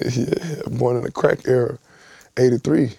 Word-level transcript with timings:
yeah, 0.00 0.62
born 0.66 0.96
in 0.96 1.02
the 1.02 1.10
crack 1.10 1.46
era, 1.46 1.78
83. 2.36 2.94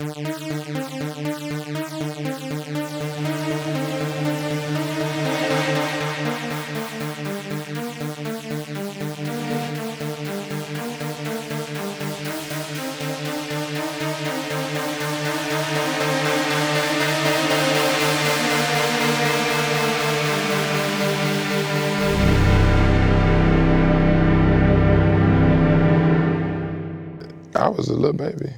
Was 27.79 27.89
a 27.89 27.93
little 27.93 28.13
baby 28.13 28.53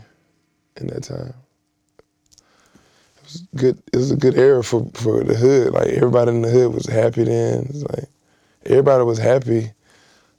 in 0.77 0.87
that 0.87 1.03
time. 1.03 1.33
It 3.17 3.23
was 3.23 3.43
good. 3.55 3.81
It 3.93 3.97
was 3.97 4.11
a 4.11 4.15
good 4.15 4.35
era 4.35 4.63
for 4.63 4.89
for 4.93 5.23
the 5.23 5.35
hood. 5.35 5.73
Like 5.73 5.89
everybody 5.89 6.31
in 6.31 6.41
the 6.41 6.49
hood 6.49 6.73
was 6.73 6.87
happy 6.87 7.23
then. 7.23 7.69
Like 7.89 8.09
everybody 8.65 9.03
was 9.03 9.19
happy 9.19 9.71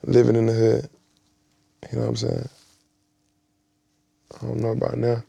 living 0.05 0.37
in 0.37 0.47
the 0.47 0.53
hood. 0.53 0.91
You 1.91 1.99
know 1.99 2.05
what 2.05 2.11
I'm 2.11 2.17
saying? 2.17 2.49
I 4.35 4.47
don't 4.47 4.61
know 4.61 4.71
about 4.71 4.99
now. 4.99 5.23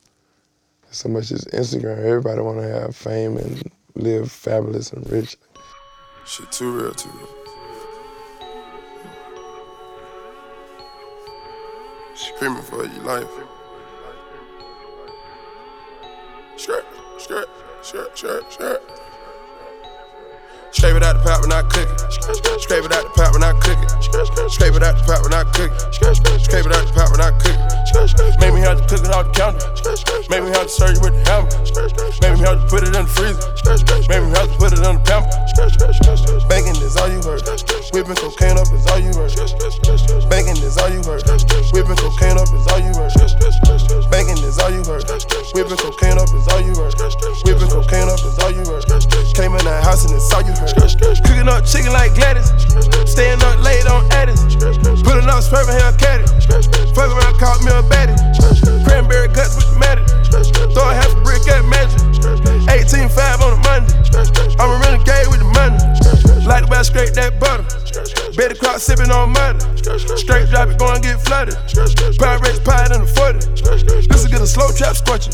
So 0.89 1.09
much 1.09 1.31
as 1.31 1.45
Instagram. 1.45 1.99
Everybody 1.99 2.41
want 2.41 2.59
to 2.59 2.67
have 2.67 2.95
fame 2.95 3.37
and 3.37 3.71
live 3.95 4.31
fabulous 4.31 4.93
and 4.93 5.09
rich. 5.11 5.37
Shit 6.25 6.51
too 6.51 6.71
real, 6.71 6.93
too 6.93 7.09
real. 7.09 7.42
Screaming 12.43 12.63
for 12.63 12.83
your 12.83 13.03
life. 13.05 13.29
Skirt, 16.57 16.85
skirt, 17.17 17.49
skirt, 17.81 18.17
skirt, 18.17 18.51
skirt. 18.51 19.02
Scrape 20.73 20.97
it 20.97 21.03
out 21.03 21.15
the 21.15 21.23
pot 21.23 21.41
when 21.41 21.53
I 21.53 21.61
cook 21.63 21.85
it. 21.85 22.01
Scrape 22.59 22.85
it 22.85 22.91
out 22.91 23.05
the 23.05 23.13
pot 23.13 23.31
when 23.31 23.43
I 23.43 23.53
cook 23.53 23.77
it. 23.77 23.93
Scrape 24.49 24.73
it 24.73 24.83
out 24.83 24.97
the 24.97 25.03
pot 25.05 25.21
when 25.21 25.33
I 25.33 25.45
cook 25.53 25.69
it. 25.69 25.77
Scrape 25.93 26.65
it 26.65 26.73
out 26.73 26.85
the 26.85 26.93
pot 26.93 27.13
when 27.13 27.21
I 27.21 27.29
cook 27.37 27.53
it. 27.53 27.61
Make 28.41 28.53
me 28.57 28.61
have 28.65 28.81
to 28.81 28.85
cook 28.89 29.05
it 29.05 29.13
off 29.13 29.29
the 29.29 29.33
counter. 29.37 29.61
Make 30.33 30.43
me 30.43 30.49
have 30.49 30.65
to 30.65 30.73
serve 30.73 30.97
you 30.97 31.01
with 31.05 31.13
the 31.13 31.21
hammer. 31.29 31.45
Make 32.25 32.33
me 32.35 32.45
have 32.45 32.57
to 32.57 32.65
put 32.65 32.81
it 32.81 32.91
in 32.97 33.05
the 33.05 33.13
freezer. 33.13 33.37
Make 34.09 34.25
me 34.25 34.33
have 34.33 34.49
to 34.49 34.57
put 34.57 34.73
it 34.73 34.81
in 34.81 34.97
the 34.97 35.03
pamper. 35.05 35.29
Bacon 36.49 36.75
is 36.81 36.97
all 36.97 37.07
you 37.07 37.21
heard. 37.21 37.45
Whipping 37.93 38.17
cocaine 38.17 38.57
up 38.57 38.65
is 38.73 38.85
all 38.89 38.97
you 38.97 39.13
heard. 39.13 39.29
Bacon 40.33 40.57
is 40.57 40.77
all 40.81 40.89
you 40.89 41.05
heard. 41.05 41.21
Whipping 41.73 42.01
cocaine 42.01 42.37
up 42.41 42.49
is 42.49 42.65
all 42.73 42.81
you 42.81 42.93
heard. 42.97 43.13
Bacon 44.09 44.41
is 44.41 44.57
all 44.57 44.73
you 44.73 44.81
heard. 44.83 45.05
Whipping 45.53 45.77
cocaine 45.77 46.17
up 46.17 46.33
is 46.33 46.47
all 46.49 46.61
you 46.65 46.73
heard. 46.73 46.97
Whipping 47.45 47.69
cocaine 47.69 48.09
up 48.09 48.21
is 48.25 48.37
all 48.41 48.49
you 48.49 48.65
heard. 48.65 48.89
Came 49.33 49.53
in 49.53 49.65
that 49.65 49.83
house 49.83 50.05
and 50.05 50.13
it's 50.15 50.31
all 50.33 50.41
you 50.41 50.53
heard. 50.53 50.62
Cooking 50.63 51.47
up 51.47 51.65
chicken 51.65 51.91
like 51.91 52.15
Gladys. 52.15 52.47
Staying 53.09 53.41
up 53.43 53.59
late 53.59 53.85
on 53.87 54.09
Addis. 54.11 54.55
Putting 55.03 55.29
up 55.29 55.43
swerving 55.43 55.75
hair 55.75 55.91
caddy. 55.93 56.25
Fuck 56.95 57.11
around, 57.11 57.35
caught 57.37 57.61
me 57.63 57.71
a 57.71 57.83
baddie. 57.83 58.17
Cranberry 58.85 59.27
guts 59.27 59.55
with 59.55 59.67
the. 59.67 60.22
Throw 60.73 60.89
half 60.89 61.13
a 61.13 61.21
brick 61.21 61.45
at 61.47 61.61
magic. 61.69 62.01
18.5 62.65 63.45
on 63.45 63.53
a 63.53 63.61
Monday. 63.61 63.93
I'm 64.57 64.69
a 64.73 64.77
renegade 64.81 65.29
with 65.29 65.45
the 65.45 65.49
money. 65.53 65.77
Like 66.47 66.65
the 66.65 66.71
way 66.71 66.77
I 66.77 66.81
scrape 66.81 67.13
that 67.13 67.39
butter. 67.39 67.63
Betty 68.35 68.55
crop 68.55 68.79
sipping 68.79 69.11
on 69.11 69.29
muddy. 69.29 69.61
Straight 70.17 70.49
drop 70.49 70.69
it, 70.69 70.79
go 70.79 70.91
and 70.91 71.03
get 71.03 71.21
flooded. 71.21 71.53
Pirates 72.17 72.59
pie 72.65 72.89
in 72.89 73.05
the 73.05 73.09
40. 73.13 74.09
This 74.09 74.25
is 74.25 74.27
get 74.27 74.41
a 74.41 74.47
slow 74.47 74.73
trap 74.73 74.95
scorching. 74.97 75.33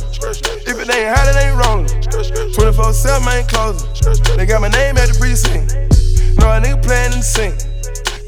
If 0.68 0.76
it 0.76 0.90
ain't 0.92 1.10
hot, 1.16 1.32
it 1.32 1.40
ain't 1.40 1.56
rolling. 1.56 1.88
24 2.54 2.94
7, 2.94 3.28
I 3.28 3.40
ain't 3.40 3.48
closing. 3.48 3.88
They 4.36 4.46
got 4.46 4.60
my 4.60 4.70
name 4.70 4.98
at 4.98 5.08
the 5.08 5.16
precinct. 5.16 5.72
No, 6.38 6.52
a 6.52 6.60
nigga 6.60 6.84
playing 6.84 7.14
in 7.16 7.20
the 7.20 7.26
sink. 7.26 7.56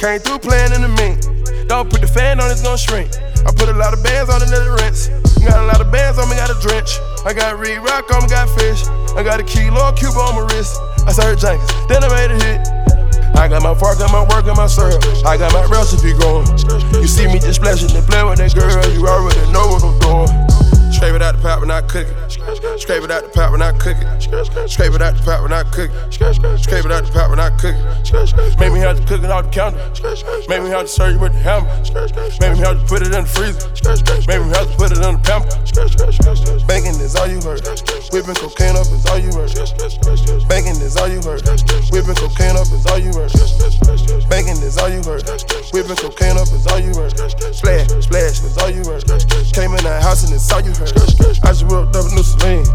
Came 0.01 0.17
through 0.17 0.41
playing 0.41 0.73
in 0.73 0.81
the 0.81 0.89
mint. 0.97 1.29
Don't 1.69 1.85
put 1.85 2.01
the 2.01 2.09
fan 2.09 2.41
on, 2.41 2.50
it's 2.50 2.66
gonna 2.66 2.73
shrink. 2.73 3.13
I 3.45 3.53
put 3.53 3.69
a 3.69 3.78
lot 3.78 3.94
of 3.94 4.01
bands 4.01 4.34
on 4.34 4.41
it 4.41 4.50
rinse. 4.50 5.13
Got 5.45 5.62
a 5.62 5.69
lot 5.69 5.78
of 5.78 5.94
bands 5.94 6.17
on 6.17 6.25
me, 6.25 6.41
got 6.41 6.50
a 6.50 6.57
drench. 6.57 6.97
I 7.22 7.38
got 7.38 7.62
Reed 7.62 7.78
Rock 7.85 8.09
on 8.09 8.25
me, 8.25 8.29
got 8.34 8.50
fish. 8.57 8.81
I 9.13 9.22
got 9.22 9.38
a 9.38 9.45
kilo 9.45 9.94
Cuba 9.94 10.17
on 10.17 10.41
my 10.41 10.50
wrist. 10.50 10.81
I 11.06 11.13
started 11.13 11.38
Jenkins, 11.38 11.69
then 11.85 12.01
I 12.01 12.09
made 12.17 12.34
a 12.34 12.38
hit. 12.41 12.66
I 13.38 13.45
got 13.45 13.62
my 13.62 13.78
fork, 13.78 14.01
got 14.01 14.09
my 14.09 14.25
work, 14.25 14.50
and 14.50 14.57
my 14.57 14.66
syrup. 14.66 15.06
I 15.22 15.38
got 15.38 15.53
my 15.53 15.69
recipe 15.69 16.18
going. 16.18 16.50
You 16.97 17.06
see 17.06 17.29
me 17.29 17.38
just 17.38 17.62
splashing 17.62 17.94
and 17.94 18.01
playing 18.09 18.25
with 18.25 18.41
that 18.41 18.57
girl, 18.57 18.73
you 18.89 19.06
already 19.06 19.31
cook 21.91 22.07
it. 22.07 22.79
Scrape 22.79 23.03
it 23.03 23.12
out 23.12 23.24
the 23.24 23.29
pot 23.35 23.52
when 23.52 23.62
I 23.62 23.72
cook 23.75 23.97
it. 24.00 24.07
Scrape 24.72 24.96
it 24.96 25.02
out 25.02 25.16
the 25.16 25.24
pot 25.24 25.44
when 25.44 25.52
I 25.52 25.63
cook 25.63 25.91
it. 25.91 26.13
Scrape 26.13 26.85
it 26.85 26.91
out 26.91 27.03
the 27.03 27.12
pot 27.12 27.29
when 27.29 27.40
I 27.40 27.52
cook 27.59 27.75
it. 27.75 28.59
Make 28.59 28.72
me 28.72 28.79
have 28.79 28.96
to 28.96 29.03
cook 29.03 29.24
it 29.24 29.29
off 29.29 29.46
the 29.46 29.52
counter. 29.52 29.78
Make 30.47 30.63
me 30.63 30.69
have 30.72 30.88
to 30.88 30.88
serve 30.88 31.13
you 31.16 31.19
with 31.19 31.34
the 31.35 31.44
hammer. 31.44 31.68
Make 32.40 32.56
me 32.56 32.63
have 32.63 32.80
to 32.80 32.85
put 32.88 33.03
it 33.03 33.12
in 33.12 33.28
the 33.28 33.31
freezer. 33.31 33.68
Make 34.24 34.40
me 34.40 34.47
have 34.56 34.72
to 34.72 34.75
put 34.80 34.96
it 34.96 35.03
in 35.03 35.19
the 35.19 35.24
pamper. 35.28 35.51
Bacon 36.63 36.96
is 36.96 37.16
all 37.19 37.28
you 37.28 37.44
heard. 37.44 37.59
Whipping 38.16 38.40
cocaine 38.40 38.80
up 38.80 38.88
is 38.88 39.03
all 39.12 39.19
you 39.19 39.31
heard. 39.35 39.51
Bacon 40.47 40.80
is 40.80 40.96
all 40.96 41.12
you 41.12 41.19
heard. 41.28 41.44
Whipping 41.91 42.16
cocaine 42.16 42.56
up 42.56 42.72
is 42.72 42.88
all 42.88 43.00
you 43.03 43.12
heard. 43.12 43.35
Bacon 44.31 44.56
is 44.63 44.80
all 44.80 44.88
you 44.88 45.03
heard. 45.03 45.28
Whipping 45.75 46.00
cocaine 46.00 46.40
up 46.40 46.47
is 46.56 46.63
all 46.72 46.80
you 46.80 46.96
heard. 46.96 47.12
Splash, 47.51 47.91
splash 48.00 48.40
is 48.47 48.56
all 48.63 48.72
you 48.72 48.84
heard. 48.88 49.03
Came 49.51 49.75
in 49.75 49.84
that 49.84 50.00
house 50.03 50.24
and 50.24 50.31
it's 50.31 50.47
all 50.51 50.63
you 50.63 50.72
heard. 50.72 50.96
I 51.44 51.51
just 51.51 51.68
whipped 51.81 51.96
up 51.97 52.06
a 52.06 52.14
new 52.14 52.22
Celine. 52.24 52.66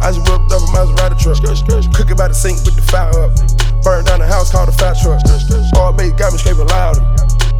I 0.00 0.08
just 0.08 0.24
whipped 0.24 0.48
up 0.48 0.64
a 0.64 0.68
Maserati 0.72 1.20
truck. 1.20 1.44
Cook 1.92 2.08
it 2.10 2.16
by 2.16 2.28
the 2.28 2.34
sink 2.34 2.64
with 2.64 2.76
the 2.76 2.82
fire 2.88 3.12
up. 3.20 3.36
Burned 3.84 4.08
down 4.08 4.20
the 4.20 4.26
house 4.26 4.50
called 4.50 4.68
a 4.68 4.72
fat 4.72 4.96
truck. 4.96 5.20
All 5.76 5.92
bait 5.92 6.16
got 6.16 6.32
me 6.32 6.38
scraping 6.38 6.66
louder. 6.72 7.04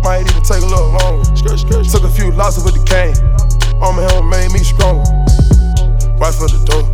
Might 0.00 0.24
even 0.24 0.42
take 0.42 0.64
a 0.64 0.68
little 0.68 0.96
longer. 1.04 1.28
Took 1.36 2.04
a 2.04 2.12
few 2.12 2.32
losses 2.32 2.64
with 2.64 2.80
the 2.80 2.84
cane. 2.88 3.16
On 3.84 3.94
my 3.94 4.02
helmet 4.08 4.32
made 4.32 4.50
me 4.56 4.64
stronger. 4.64 5.04
Watch 6.16 6.40
for 6.40 6.48
the 6.48 6.58
door. 6.64 6.88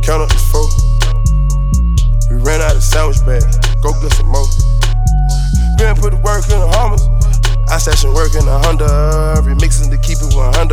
Count 0.00 0.24
up 0.24 0.32
the 0.32 0.40
four. 0.48 0.66
We 2.32 2.40
ran 2.40 2.62
out 2.62 2.76
of 2.76 2.82
sandwich 2.82 3.20
bags. 3.26 3.60
Go 3.84 3.92
get 4.00 4.12
some 4.16 4.32
more. 4.32 4.48
Been 5.76 5.94
put 5.94 6.16
the 6.16 6.20
work 6.24 6.48
in 6.48 6.58
the 6.58 6.70
Hummers. 6.72 7.17
I 7.68 7.76
session 7.76 8.14
work 8.14 8.34
in 8.34 8.48
a 8.48 8.58
Honda, 8.64 8.88
remixing 9.44 9.92
to 9.92 9.98
keep 10.00 10.18
it 10.24 10.32
100. 10.32 10.72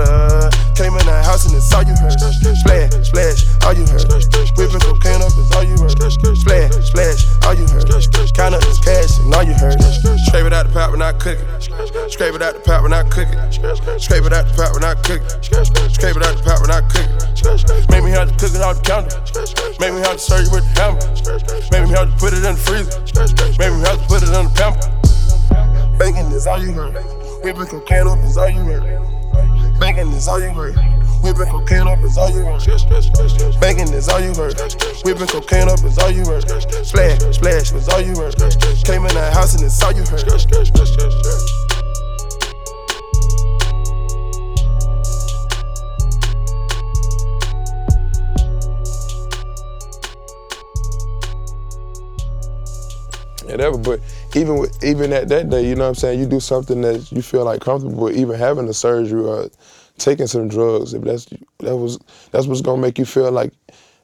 Came 0.79 0.95
in 0.95 1.05
the 1.05 1.19
house 1.27 1.43
and 1.43 1.51
it's 1.55 1.67
all 1.75 1.83
you 1.83 1.91
heard. 1.99 2.15
Splash, 2.15 2.91
splash, 3.03 3.43
all 3.67 3.75
you 3.75 3.83
heard. 3.83 4.07
Whipping 4.55 4.79
cocaine 4.79 5.19
up 5.19 5.35
is 5.35 5.51
all 5.51 5.67
you 5.67 5.75
heard. 5.75 5.91
Splash, 5.91 6.71
splash, 6.87 7.27
all 7.43 7.53
you 7.53 7.67
heard. 7.67 7.91
Count 8.31 8.55
up 8.55 8.63
cash 8.79 9.19
and 9.19 9.33
all 9.35 9.43
you 9.43 9.53
heard. 9.59 9.75
Scrape 10.23 10.47
it 10.47 10.53
out 10.55 10.67
the 10.67 10.71
pot 10.71 10.91
when 10.91 11.03
I 11.03 11.11
cook 11.19 11.35
it. 11.35 12.11
Scrape 12.11 12.33
it 12.33 12.41
out 12.41 12.55
the 12.55 12.63
pot 12.63 12.81
when 12.81 12.93
I 12.93 13.03
cook 13.03 13.27
it. 13.27 13.39
Scrape 13.99 14.25
it 14.25 14.33
out 14.33 14.47
the 14.47 14.55
pot 14.55 14.71
when 14.71 14.83
I 14.87 14.95
cook 14.95 15.19
it. 15.19 15.29
Scrape 15.91 16.15
it 16.15 16.23
out 16.23 16.35
the 16.39 16.43
pot 16.47 16.63
when 16.63 16.71
I 16.71 16.79
cook 16.87 17.11
it. 17.11 17.91
Make 17.91 18.03
me 18.03 18.11
have 18.11 18.31
to 18.31 18.35
cook 18.39 18.55
it 18.55 18.63
off 18.63 18.79
the 18.79 18.87
counter. 18.87 19.11
Make 19.83 19.93
me 19.93 19.99
have 19.99 20.15
to 20.15 20.23
serve 20.23 20.47
you 20.47 20.51
with 20.51 20.63
the 20.63 20.79
hammer. 20.79 21.03
Make 21.75 21.91
me 21.91 21.91
have 21.91 22.07
to 22.07 22.15
put 22.15 22.31
it 22.31 22.39
in 22.39 22.55
the 22.55 22.63
freezer. 22.63 22.95
Make 23.59 23.75
me 23.75 23.83
have 23.83 23.99
to 23.99 24.07
put 24.07 24.23
it 24.23 24.31
in 24.31 24.47
the 24.47 24.53
pamper. 24.55 25.14
Bacon 25.97 26.25
is 26.33 26.45
all 26.45 26.61
you 26.61 26.73
heard. 26.73 26.93
Whipping 27.43 27.67
cocaine 27.67 28.07
up 28.07 28.19
is 28.23 28.37
all 28.37 28.49
you 28.49 28.59
heard. 28.59 29.79
Bacon 29.79 30.09
is 30.09 30.27
all 30.27 30.41
you 30.41 30.49
heard. 30.49 30.75
Whipping 31.23 31.45
cocaine 31.45 31.87
up 31.87 32.03
is 32.03 32.17
all 32.17 32.29
you 32.29 32.43
heard. 32.43 32.61
Bacon 33.61 33.93
is 33.93 34.09
all 34.09 34.19
you 34.19 34.33
heard. 34.33 34.59
Whipping 35.05 35.27
cocaine 35.27 35.69
up 35.69 35.83
is 35.83 35.97
all 35.97 36.11
you 36.11 36.25
heard. 36.25 36.43
Splash, 36.85 37.19
splash 37.35 37.71
was 37.71 37.87
all 37.89 38.01
you 38.01 38.15
heard. 38.15 38.35
Came 38.83 39.05
in 39.05 39.13
that 39.15 39.33
house 39.33 39.55
and 39.55 39.63
it's 39.63 39.81
all 39.81 39.93
you 39.93 40.03
heard. 40.03 40.25
whatever. 53.55 53.77
But 53.77 53.99
even 54.35 54.57
with, 54.57 54.83
even 54.83 55.13
at 55.13 55.29
that 55.29 55.49
day, 55.49 55.67
you 55.67 55.75
know 55.75 55.83
what 55.83 55.89
I'm 55.89 55.95
saying, 55.95 56.19
you 56.19 56.25
do 56.25 56.39
something 56.39 56.81
that 56.81 57.11
you 57.11 57.21
feel 57.21 57.45
like 57.45 57.61
comfortable, 57.61 58.03
with, 58.05 58.17
even 58.17 58.37
having 58.37 58.67
a 58.67 58.73
surgery 58.73 59.23
or 59.23 59.49
taking 59.97 60.27
some 60.27 60.47
drugs. 60.49 60.93
If 60.93 61.03
that's 61.03 61.25
that 61.59 61.77
was 61.77 61.97
that's 62.31 62.45
what's 62.47 62.61
gonna 62.61 62.81
make 62.81 62.97
you 62.99 63.05
feel 63.05 63.31
like 63.31 63.53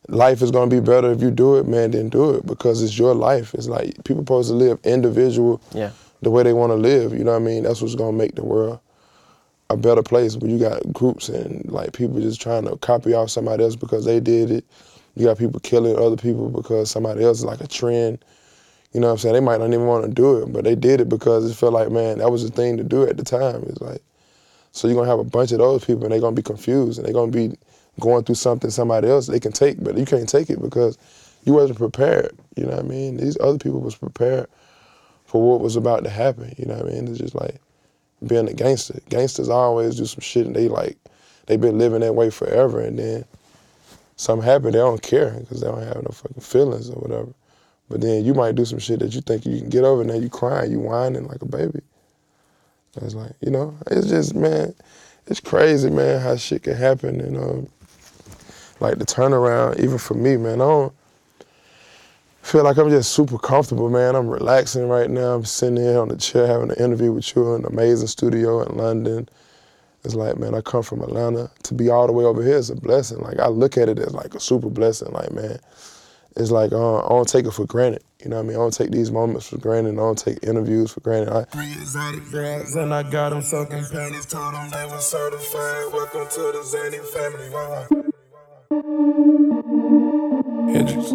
life 0.08 0.42
is 0.42 0.50
gonna 0.52 0.72
be 0.72 0.80
better 0.80 1.12
if 1.12 1.22
you 1.22 1.32
do 1.32 1.58
it, 1.58 1.68
man. 1.68 1.92
Then 1.92 2.10
do 2.10 2.32
it 2.32 2.46
because 2.46 2.82
it's 2.82 2.98
your 2.98 3.14
life. 3.14 3.54
It's 3.54 3.68
like 3.68 4.04
people 4.06 4.22
supposed 4.24 4.50
to 4.50 4.56
live 4.56 4.80
individual, 4.84 5.62
Yeah. 5.74 5.92
the 6.22 6.32
way 6.32 6.44
they 6.44 6.54
want 6.54 6.72
to 6.72 6.76
live. 6.78 7.14
You 7.14 7.24
know 7.24 7.32
what 7.32 7.42
I 7.42 7.46
mean? 7.46 7.64
That's 7.64 7.82
what's 7.82 7.96
gonna 7.96 8.18
make 8.18 8.36
the 8.36 8.46
world 8.46 8.80
a 9.70 9.76
better 9.78 10.04
place. 10.04 10.38
When 10.38 10.50
you 10.50 10.58
got 10.60 10.92
groups 10.94 11.28
and 11.30 11.70
like 11.70 11.92
people 11.94 12.22
just 12.22 12.40
trying 12.42 12.66
to 12.66 12.78
copy 12.78 13.14
off 13.14 13.30
somebody 13.30 13.64
else 13.64 13.76
because 13.76 14.06
they 14.06 14.20
did 14.22 14.50
it. 14.52 14.66
You 15.16 15.26
got 15.26 15.38
people 15.38 15.60
killing 15.60 15.98
other 15.98 16.16
people 16.16 16.50
because 16.50 16.90
somebody 16.90 17.22
else 17.24 17.40
is 17.40 17.46
like 17.46 17.60
a 17.60 17.68
trend. 17.68 18.20
You 18.94 19.00
know 19.00 19.08
what 19.08 19.14
I'm 19.14 19.20
saying? 19.20 19.36
They 19.36 19.42
might 19.42 19.60
not 19.60 19.70
even 19.70 19.88
want 19.88 20.06
to 20.06 20.12
do 20.12 20.44
it, 20.44 20.52
but 20.54 20.66
they 20.66 20.76
did 20.76 21.02
it 21.02 21.10
because 21.10 21.50
it 21.50 21.56
felt 21.56 21.74
like, 21.74 21.92
man, 21.92 22.20
that 22.20 22.32
was 22.32 22.44
the 22.44 22.56
thing 22.56 22.78
to 22.78 22.84
do 22.84 23.04
at 23.04 23.18
the 23.18 23.24
time. 23.24 23.64
It's 23.70 23.82
like, 23.82 24.02
So 24.74 24.88
you're 24.88 24.96
gonna 24.98 25.10
have 25.10 25.20
a 25.20 25.24
bunch 25.24 25.52
of 25.52 25.60
those 25.60 25.86
people 25.86 26.04
and 26.04 26.12
they're 26.12 26.22
gonna 26.22 26.36
be 26.36 26.42
confused 26.42 27.00
and 27.00 27.08
they're 27.08 27.14
gonna 27.14 27.32
be 27.32 27.58
going 28.00 28.24
through 28.24 28.36
something 28.36 28.70
somebody 28.70 29.10
else 29.10 29.28
they 29.28 29.40
can 29.40 29.52
take, 29.52 29.84
but 29.84 29.98
you 29.98 30.06
can't 30.06 30.30
take 30.30 30.50
it 30.50 30.62
because 30.62 30.98
you 31.46 31.54
wasn't 31.54 31.80
prepared. 31.80 32.38
You 32.56 32.66
know 32.66 32.76
what 32.76 32.86
I 32.86 32.88
mean? 32.88 33.18
These 33.18 33.38
other 33.42 33.58
people 33.58 33.82
was 33.82 33.96
prepared 33.96 34.48
for 35.26 35.42
what 35.42 35.62
was 35.62 35.76
about 35.78 36.04
to 36.04 36.10
happen. 36.10 36.54
You 36.58 36.66
know 36.66 36.76
what 36.76 36.88
I 36.88 36.90
mean? 36.90 37.08
It's 37.08 37.20
just 37.20 37.36
like 37.36 37.62
being 38.28 38.50
a 38.50 38.54
gangster. 38.54 39.00
Gangsters 39.10 39.50
always 39.50 39.96
do 39.96 40.06
some 40.06 40.22
shit 40.22 40.46
and 40.48 40.56
they 40.56 40.68
like 40.68 40.98
they've 41.48 41.62
been 41.62 41.80
living 41.80 42.02
that 42.02 42.16
way 42.16 42.30
forever 42.30 42.82
and 42.82 43.00
then 43.00 43.26
something 44.18 44.46
happen, 44.46 44.72
they 44.72 44.80
don't 44.80 45.02
care 45.02 45.32
because 45.40 45.62
they 45.62 45.68
don't 45.68 45.84
have 45.84 46.04
no 46.04 46.12
fucking 46.14 46.42
feelings 46.42 46.90
or 46.90 46.96
whatever. 47.02 47.34
But 47.92 48.02
then 48.02 48.24
you 48.24 48.34
might 48.34 48.56
do 48.56 48.64
some 48.64 48.80
shit 48.80 49.00
that 49.00 49.14
you 49.14 49.22
think 49.22 49.46
you 49.46 49.60
can 49.60 49.70
get 49.70 49.84
over 49.84 50.02
and 50.02 50.10
then 50.10 50.24
you 50.24 50.30
crying, 50.30 50.72
you 50.72 50.80
whining 50.80 51.28
like 51.28 51.42
a 51.42 51.46
baby. 51.46 51.82
It's 52.96 53.16
like, 53.16 53.34
you 53.42 53.52
know, 53.52 53.76
it's 53.88 54.08
just, 54.08 54.34
man, 54.34 54.74
it's 55.28 55.40
crazy, 55.40 55.90
man, 55.90 56.22
how 56.22 56.36
shit 56.38 56.64
can 56.64 56.76
happen. 56.76 57.22
And, 57.22 57.38
um, 57.38 57.68
like, 58.80 58.98
the 58.98 59.06
turnaround, 59.06 59.80
even 59.80 59.98
for 59.98 60.14
me, 60.14 60.38
man, 60.38 60.62
I 60.62 60.66
don't 60.66 60.94
feel 62.42 62.64
like 62.64 62.78
I'm 62.78 62.90
just 62.90 63.14
super 63.14 63.38
comfortable, 63.38 63.90
man. 63.90 64.16
I'm 64.16 64.28
relaxing 64.28 64.88
right 64.88 65.10
now. 65.10 65.34
I'm 65.34 65.46
sitting 65.46 65.78
here 65.78 66.00
on 66.00 66.08
the 66.08 66.18
chair 66.18 66.48
having 66.48 66.72
an 66.72 66.84
interview 66.84 67.12
with 67.12 67.36
you 67.36 67.54
in 67.54 67.66
an 67.66 67.72
amazing 67.72 68.08
studio 68.08 68.62
in 68.62 68.78
London. 68.78 69.30
It's 70.04 70.16
like, 70.16 70.38
man, 70.38 70.56
I 70.56 70.62
come 70.62 70.82
from 70.82 71.02
Atlanta. 71.02 71.52
To 71.64 71.74
be 71.74 71.90
all 71.90 72.08
the 72.08 72.14
way 72.14 72.26
over 72.26 72.42
here 72.44 72.58
is 72.58 72.70
a 72.70 72.76
blessing. 72.76 73.20
Like, 73.20 73.40
I 73.40 73.48
look 73.48 73.78
at 73.78 73.88
it 73.88 74.00
as 74.00 74.14
like 74.14 74.34
a 74.34 74.40
super 74.40 74.70
blessing. 74.70 75.12
Like, 75.12 75.32
man, 75.32 75.60
it's 76.36 76.52
like 76.52 76.72
uh, 76.72 77.06
I 77.06 77.10
don't 77.10 77.28
take 77.28 77.46
it 77.46 77.52
for 77.52 77.66
granted. 77.66 78.04
You 78.24 78.30
know 78.30 78.38
what 78.38 78.44
I 78.44 78.48
mean? 78.48 78.56
I 78.56 78.60
don't 78.60 78.74
take 78.74 78.92
these 78.92 79.12
moments 79.12 79.48
for 79.50 79.58
granted. 79.58 79.94
I 79.94 79.98
don't 79.98 80.18
take 80.18 80.40
interviews 80.44 80.92
for 80.92 81.02
granted. 81.02 81.34
I, 81.34 81.44
Three 81.46 81.72
exotic 81.74 82.24
drugs 82.30 82.76
and 82.76 82.94
I 82.94 83.04
got 83.04 83.30
them 83.30 83.42
soaking 83.42 83.86
panties. 83.86 84.26
Told 84.28 84.54
them 84.54 84.70
they 84.70 84.86
were 84.86 85.00
certified. 85.02 85.92
Welcome 85.92 86.28
to 86.30 86.52
the 86.54 86.62
Xanny 86.64 87.02
family. 87.14 87.50
Hendrix. 90.74 91.10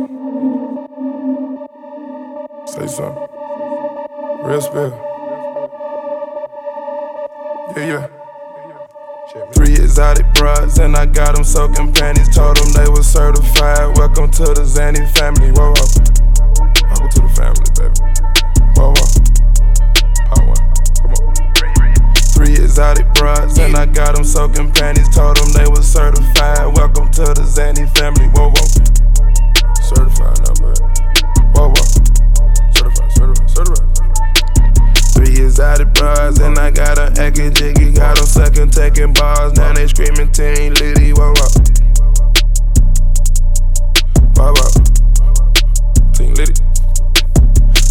Say 2.72 2.86
something. 2.88 3.28
Real 4.42 4.60
spill. 4.60 5.02
Yeah, 7.76 7.86
yeah. 7.86 8.15
Three 9.52 9.74
exotic 9.74 10.32
bras 10.32 10.78
and 10.78 10.96
I 10.96 11.04
got 11.04 11.34
them 11.34 11.44
soaking 11.44 11.92
panties. 11.92 12.34
Told 12.34 12.56
them 12.56 12.72
they 12.72 12.88
were 12.88 13.02
certified. 13.02 13.96
Welcome 13.96 14.30
to 14.30 14.44
the 14.44 14.64
Xanny 14.64 15.04
family. 15.12 15.52
Whoa, 15.52 15.72
whoa. 15.76 15.86
Welcome 16.88 17.08
to 17.10 17.20
the 17.20 17.28
family, 17.36 17.68
baby. 17.76 18.00
Whoa, 18.76 18.96
whoa. 18.96 19.08
Part 20.28 20.46
one. 20.48 20.62
Come 21.02 21.12
on. 21.20 21.34
Three 22.32 22.54
exotic 22.64 23.12
bras 23.12 23.58
and 23.58 23.76
I 23.76 23.84
got 23.84 24.14
them 24.14 24.24
soaking 24.24 24.72
panties. 24.72 25.14
Told 25.14 25.36
them 25.36 25.52
they 25.52 25.68
were 25.68 25.82
certified. 25.82 26.74
Welcome 26.74 27.10
to 27.12 27.22
the 27.22 27.44
Xanny 27.44 27.84
family. 27.96 28.28
Whoa, 28.32 28.48
whoa. 28.48 28.64
Certified 29.84 30.40
baby. 30.60 30.80
Whoa, 31.52 31.68
whoa. 31.68 31.95
Three 35.16 35.44
exotic 35.44 35.94
bras 35.94 36.38
and 36.40 36.58
I 36.58 36.70
got 36.70 36.98
a 36.98 37.10
acting 37.18 37.54
jiggy. 37.54 37.90
Got 37.92 38.16
them 38.16 38.26
sucking, 38.26 38.68
taking 38.68 39.14
bars. 39.14 39.54
Now 39.54 39.72
they 39.72 39.86
screaming 39.86 40.30
Team 40.30 40.74
Liddy. 40.74 41.12
Whoa, 41.12 41.32
whoa. 41.32 41.48
Whoa, 44.36 44.52
whoa. 44.52 46.12
Team 46.12 46.34
Liddy. 46.34 46.75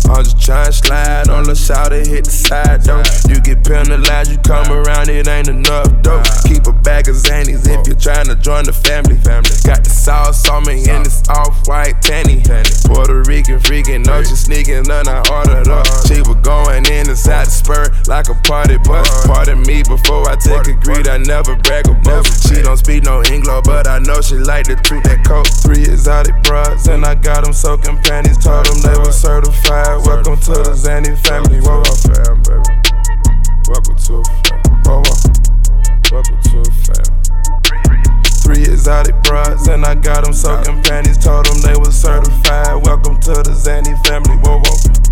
I'm 0.05 0.23
just 0.23 0.37
tryna 0.37 0.73
slide 0.73 1.29
on 1.29 1.43
the 1.45 1.55
side 1.55 1.93
and 1.93 2.05
hit 2.05 2.25
the 2.25 2.31
side 2.31 2.83
though. 2.83 3.01
You 3.27 3.41
get 3.41 3.65
penalized, 3.65 4.31
you 4.31 4.37
come 4.37 4.71
around, 4.71 5.09
it 5.09 5.27
ain't 5.27 5.47
enough 5.47 5.89
though. 6.03 6.21
Keep 6.45 6.67
a 6.67 6.73
bag 6.73 7.09
of 7.09 7.15
Xannies 7.15 7.65
if 7.65 7.87
you're 7.87 7.97
to 7.97 8.35
join 8.35 8.65
the 8.65 8.73
family. 8.73 9.17
Got 9.65 9.83
the 9.83 9.89
sauce 9.89 10.47
on 10.47 10.65
me 10.65 10.85
and 10.89 11.05
it's 11.05 11.27
off 11.29 11.67
white 11.67 12.01
tanny. 12.01 12.41
Puerto 12.85 13.23
Rican 13.25 13.59
freaking, 13.59 14.05
no, 14.05 14.21
she 14.21 14.35
sneaking, 14.35 14.83
none 14.83 15.07
I 15.07 15.25
ordered 15.33 15.67
up. 15.67 15.85
She 16.05 16.21
was 16.21 16.37
going 16.45 16.85
in 16.85 17.09
inside 17.09 17.47
the 17.47 17.51
spur 17.51 17.85
like 18.07 18.29
a 18.29 18.35
party 18.45 18.77
bus. 18.85 19.09
Pardon 19.25 19.61
me 19.65 19.81
before 19.81 20.29
I 20.29 20.35
take 20.35 20.67
a 20.67 20.73
greed, 20.73 21.07
I 21.07 21.17
never 21.17 21.55
brag 21.55 21.87
about. 21.87 22.25
She 22.45 22.61
don't 22.61 22.77
speak 22.77 23.03
no 23.03 23.23
English, 23.23 23.65
but 23.65 23.87
I 23.87 23.99
know 23.99 24.21
she 24.21 24.37
like 24.37 24.65
to 24.67 24.75
treat 24.75 25.03
that 25.05 25.25
coat. 25.25 25.49
Three 25.65 25.81
exotic 25.81 26.37
bras 26.43 26.87
and 26.87 27.03
I 27.03 27.15
got 27.15 27.43
them 27.43 27.53
soaking 27.53 27.97
panties. 28.05 28.37
Told 28.37 28.65
them 28.67 28.81
they 28.85 28.97
were 28.99 29.11
certified. 29.11 29.94
Welcome 30.03 30.37
to 30.39 30.51
the 30.51 30.75
Xanny 30.75 31.17
family. 31.25 31.59
Whoa, 31.61 31.79
whoa, 31.79 31.95
fam, 31.95 32.41
baby. 32.43 32.75
Welcome 33.67 33.95
to 33.95 34.13
a 34.15 34.23
fam. 34.43 34.59
Whoa, 34.83 35.01
whoa. 35.05 35.15
Welcome 36.11 36.39
to 36.41 36.59
a 36.59 36.71
fam. 36.83 37.09
Three 38.43 38.63
exotic 38.63 39.15
bras 39.23 39.67
and 39.67 39.85
I 39.85 39.95
got 39.95 40.23
them 40.23 40.33
soaking 40.33 40.83
panties. 40.83 41.17
Told 41.17 41.45
them 41.45 41.61
they 41.61 41.77
were 41.79 41.91
certified. 41.91 42.83
Welcome 42.83 43.19
to 43.21 43.31
the 43.31 43.55
Xanny 43.55 43.95
family. 44.05 44.35
Whoa, 44.43 44.59
whoa. 44.59 45.04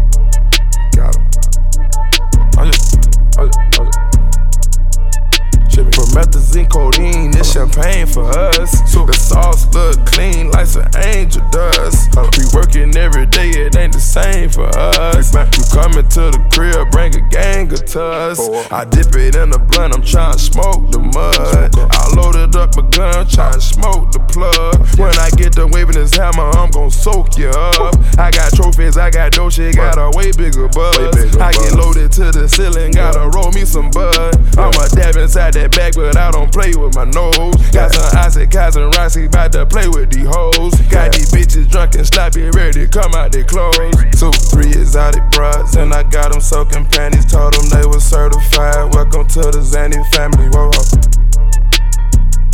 Promethazine, 6.14 6.70
codeine, 6.70 7.32
this 7.32 7.54
champagne 7.54 8.06
for 8.06 8.30
us. 8.30 8.72
The 8.94 9.14
sauce 9.14 9.66
look 9.74 10.06
clean 10.06 10.52
like 10.52 10.68
some 10.68 10.88
angel 11.04 11.42
dust. 11.50 12.16
Uh, 12.16 12.30
we 12.38 12.46
working 12.54 12.96
every 12.96 13.26
day, 13.26 13.50
it 13.50 13.76
ain't 13.76 13.94
the 13.94 14.00
same 14.00 14.50
for 14.50 14.70
us. 14.78 15.34
You 15.34 15.66
coming 15.74 16.08
to 16.10 16.30
the 16.30 16.38
crib, 16.54 16.92
bring 16.92 17.16
a 17.16 17.22
gang 17.30 17.74
of 17.74 17.84
tuss. 17.86 18.40
I 18.72 18.86
dip 18.86 19.16
it 19.16 19.36
in 19.36 19.50
the 19.50 19.58
blunt, 19.58 19.96
I'm 19.96 20.04
trying 20.04 20.34
to 20.34 20.40
smoke 20.40 20.92
the 20.92 21.00
mud. 21.00 21.74
I 21.74 22.14
loaded 22.16 22.56
up 22.56 22.78
a 22.78 22.84
gun, 22.84 23.28
trying 23.28 23.54
to 23.54 23.62
smoke 23.62 24.12
the 24.12 24.20
plug. 24.30 24.86
When 25.00 25.18
I 25.18 25.32
get 25.32 25.54
done 25.54 25.72
waving 25.72 25.96
this 25.96 26.14
hammer, 26.14 26.46
I'm 26.54 26.70
gon' 26.70 26.92
soak 26.92 27.38
you 27.40 27.50
up. 27.50 27.98
I 28.20 28.30
got 28.30 28.54
trophies, 28.54 28.98
I 28.98 29.10
got 29.10 29.34
dough, 29.34 29.50
shit, 29.50 29.76
got 29.76 29.98
a 29.98 30.16
way 30.16 30.32
bigger 30.32 30.70
buzz. 30.70 31.36
I 31.42 31.52
get 31.54 31.74
loaded 31.74 32.12
to 32.22 32.32
the 32.32 32.48
ceiling, 32.48 32.94
gotta 32.94 33.30
roll 33.36 33.52
me 33.52 33.66
some 33.66 33.90
bud. 33.90 34.38
I'ma 34.58 34.88
dab 34.94 35.18
inside 35.18 35.56
that 35.56 35.72
bag, 35.72 35.98
but 36.04 36.18
I 36.18 36.32
don't 36.32 36.52
play 36.52 36.76
with 36.76 36.96
my 36.96 37.06
nose. 37.06 37.56
Got 37.72 37.94
some 37.94 38.20
Isaac, 38.20 38.50
Kaz, 38.50 38.76
and 38.76 38.94
Rossi, 38.94 39.30
bout 39.30 39.54
to 39.54 39.66
play 39.66 39.88
with 39.88 40.12
these 40.12 40.28
hoes. 40.28 40.76
Got 40.92 41.14
these 41.14 41.32
bitches 41.32 41.70
drunk 41.70 41.96
and 41.96 42.06
sloppy, 42.06 42.50
ready 42.52 42.84
to 42.84 42.88
come 42.88 43.14
out 43.16 43.32
their 43.32 43.46
clothes. 43.46 43.96
Two, 44.20 44.32
three 44.52 44.76
exotic 44.76 45.24
bras, 45.32 45.76
and 45.78 45.94
I 45.94 46.04
got 46.04 46.34
them 46.34 46.42
soaking 46.42 46.88
panties. 46.88 47.26
Told 47.26 47.54
them 47.54 47.70
they 47.70 47.88
were 47.88 48.02
certified. 48.02 48.94
Welcome 48.94 49.28
to 49.28 49.48
the 49.48 49.64
Xanny 49.64 50.04
family. 50.12 50.52
Whoa, 50.52 50.68
whoa. 50.76 50.84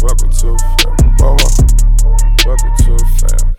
Welcome 0.05 0.29
to 0.29 0.53
fam. 0.77 1.17
Whoa, 1.17 1.33
whoa. 1.41 1.49
Welcome 2.45 2.73
to 2.85 2.97
fam. 3.17 3.55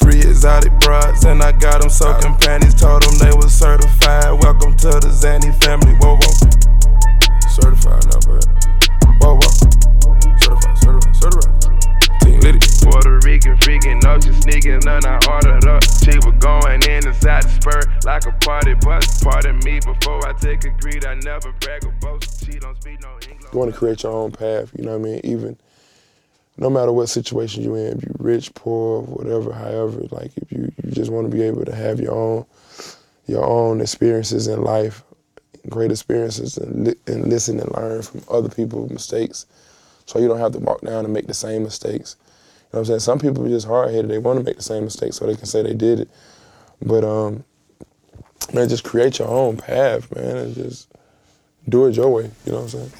Three 0.00 0.20
exotic 0.20 0.72
bras, 0.80 1.24
and 1.24 1.42
I 1.42 1.52
got 1.52 1.82
them 1.82 1.90
soaking 1.90 2.36
panties. 2.36 2.74
Told 2.74 3.02
them 3.02 3.18
they 3.18 3.36
were 3.36 3.50
certified. 3.50 4.32
Welcome 4.40 4.74
to 4.78 4.88
the 4.88 5.12
Xanny 5.12 5.52
family. 5.62 5.92
Whoa, 6.00 6.16
whoa. 6.16 6.32
Certified 7.52 8.06
now, 8.08 8.20
baby. 8.32 8.61
Whoa, 9.22 9.34
whoa. 9.34 9.40
Certified, 10.36 10.78
certified, 10.78 11.16
certified. 11.16 12.20
Team 12.22 12.40
Liddy. 12.40 12.58
Puerto 12.82 13.20
Rican 13.22 13.56
freaking, 13.58 14.02
no, 14.02 14.18
she 14.18 14.32
sneaking, 14.40 14.80
none 14.84 15.06
I 15.06 15.20
ordered 15.30 15.64
up. 15.68 15.84
She 15.84 16.16
was 16.26 16.34
going 16.40 16.82
in 16.82 17.06
inside 17.06 17.44
the 17.44 17.48
spur 17.48 17.80
like 18.04 18.26
a 18.26 18.32
party 18.44 18.74
bus. 18.74 19.22
Pardon 19.22 19.58
me 19.64 19.78
before 19.78 20.26
I 20.26 20.32
take 20.32 20.64
a 20.64 20.70
greed, 20.70 21.04
I 21.04 21.14
never 21.14 21.52
brag 21.60 21.84
or 21.84 21.92
boast. 22.00 22.44
She 22.44 22.58
don't 22.58 22.74
speak 22.82 23.00
no 23.00 23.12
English. 23.28 23.52
you 23.52 23.58
want 23.58 23.72
to 23.72 23.78
create 23.78 24.02
your 24.02 24.12
own 24.12 24.32
path. 24.32 24.72
You 24.76 24.84
know 24.84 24.98
what 24.98 25.08
I 25.08 25.10
mean? 25.12 25.20
Even 25.22 25.56
no 26.56 26.68
matter 26.68 26.90
what 26.90 27.08
situation 27.08 27.62
you're 27.62 27.78
in, 27.78 27.98
if 27.98 28.02
you're 28.02 28.16
rich, 28.18 28.52
poor, 28.54 29.02
whatever, 29.02 29.52
however, 29.52 30.02
like 30.10 30.32
if 30.36 30.50
you, 30.50 30.72
you 30.82 30.90
just 30.90 31.12
want 31.12 31.30
to 31.30 31.36
be 31.36 31.42
able 31.44 31.64
to 31.64 31.74
have 31.74 32.00
your 32.00 32.12
own 32.12 32.44
your 33.26 33.44
own 33.44 33.80
experiences 33.80 34.48
in 34.48 34.62
life, 34.62 35.04
great 35.68 35.90
experiences, 35.90 36.56
and, 36.58 36.88
li- 36.88 36.96
and 37.06 37.28
listen 37.28 37.60
and 37.60 37.70
learn 37.72 38.02
from 38.02 38.22
other 38.30 38.48
people's 38.48 38.90
mistakes, 38.90 39.46
so 40.06 40.18
you 40.18 40.28
don't 40.28 40.38
have 40.38 40.52
to 40.52 40.58
walk 40.58 40.80
down 40.80 41.04
and 41.04 41.14
make 41.14 41.26
the 41.26 41.34
same 41.34 41.62
mistakes. 41.62 42.16
You 42.18 42.24
know 42.24 42.68
what 42.70 42.78
I'm 42.80 42.84
saying? 42.86 43.00
Some 43.00 43.18
people 43.18 43.44
are 43.46 43.48
just 43.48 43.66
hard 43.66 43.90
headed; 43.90 44.10
they 44.10 44.18
want 44.18 44.38
to 44.38 44.44
make 44.44 44.56
the 44.56 44.62
same 44.62 44.84
mistakes 44.84 45.16
so 45.16 45.26
they 45.26 45.36
can 45.36 45.46
say 45.46 45.62
they 45.62 45.74
did 45.74 46.00
it. 46.00 46.08
But 46.80 47.04
um, 47.04 47.44
man, 48.52 48.68
just 48.68 48.84
create 48.84 49.18
your 49.18 49.28
own 49.28 49.56
path, 49.56 50.14
man, 50.14 50.36
and 50.36 50.54
just 50.54 50.88
do 51.68 51.86
it 51.86 51.96
your 51.96 52.08
way. 52.08 52.30
You 52.44 52.52
know 52.52 52.58
what 52.58 52.64
I'm 52.64 52.68
saying? 52.68 52.92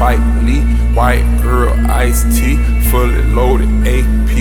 White 0.00 0.16
me, 0.42 0.62
white 0.96 1.22
girl 1.42 1.74
iced 1.90 2.34
tea, 2.34 2.56
fully 2.88 3.22
loaded 3.36 3.68
AP. 3.86 4.32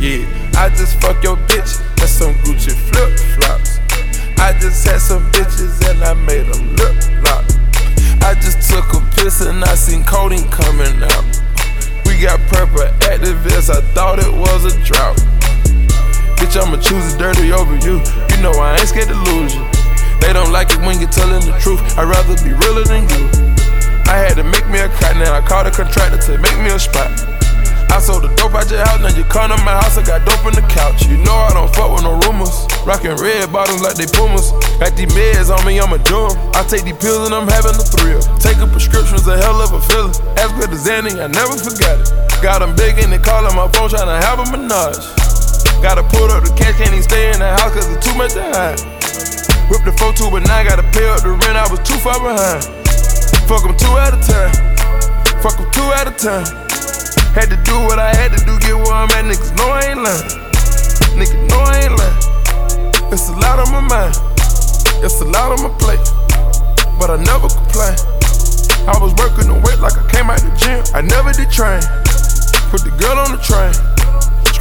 Yeah, 0.00 0.24
I 0.56 0.70
just 0.70 0.98
fuck 1.02 1.22
your 1.22 1.36
bitch 1.44 1.84
and 2.00 2.08
some 2.08 2.32
Gucci 2.40 2.72
flip 2.72 3.12
flops. 3.36 3.78
I 4.40 4.56
just 4.58 4.86
had 4.86 5.02
some 5.02 5.30
bitches 5.32 5.84
and 5.90 6.02
I 6.02 6.14
made 6.14 6.46
them 6.46 6.74
look 6.76 6.96
lock. 7.28 7.44
I 8.24 8.32
just 8.40 8.70
took 8.70 8.88
a 8.94 9.00
piss 9.16 9.42
and 9.42 9.62
I 9.62 9.74
seen 9.74 10.02
codeine 10.02 10.48
coming 10.48 11.02
out. 11.02 11.24
We 12.06 12.16
got 12.16 12.40
purple 12.48 12.88
Actavis, 13.04 13.68
I 13.68 13.82
thought 13.92 14.18
it 14.18 14.32
was 14.32 14.64
a 14.64 14.72
drought. 14.82 15.18
Bitch, 16.40 16.56
I'ma 16.56 16.80
choose 16.80 17.12
it 17.12 17.18
dirty 17.18 17.52
over 17.52 17.76
you. 17.84 18.00
You 18.32 18.42
know 18.42 18.52
I 18.56 18.78
ain't 18.80 18.88
scared 18.88 19.08
to 19.08 19.14
lose 19.28 19.54
you. 19.54 19.64
They 20.20 20.32
don't 20.32 20.52
like 20.52 20.70
it 20.70 20.80
when 20.80 21.00
you're 21.00 21.10
telling 21.10 21.44
the 21.44 21.52
truth. 21.60 21.82
I'd 21.98 22.08
rather 22.08 22.34
be 22.42 22.54
realer 22.54 22.84
than 22.84 23.06
you. 23.10 23.54
I 24.06 24.16
had 24.20 24.36
to 24.36 24.44
make 24.44 24.68
me 24.68 24.78
a 24.80 24.88
cut, 25.00 25.16
now 25.16 25.34
I 25.34 25.40
called 25.40 25.66
a 25.66 25.70
contractor 25.70 26.18
to 26.18 26.38
make 26.38 26.58
me 26.60 26.70
a 26.70 26.78
spot. 26.78 27.10
I 27.94 28.02
sold 28.02 28.26
the 28.26 28.30
dope 28.34 28.58
out 28.58 28.66
your 28.74 28.82
house, 28.82 28.98
now 28.98 29.14
you 29.14 29.22
come 29.30 29.54
to 29.54 29.58
my 29.62 29.78
house, 29.78 29.94
I 29.94 30.02
got 30.02 30.26
dope 30.26 30.42
in 30.50 30.58
the 30.58 30.66
couch. 30.66 31.06
You 31.06 31.14
know 31.22 31.30
I 31.30 31.54
don't 31.54 31.70
fuck 31.78 31.94
with 31.94 32.02
no 32.02 32.18
rumors. 32.26 32.66
Rockin' 32.82 33.14
red 33.22 33.54
bottoms 33.54 33.86
like 33.86 33.94
they 33.94 34.10
pumas. 34.10 34.50
Got 34.82 34.98
these 34.98 35.06
meds 35.14 35.46
on 35.46 35.62
me, 35.62 35.78
I'ma 35.78 36.02
do 36.02 36.26
'em. 36.26 36.34
I 36.58 36.66
take 36.66 36.82
these 36.82 36.98
pills 36.98 37.30
and 37.30 37.34
I'm 37.34 37.46
having 37.46 37.78
a 37.78 37.86
thrill. 37.86 38.18
Taking 38.42 38.66
prescriptions, 38.74 39.22
a 39.30 39.38
hell 39.38 39.62
of 39.62 39.70
a 39.70 39.80
feeling. 39.86 40.10
As 40.34 40.50
good 40.58 40.74
as 40.74 40.82
Xanny, 40.82 41.14
I 41.22 41.30
never 41.30 41.54
forgot 41.54 42.02
it. 42.02 42.10
Got 42.42 42.66
them 42.66 42.74
big 42.74 42.98
and 42.98 43.14
they 43.14 43.22
callin' 43.22 43.54
my 43.54 43.70
phone, 43.70 43.88
tryna 43.88 44.18
have 44.26 44.42
a 44.42 44.46
menage. 44.50 45.06
Gotta 45.78 46.02
pull 46.02 46.34
up 46.34 46.42
the 46.42 46.50
cash, 46.58 46.74
can't 46.74 46.90
even 46.90 47.02
stay 47.02 47.30
in 47.30 47.38
the 47.38 47.50
house 47.62 47.70
cause 47.78 47.86
it's 47.86 48.02
too 48.02 48.14
much 48.18 48.34
to 48.34 48.42
hide. 48.42 48.82
Whip 49.70 49.86
the 49.86 49.94
4 49.94 50.12
2 50.12 50.34
but 50.34 50.42
now 50.50 50.58
I 50.58 50.64
gotta 50.66 50.82
pay 50.90 51.06
up 51.06 51.22
the 51.22 51.30
rent, 51.30 51.56
I 51.56 51.70
was 51.70 51.78
too 51.86 51.98
far 52.02 52.18
behind. 52.18 52.83
Fuck 53.44 53.62
them 53.62 53.76
two 53.76 53.92
at 54.00 54.16
a 54.16 54.20
time. 54.24 54.52
Fuck 55.44 55.56
them 55.60 55.68
two 55.70 55.84
at 55.92 56.08
a 56.08 56.14
time. 56.16 56.48
Had 57.36 57.52
to 57.52 57.60
do 57.64 57.76
what 57.84 57.98
I 57.98 58.14
had 58.14 58.32
to 58.32 58.40
do, 58.44 58.58
get 58.60 58.74
where 58.74 58.92
I'm 58.92 59.10
at. 59.12 59.28
Niggas 59.28 59.52
know 59.56 59.68
I 59.68 59.92
ain't 59.92 60.00
lying. 60.00 60.28
Niggas 61.18 61.48
know 61.52 61.60
I 61.60 61.84
ain't 61.84 61.92
lying. 61.92 63.12
It's 63.12 63.28
a 63.28 63.36
lot 63.44 63.60
on 63.60 63.70
my 63.70 63.84
mind. 63.84 64.16
It's 65.04 65.20
a 65.20 65.24
lot 65.24 65.52
on 65.52 65.60
my 65.60 65.72
plate. 65.76 66.00
But 66.98 67.10
I 67.10 67.20
never 67.20 67.48
complain. 67.52 67.94
I 68.88 68.96
was 69.00 69.12
working 69.20 69.52
the 69.52 69.60
weight 69.60 69.78
like 69.78 69.96
I 70.00 70.04
came 70.08 70.30
out 70.30 70.40
the 70.40 70.52
gym. 70.56 70.80
I 70.96 71.02
never 71.04 71.32
did 71.32 71.50
train. 71.52 71.84
Put 72.72 72.80
the 72.80 72.96
girl 72.96 73.18
on 73.20 73.36
the 73.36 73.40
train. 73.44 73.76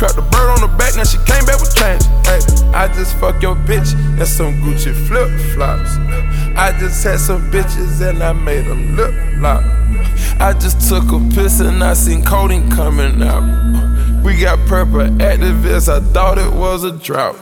Scrap 0.03 0.15
the 0.17 0.31
bird 0.35 0.49
on 0.49 0.59
the 0.59 0.77
back, 0.77 0.97
now 0.97 1.05
she 1.05 1.15
came 1.19 1.45
back 1.45 1.61
with 1.61 1.73
change. 1.73 2.03
Hey, 2.27 2.43
I 2.75 2.91
just 2.91 3.15
fuck 3.19 3.41
your 3.41 3.55
bitch 3.55 3.95
and 4.19 4.27
some 4.27 4.53
Gucci 4.55 4.93
flip 5.07 5.31
flops. 5.55 5.95
I 6.59 6.75
just 6.77 7.01
had 7.05 7.21
some 7.21 7.49
bitches 7.49 8.01
and 8.05 8.21
I 8.21 8.33
made 8.33 8.65
them 8.65 8.97
lip 8.97 9.13
lock. 9.37 9.63
I 10.41 10.51
just 10.59 10.89
took 10.89 11.09
a 11.13 11.19
piss 11.33 11.61
and 11.61 11.81
I 11.81 11.93
seen 11.93 12.21
codeine 12.21 12.69
coming 12.69 13.23
out. 13.23 13.47
We 14.25 14.35
got 14.35 14.59
purple 14.67 15.07
Actavis, 15.23 15.87
I 15.87 16.01
thought 16.11 16.37
it 16.37 16.51
was 16.51 16.83
a 16.83 16.91
drought. 16.91 17.37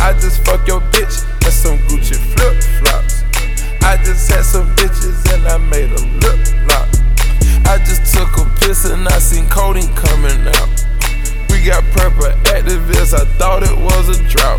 I 0.00 0.14
just 0.14 0.42
fuck 0.46 0.66
your 0.66 0.80
bitch 0.96 1.28
and 1.44 1.52
some 1.52 1.76
Gucci 1.88 2.16
flip 2.16 2.56
flops. 2.80 3.20
I 3.84 4.02
just 4.02 4.30
had 4.30 4.46
some 4.46 4.74
bitches 4.76 5.30
and 5.34 5.46
I 5.46 5.58
made 5.58 5.90
them 5.94 6.20
lip 6.20 6.40
lock. 6.68 6.88
I 7.66 7.76
just 7.84 8.14
took 8.14 8.34
a 8.38 8.48
piss 8.60 8.86
and 8.86 9.06
I 9.06 9.18
seen 9.18 9.46
codeine 9.50 9.94
coming 9.94 10.48
out. 10.56 10.91
Got 11.62 11.84
purple 11.94 12.26
Actavis, 12.50 13.14
I 13.14 13.22
thought 13.38 13.62
it 13.62 13.78
was 13.78 14.10
a 14.10 14.18
drought. 14.26 14.58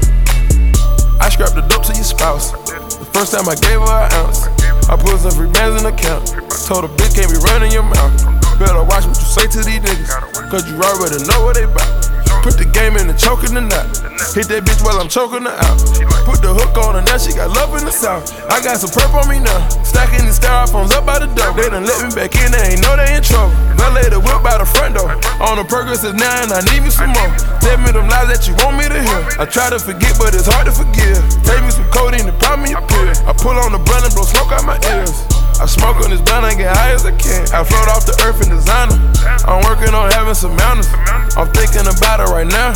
I 1.19 1.27
scrapped 1.27 1.51
the 1.51 1.67
dope 1.67 1.83
to 1.83 1.93
your 1.93 2.07
spouse. 2.07 2.55
The 2.55 3.03
first 3.11 3.35
time 3.35 3.51
I 3.51 3.59
gave 3.59 3.83
her 3.83 4.07
an 4.07 4.09
ounce. 4.23 4.47
I 4.87 4.95
put 4.95 5.19
some 5.19 5.35
free 5.35 5.51
bands 5.51 5.83
in 5.83 5.83
the 5.83 5.91
account. 5.91 6.31
Told 6.63 6.87
a 6.87 6.91
bitch 6.95 7.11
can't 7.19 7.27
be 7.27 7.35
running 7.43 7.75
your 7.75 7.83
mouth. 7.83 8.15
Better 8.55 8.79
watch 8.87 9.03
what 9.03 9.19
you 9.19 9.27
say 9.35 9.51
to 9.51 9.59
these 9.67 9.83
niggas. 9.83 10.15
Cause 10.47 10.63
you 10.63 10.79
already 10.79 11.19
know 11.27 11.43
what 11.43 11.59
they 11.59 11.67
bout. 11.67 11.91
Put 12.39 12.55
the 12.55 12.71
game 12.71 12.95
in 12.95 13.11
the 13.11 13.17
choke 13.19 13.43
in 13.43 13.51
the 13.51 13.67
knot. 13.67 13.91
Hit 14.31 14.47
that 14.47 14.63
bitch 14.63 14.79
while 14.79 14.95
I'm 14.95 15.11
choking 15.11 15.43
her 15.43 15.51
out. 15.59 15.79
Put 16.23 16.39
the 16.39 16.55
hook 16.55 16.79
on 16.79 16.95
her, 16.95 17.03
now 17.03 17.19
she 17.19 17.35
got 17.35 17.51
love 17.51 17.75
in 17.75 17.83
the 17.83 17.91
south. 17.91 18.31
I 18.47 18.63
got 18.63 18.79
some 18.79 18.95
perp 18.95 19.11
on 19.11 19.27
me 19.27 19.43
now. 19.43 19.59
Stacking 19.83 20.23
the 20.23 20.31
styrofoams 20.31 20.95
up 20.95 21.03
by 21.03 21.19
the 21.19 21.27
door. 21.35 21.51
They 21.51 21.67
done 21.67 21.83
let 21.83 21.99
me 21.99 22.09
back 22.15 22.31
in, 22.39 22.51
they 22.55 22.73
ain't 22.73 22.81
know 22.81 22.95
they 22.95 23.11
in 23.11 23.23
trouble. 23.23 23.51
Valet 23.75 24.07
the 24.07 24.23
whip 24.23 24.39
by 24.39 24.55
the 24.55 24.63
front 24.63 24.95
door. 24.95 25.11
On 25.43 25.59
the 25.59 25.67
progress 25.67 26.07
is 26.07 26.15
and 26.15 26.23
I 26.23 26.63
need 26.71 26.79
me 26.79 26.89
some 26.89 27.11
more. 27.11 27.31
Tell 27.59 27.75
me 27.83 27.91
them 27.91 28.07
lies 28.07 28.31
that 28.31 28.47
you 28.47 28.55
want 28.63 28.79
me 28.79 28.87
to 28.87 28.99
hear. 29.03 29.21
I 29.35 29.43
try 29.43 29.67
to 29.67 29.79
forget, 29.79 30.15
but 30.15 30.31
it's 30.31 30.47
hard 30.47 30.65
to 30.67 30.73
forgive. 30.73 31.19
Take 31.43 31.59
me 31.59 31.71
some 31.75 31.87
codeine 31.91 32.25
to 32.31 32.35
pop 32.39 32.55
me 32.55 32.71
a 32.71 32.79
pill. 32.79 33.11
I 33.27 33.35
pull 33.35 33.59
on 33.59 33.75
the 33.75 33.81
blunt 33.83 34.07
and 34.07 34.13
blow 34.15 34.23
smoke 34.23 34.51
out 34.55 34.63
my 34.63 34.79
ears. 34.95 35.32
I 35.63 35.65
smoke 35.65 35.95
on 36.03 36.11
this 36.11 36.19
blunt 36.19 36.43
and 36.43 36.57
get 36.59 36.75
high 36.75 36.91
as 36.91 37.07
I 37.07 37.15
can. 37.15 37.47
I 37.55 37.63
float 37.63 37.87
off 37.87 38.03
the 38.03 38.11
earth 38.27 38.43
in 38.43 38.51
designer. 38.51 38.99
I'm 39.47 39.63
working 39.63 39.95
on 39.95 40.11
having 40.11 40.35
some 40.35 40.51
mountains. 40.59 40.91
I'm 41.39 41.47
thinking 41.55 41.87
about 41.87 42.19
it 42.19 42.27
right 42.35 42.51
now. 42.51 42.75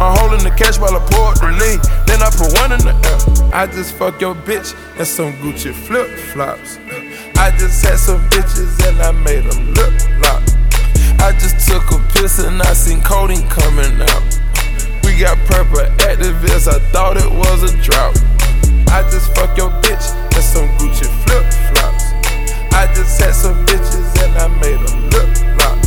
I'm 0.00 0.16
holding 0.16 0.40
the 0.40 0.48
cash 0.56 0.80
while 0.80 0.96
I 0.96 1.04
pour 1.12 1.36
the 1.36 1.52
lean. 1.60 1.76
Then 2.08 2.24
I 2.24 2.32
put 2.32 2.56
one 2.56 2.72
in 2.72 2.80
the 2.88 2.96
air. 2.96 3.20
I 3.52 3.68
just 3.68 4.00
fuck 4.00 4.16
your 4.16 4.32
bitch 4.32 4.72
and 4.96 5.04
some 5.04 5.36
Gucci 5.44 5.76
flip 5.76 6.08
flops. 6.32 6.80
I 7.36 7.52
just 7.60 7.84
had 7.84 8.00
some 8.00 8.24
bitches 8.32 8.80
and 8.80 8.96
I 9.04 9.12
made 9.12 9.44
them 9.44 9.76
look 9.76 9.92
lock. 10.24 10.40
I 11.20 11.36
just 11.36 11.68
took 11.68 11.84
a 11.92 12.00
piss 12.16 12.40
and 12.40 12.56
I 12.64 12.72
seen 12.72 13.04
codeine 13.04 13.44
coming 13.52 14.00
out. 14.08 14.24
We 15.04 15.20
got 15.20 15.36
purple 15.52 15.84
Actavis, 16.00 16.64
I 16.64 16.80
thought 16.96 17.20
it 17.20 17.28
was 17.28 17.68
a 17.68 17.76
drought. 17.84 18.16
I 18.88 19.04
just 19.12 19.36
fuck 19.36 19.52
your 19.60 19.68
bitch 19.84 20.16
and 20.32 20.40
some 20.40 20.72
Gucci 20.80 21.04
flip 21.28 21.44
flops. 21.76 22.01
I 22.82 22.92
just 22.94 23.20
had 23.20 23.30
some 23.30 23.54
bitches 23.64 24.10
and 24.26 24.34
I 24.42 24.48
made 24.58 24.74
them 24.82 25.06
lip 25.14 25.30
lock. 25.54 25.78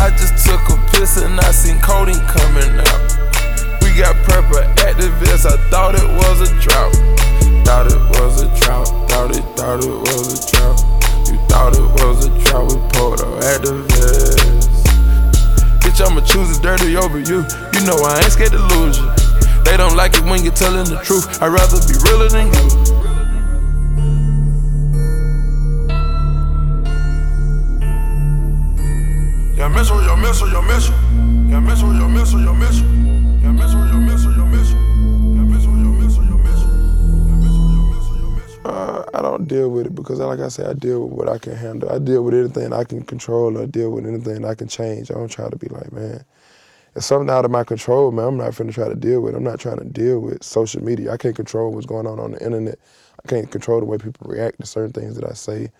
I 0.00 0.08
just 0.16 0.40
took 0.40 0.64
a 0.72 0.80
piss 0.88 1.18
and 1.20 1.38
I 1.38 1.50
seen 1.52 1.76
codeine 1.84 2.16
coming 2.24 2.80
out. 2.80 3.00
We 3.84 3.92
got 3.92 4.16
purple 4.24 4.64
Actavis, 4.80 5.44
I 5.44 5.60
thought 5.68 5.94
it 5.94 6.08
was 6.16 6.48
a 6.48 6.50
drought. 6.64 6.96
Thought 7.68 7.92
it 7.92 8.00
was 8.16 8.40
a 8.40 8.48
drought, 8.56 8.88
thought 9.10 9.36
it, 9.36 9.44
thought 9.52 9.84
it 9.84 9.92
was 9.92 10.32
a 10.32 10.56
drought. 10.56 10.80
You 11.28 11.36
thought 11.44 11.76
it 11.76 11.88
was 12.00 12.24
a 12.24 12.30
drought, 12.40 12.72
we 12.72 12.80
pulled 12.96 13.20
up 13.20 13.44
Actavis. 13.44 14.64
Bitch, 15.84 16.00
I'ma 16.00 16.22
choose 16.22 16.56
it 16.56 16.62
dirty 16.62 16.96
over 16.96 17.20
you. 17.20 17.44
You 17.76 17.80
know 17.84 18.00
I 18.00 18.22
ain't 18.24 18.32
scared 18.32 18.52
to 18.52 18.64
lose 18.80 18.96
you. 18.96 19.12
They 19.64 19.76
don't 19.76 19.94
like 19.94 20.14
it 20.14 20.24
when 20.24 20.42
you're 20.42 20.56
telling 20.56 20.88
the 20.88 21.04
truth. 21.04 21.42
I'd 21.42 21.48
rather 21.48 21.76
be 21.84 22.00
realer 22.08 22.30
than 22.30 22.48
you. 22.48 22.93
Uh, 38.66 39.04
I 39.14 39.22
don't 39.22 39.48
deal 39.48 39.70
with 39.70 39.86
it 39.86 39.94
because, 39.94 40.18
like 40.20 40.40
I 40.40 40.48
said, 40.48 40.66
I 40.66 40.74
deal 40.74 41.06
with 41.06 41.12
what 41.12 41.28
I 41.30 41.38
can 41.38 41.56
handle. 41.56 41.90
I 41.90 41.98
deal 41.98 42.22
with 42.22 42.34
anything 42.34 42.74
I 42.74 42.84
can 42.84 43.04
control 43.04 43.56
or 43.56 43.66
deal 43.66 43.90
with 43.90 44.06
anything 44.06 44.44
I 44.44 44.54
can 44.54 44.68
change. 44.68 45.10
I 45.10 45.14
don't 45.14 45.30
try 45.30 45.48
to 45.48 45.56
be 45.56 45.68
like, 45.68 45.92
man, 45.92 46.22
if 46.94 47.02
something 47.02 47.30
out 47.30 47.46
of 47.46 47.50
my 47.50 47.64
control, 47.64 48.12
man, 48.12 48.26
I'm 48.26 48.36
not 48.36 48.52
finna 48.52 48.74
try 48.74 48.88
to 48.88 48.94
deal 48.94 49.22
with 49.22 49.32
it. 49.32 49.36
I'm 49.38 49.44
not 49.44 49.60
trying 49.60 49.78
to 49.78 49.84
deal 49.84 50.20
with 50.20 50.44
social 50.44 50.82
media. 50.84 51.10
I 51.10 51.16
can't 51.16 51.36
control 51.36 51.72
what's 51.72 51.86
going 51.86 52.06
on 52.06 52.20
on 52.20 52.32
the 52.32 52.44
internet. 52.44 52.78
I 53.24 53.28
can't 53.28 53.50
control 53.50 53.80
the 53.80 53.86
way 53.86 53.96
people 53.96 54.28
react 54.28 54.60
to 54.60 54.66
certain 54.66 54.92
things 54.92 55.16
that 55.16 55.24
I 55.24 55.32
say. 55.32 55.70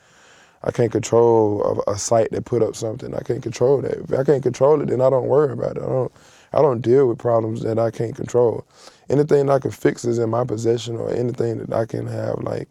I 0.65 0.71
can't 0.71 0.91
control 0.91 1.83
a, 1.87 1.93
a 1.93 1.99
site 1.99 2.31
that 2.31 2.47
put 2.47 2.63
up 2.63 2.75
something. 2.75 3.15
I 3.15 3.21
can't 3.21 3.43
control 3.43 3.83
that. 3.83 3.93
If 3.93 4.13
I 4.13 4.25
can't 4.25 4.43
control 4.43 4.81
it, 4.81 4.89
then 4.89 5.03
I 5.03 5.11
don't 5.11 5.29
worry 5.29 5.53
about 5.53 5.77
it. 5.77 5.83
I 5.83 5.87
don't. 5.87 6.13
I 6.55 6.63
don't 6.63 6.83
deal 6.83 7.09
with 7.09 7.19
problems 7.19 7.63
that 7.63 7.81
I 7.81 7.91
can't 7.91 8.15
control. 8.15 8.65
Anything 9.11 9.51
I 9.51 9.59
can 9.59 9.73
fix 9.73 10.05
is 10.05 10.19
in 10.19 10.31
my 10.31 10.45
possession, 10.45 10.97
or 10.97 11.11
anything 11.13 11.59
that 11.59 11.73
I 11.73 11.85
can 11.85 12.07
have 12.07 12.39
like 12.43 12.69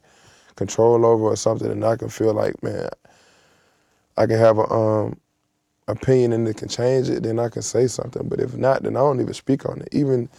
control 0.56 1.06
over, 1.06 1.26
or 1.26 1.36
something, 1.36 1.70
and 1.70 1.86
I 1.86 1.98
can 1.98 2.10
feel 2.10 2.34
like, 2.34 2.62
man, 2.64 2.90
I 4.18 4.26
can 4.26 4.40
have 4.40 4.58
a 4.58 4.72
um, 4.72 5.20
opinion 5.88 6.34
and 6.34 6.48
it 6.48 6.58
can 6.58 6.70
change 6.70 7.10
it. 7.10 7.24
Then 7.24 7.40
I 7.40 7.50
can 7.50 7.62
say 7.62 7.88
something. 7.88 8.28
But 8.28 8.40
if 8.40 8.56
not, 8.56 8.84
then 8.84 8.96
I 8.96 9.00
don't 9.02 9.22
even 9.22 9.34
speak 9.34 9.68
on 9.68 9.82
it. 9.82 9.90
Even 9.92 10.30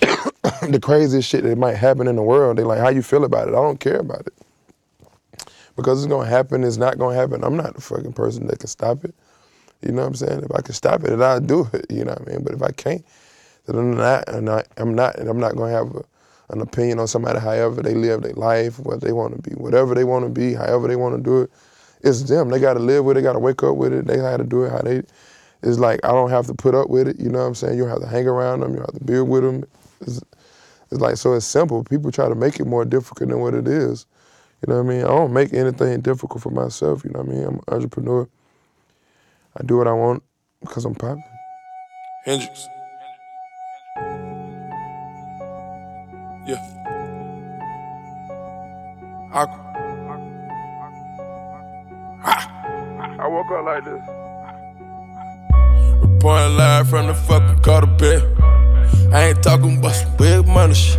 the 0.00 0.80
craziest 0.82 1.28
shit 1.28 1.44
that 1.44 1.58
might 1.58 1.76
happen 1.76 2.08
in 2.08 2.16
the 2.16 2.22
world, 2.22 2.58
they 2.58 2.64
like, 2.64 2.80
how 2.80 2.88
you 2.88 3.02
feel 3.02 3.24
about 3.24 3.48
it? 3.48 3.52
I 3.52 3.62
don't 3.62 3.80
care 3.80 4.00
about 4.00 4.26
it 4.26 4.34
because 5.76 6.02
it's 6.04 6.10
gonna 6.12 6.28
happen. 6.28 6.64
It's 6.64 6.78
not 6.78 6.98
gonna 6.98 7.16
happen. 7.16 7.44
I'm 7.44 7.56
not 7.56 7.74
the 7.74 7.80
fucking 7.82 8.14
person 8.14 8.46
that 8.48 8.60
can 8.60 8.68
stop 8.68 9.04
it. 9.04 9.14
You 9.82 9.92
know 9.92 10.02
what 10.02 10.08
I'm 10.08 10.14
saying? 10.16 10.42
If 10.44 10.52
I 10.52 10.62
can 10.62 10.74
stop 10.74 11.04
it, 11.04 11.10
then 11.10 11.22
I'll 11.22 11.40
do 11.40 11.68
it. 11.72 11.86
You 11.90 12.04
know 12.04 12.12
what 12.18 12.28
I 12.28 12.32
mean? 12.32 12.44
But 12.44 12.54
if 12.54 12.62
I 12.62 12.72
can't, 12.72 13.04
then 13.66 13.76
I'm 13.76 13.96
not. 13.96 14.28
And 14.28 14.50
I, 14.50 14.64
I'm 14.78 14.94
not. 14.94 15.18
And 15.18 15.28
I'm 15.28 15.40
not 15.40 15.56
gonna 15.56 15.72
have 15.72 15.94
a, 15.96 16.04
an 16.50 16.60
opinion 16.62 17.00
on 17.00 17.08
somebody. 17.08 17.40
However 17.40 17.82
they 17.82 17.94
live 17.94 18.22
their 18.22 18.34
life, 18.34 18.78
what 18.80 19.00
they 19.02 19.12
want 19.12 19.36
to 19.36 19.50
be, 19.50 19.56
whatever 19.56 19.94
they 19.94 20.04
want 20.04 20.24
to 20.24 20.30
be, 20.30 20.54
however 20.54 20.88
they 20.88 20.96
want 20.96 21.16
to 21.16 21.22
do 21.22 21.42
it. 21.42 21.50
It's 22.02 22.22
them. 22.24 22.50
They 22.50 22.60
got 22.60 22.74
to 22.74 22.80
live 22.80 23.04
with 23.04 23.16
it. 23.16 23.20
They 23.20 23.24
Got 23.24 23.34
to 23.34 23.40
wake 23.40 23.62
up 23.62 23.76
with 23.76 23.92
it. 23.92 24.06
They 24.06 24.16
got 24.16 24.38
to 24.38 24.44
do 24.44 24.64
it 24.64 24.72
how 24.72 24.82
they. 24.82 25.02
It's 25.62 25.78
like 25.78 26.00
I 26.04 26.10
don't 26.12 26.30
have 26.30 26.46
to 26.48 26.54
put 26.54 26.74
up 26.74 26.90
with 26.90 27.08
it. 27.08 27.20
You 27.20 27.30
know 27.30 27.40
what 27.40 27.46
I'm 27.46 27.54
saying? 27.56 27.76
You 27.78 27.84
don't 27.84 27.92
have 27.92 28.02
to 28.02 28.08
hang 28.08 28.26
around 28.28 28.60
them. 28.60 28.72
You 28.72 28.78
don't 28.78 28.92
have 28.92 29.00
to 29.00 29.04
be 29.04 29.20
with 29.20 29.42
them. 29.44 29.64
It's, 30.02 30.20
it's 30.90 31.00
like 31.00 31.16
so. 31.16 31.34
It's 31.34 31.46
simple. 31.46 31.84
People 31.84 32.12
try 32.12 32.28
to 32.28 32.34
make 32.36 32.60
it 32.60 32.66
more 32.66 32.84
difficult 32.84 33.30
than 33.30 33.40
what 33.40 33.54
it 33.54 33.68
is. 33.68 34.06
You 34.66 34.72
know 34.72 34.82
what 34.82 34.90
I 34.90 34.94
mean? 34.96 35.04
I 35.04 35.08
don't 35.08 35.32
make 35.34 35.52
anything 35.52 36.00
difficult 36.00 36.42
for 36.42 36.48
myself. 36.48 37.04
You 37.04 37.10
know 37.10 37.20
what 37.20 37.28
I 37.28 37.32
mean? 37.32 37.44
I'm 37.44 37.54
an 37.56 37.60
entrepreneur. 37.68 38.26
I 39.54 39.62
do 39.62 39.76
what 39.76 39.86
I 39.86 39.92
want 39.92 40.22
because 40.62 40.86
I'm 40.86 40.94
popping. 40.94 41.22
Hendrix. 42.24 42.66
Yeah. 46.46 46.62
Aqua. 49.34 49.60
I 53.20 53.26
woke 53.28 53.50
up 53.52 53.66
like 53.66 53.84
this. 53.84 54.02
Reporting 56.00 56.56
live 56.56 56.88
from 56.88 57.08
the 57.08 57.14
fucking 57.14 57.62
quarter 57.62 57.86
bed. 57.86 58.22
I 59.12 59.28
ain't 59.28 59.42
talking 59.42 59.76
about 59.76 59.94
some 59.94 60.16
big 60.16 60.46
money 60.48 60.72
shit. 60.72 60.98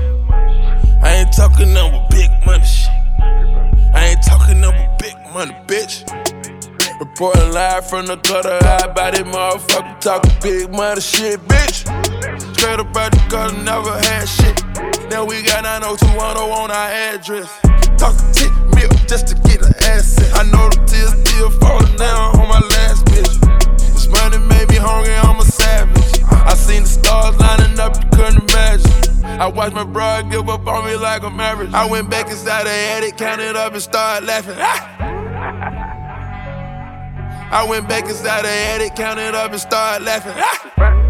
I 1.01 1.15
ain't 1.25 1.33
talking 1.33 1.71
about 1.71 2.11
big 2.11 2.29
money 2.45 2.63
shit. 2.63 2.84
Money, 5.35 5.51
bitch. 5.67 6.07
Reporting 6.97 7.51
live 7.51 7.89
from 7.89 8.05
the 8.05 8.15
gutter, 8.15 8.55
about 8.87 9.19
it, 9.19 9.25
motherfucker 9.25 9.99
talking 9.99 10.31
big 10.41 10.71
money 10.71 11.01
shit, 11.01 11.41
bitch. 11.41 11.83
Straight 12.55 12.79
up 12.79 12.95
out 12.95 13.11
the 13.11 13.19
gutter, 13.27 13.57
never 13.67 13.91
had 14.07 14.23
shit. 14.23 14.55
Now 15.11 15.25
we 15.25 15.43
got 15.43 15.67
90210 15.67 16.39
on 16.39 16.71
our 16.71 16.89
address. 17.11 17.51
Talking 17.99 18.31
tick 18.31 18.53
milk 18.79 18.95
just 19.11 19.27
to 19.27 19.35
get 19.43 19.59
an 19.59 19.75
asset. 19.83 20.31
I 20.39 20.47
know 20.47 20.71
the 20.71 20.79
tears 20.87 21.11
still 21.27 21.51
falling 21.59 21.97
down 21.99 22.39
on 22.39 22.47
my 22.47 22.63
last 22.79 23.03
bitch. 23.11 23.35
This 23.91 24.07
money 24.07 24.39
made 24.47 24.69
me 24.69 24.79
hungry, 24.79 25.19
I'm 25.19 25.35
a 25.35 25.43
savage. 25.43 26.23
I 26.31 26.55
seen 26.55 26.83
the 26.83 26.89
stars 26.89 27.35
lining 27.43 27.77
up, 27.77 27.91
you 27.99 28.07
couldn't 28.15 28.39
imagine. 28.39 29.15
I 29.35 29.47
watched 29.47 29.75
my 29.75 29.83
bro 29.83 30.23
give 30.31 30.47
up 30.47 30.65
on 30.65 30.85
me 30.85 30.95
like 30.95 31.23
a 31.23 31.29
marriage. 31.29 31.73
I 31.73 31.85
went 31.91 32.09
back 32.09 32.29
inside 32.29 32.63
the 32.63 32.71
attic, 32.71 33.17
counted 33.17 33.57
up 33.57 33.73
and 33.73 33.81
started 33.81 34.25
laughing. 34.25 35.24
I 37.51 37.65
went 37.69 37.87
back 37.87 38.05
inside 38.05 38.43
the 38.43 38.49
attic, 38.49 38.95
counted 38.95 39.35
up 39.35 39.51
and 39.51 39.61
started 39.61 40.03
laughing. 40.05 41.01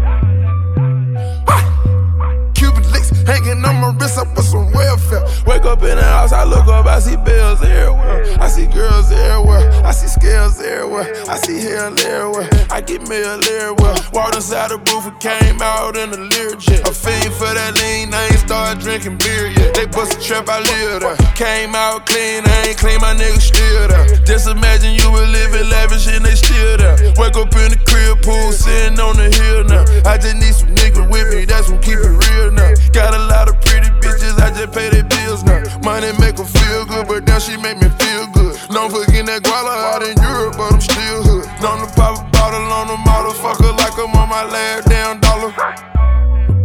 hanging 3.26 3.64
on 3.64 3.76
my 3.82 3.90
wrist, 3.98 4.18
I 4.18 4.24
put 4.24 4.44
some 4.44 4.72
welfare. 4.72 5.24
Wake 5.46 5.64
up 5.64 5.82
in 5.82 5.96
the 5.96 6.04
house, 6.04 6.32
I 6.32 6.44
look 6.44 6.66
up, 6.68 6.86
I 6.86 6.98
see 7.00 7.16
bills 7.16 7.62
everywhere. 7.62 8.24
I 8.40 8.48
see 8.48 8.66
girls 8.66 9.10
everywhere, 9.10 9.70
I 9.84 9.92
see 9.92 10.08
scales 10.08 10.60
everywhere. 10.60 11.12
I 11.28 11.36
see 11.36 11.60
hell 11.60 11.92
everywhere, 11.92 12.48
I 12.70 12.80
get 12.80 13.08
mail 13.08 13.40
everywhere. 13.42 13.94
Walked 14.12 14.36
inside 14.36 14.70
the 14.70 14.78
booth 14.78 15.06
and 15.06 15.18
came 15.20 15.60
out 15.60 15.96
in 15.96 16.10
the 16.10 16.16
Learjet. 16.16 16.86
A 16.88 16.92
fiend 16.94 17.34
for 17.34 17.50
that 17.50 17.74
lean, 17.82 18.14
I 18.14 18.30
ain't 18.30 18.40
started 18.46 18.80
drinking 18.80 19.18
beer 19.18 19.48
yet. 19.50 19.74
They 19.74 19.86
bust 19.86 20.16
a 20.16 20.20
trap, 20.22 20.48
I 20.48 20.60
live 20.62 21.02
there. 21.02 21.16
Came 21.34 21.74
out 21.74 22.06
clean, 22.06 22.46
I 22.46 22.70
ain't 22.70 22.78
clean, 22.78 23.00
my 23.00 23.14
nigga 23.14 23.40
still 23.42 23.88
there. 23.88 24.06
Just 24.24 24.48
imagine 24.48 24.94
you 24.94 25.10
were 25.10 25.26
living 25.26 25.68
lavish 25.68 26.06
and 26.06 26.24
they 26.24 26.38
still 26.38 26.78
there. 26.78 26.96
Wake 27.18 27.36
up 27.36 27.50
in 27.58 27.74
the 27.74 27.80
crib, 27.84 28.22
pool, 28.22 28.52
sitting 28.52 28.98
on 29.00 29.16
the 29.16 29.28
hill 29.28 29.64
now. 29.66 29.84
I 30.08 30.16
just 30.16 30.36
need 30.36 30.54
some 30.54 30.70
niggas 30.74 31.10
with 31.10 31.34
me, 31.34 31.44
that's 31.44 31.68
what 31.68 31.82
keep 31.82 31.98
it 31.98 32.14
real 32.14 32.52
now. 32.52 32.72
Got 32.92 33.15
a 33.16 33.26
lot 33.26 33.48
of 33.48 33.60
pretty 33.60 33.88
bitches, 34.04 34.36
I 34.38 34.52
just 34.52 34.72
pay 34.72 34.90
their 34.90 35.04
bills 35.04 35.42
now. 35.42 35.64
Money 35.80 36.12
make 36.20 36.36
her 36.38 36.44
feel 36.44 36.84
good, 36.84 37.08
but 37.08 37.26
now 37.26 37.38
she 37.38 37.56
make 37.56 37.80
me 37.80 37.88
feel 37.88 38.26
good. 38.36 38.54
Don't 38.68 38.92
forget 38.92 39.24
that 39.26 39.42
guala 39.42 39.74
out 39.90 40.02
in 40.02 40.16
Europe, 40.20 40.56
but 40.56 40.72
I'm 40.72 40.80
still 40.80 41.22
hood. 41.24 41.46
Known 41.62 41.80
to 41.80 41.88
pop 41.96 42.20
a 42.20 42.30
bottle 42.30 42.68
on 42.78 42.86
the 42.92 42.98
motherfucker 43.08 43.72
like 43.78 43.96
I'm 43.96 44.14
on 44.14 44.28
my 44.28 44.44
last 44.44 44.88
damn 44.88 45.20
dollar. 45.20 45.52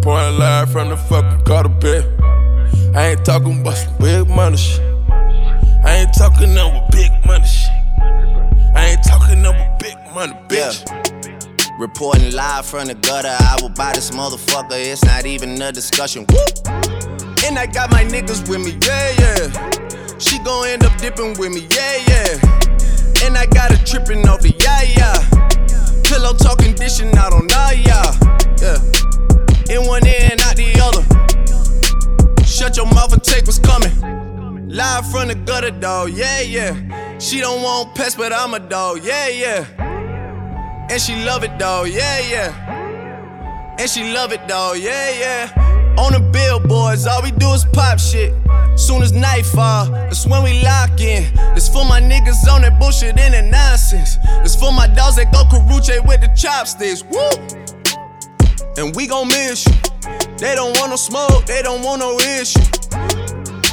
Point 0.02 0.40
live 0.40 0.72
from 0.72 0.90
the 0.90 0.98
fucking 0.98 1.44
gutter 1.46 1.70
bed. 1.70 2.04
I 2.96 3.12
ain't 3.12 3.26
talking 3.26 3.62
about 3.62 3.78
some 3.78 3.96
big 3.98 4.28
money 4.28 4.58
shit. 4.58 4.82
I 5.84 6.04
ain't 6.04 6.14
talking 6.14 6.52
about 6.52 6.92
big 6.92 7.12
money 7.26 7.46
shit. 7.46 7.72
I 8.76 8.92
ain't 8.92 9.04
talking 9.04 9.40
about 9.40 9.80
big 9.80 9.96
money, 10.14 10.34
bitch. 10.48 11.01
Reporting 11.80 12.32
live 12.34 12.66
from 12.66 12.88
the 12.88 12.96
gutter, 12.96 13.30
I 13.30 13.58
will 13.62 13.70
buy 13.70 13.94
this 13.94 14.12
motherfucker. 14.12 14.74
It's 14.74 15.04
not 15.04 15.26
even 15.26 15.60
a 15.62 15.72
discussion. 15.72 16.26
Woo! 16.30 16.38
And 17.46 17.58
I 17.58 17.66
got 17.66 17.90
my 17.92 18.04
niggas 18.04 18.48
with 18.48 18.62
me, 18.62 18.78
yeah, 18.86 19.12
yeah. 19.18 20.18
She 20.20 20.38
gon' 20.44 20.68
end 20.68 20.84
up 20.84 20.96
dipping 21.00 21.38
with 21.40 21.52
me, 21.52 21.68
yeah, 21.72 21.98
yeah. 22.08 23.26
And 23.26 23.38
I 23.38 23.48
got 23.48 23.72
her 23.72 23.84
tripping 23.86 24.28
off 24.28 24.42
the 24.42 24.54
yeah, 24.60 24.84
yeah. 24.96 26.04
Pillow 26.04 26.34
talking, 26.34 26.74
dishing 26.74 27.16
out 27.18 27.34
on 27.34 27.48
nah, 27.48 27.72
yeah. 27.72 28.14
Yeah. 28.62 28.78
In 29.74 29.88
one 29.88 30.06
ear 30.06 30.30
and 30.32 30.42
out 30.42 30.56
the 30.56 30.78
other. 30.78 31.04
Shut 32.46 32.78
your 32.78 32.86
mouth 32.88 33.14
and 33.14 33.24
take 33.24 33.46
what's 33.46 33.60
coming. 33.60 34.70
Live 34.70 35.10
from 35.10 35.30
the 35.30 35.36
gutter, 35.36 35.72
dog, 35.72 36.12
yeah, 36.12 36.42
yeah. 36.42 37.18
She 37.18 37.40
don't 37.40 37.64
want 37.64 37.96
pets, 37.96 38.16
but 38.16 38.32
I'm 38.32 38.54
a 38.54 38.60
dog, 38.60 39.04
yeah, 39.04 39.30
yeah. 39.30 39.81
And 40.92 41.00
she 41.00 41.16
love 41.24 41.46
it, 41.46 41.58
though, 41.58 41.86
yeah, 41.86 42.20
yeah. 42.20 43.76
And 43.80 43.90
she 43.90 44.12
love 44.12 44.34
it, 44.34 44.46
though, 44.46 44.74
yeah, 44.74 45.10
yeah. 45.12 45.96
On 45.98 46.12
the 46.12 46.20
billboards, 46.20 47.08
all 47.08 47.24
we 47.24 47.32
do 47.32 47.48
is 47.54 47.64
pop 47.72 47.98
shit. 47.98 48.34
Soon 48.76 49.02
as 49.02 49.14
nightfall, 49.14 49.90
that's 49.90 50.28
when 50.28 50.44
we 50.44 50.62
lock 50.62 51.00
in. 51.00 51.34
This 51.56 51.70
for 51.70 51.86
my 51.86 52.02
niggas 52.02 52.46
on 52.52 52.64
that 52.64 52.78
bullshit 52.78 53.18
and 53.18 53.34
that 53.34 53.46
nonsense. 53.46 54.18
This 54.44 54.58
for 54.58 54.74
my 54.74 54.88
dogs 54.88 55.16
that 55.16 55.32
go 55.32 55.46
karuche 55.46 56.06
with 56.06 56.20
the 56.20 56.28
chopsticks. 56.36 57.06
Woo! 57.06 57.24
And 58.76 58.94
we 58.94 59.08
gon' 59.08 59.30
miss 59.30 59.66
you. 59.66 59.74
They 60.40 60.56
don't 60.56 60.78
want 60.78 60.90
no 60.90 60.98
smoke, 60.98 61.46
they 61.46 61.62
don't 61.62 61.84
want 61.84 62.02
no 62.02 62.20
issue. 62.20 62.60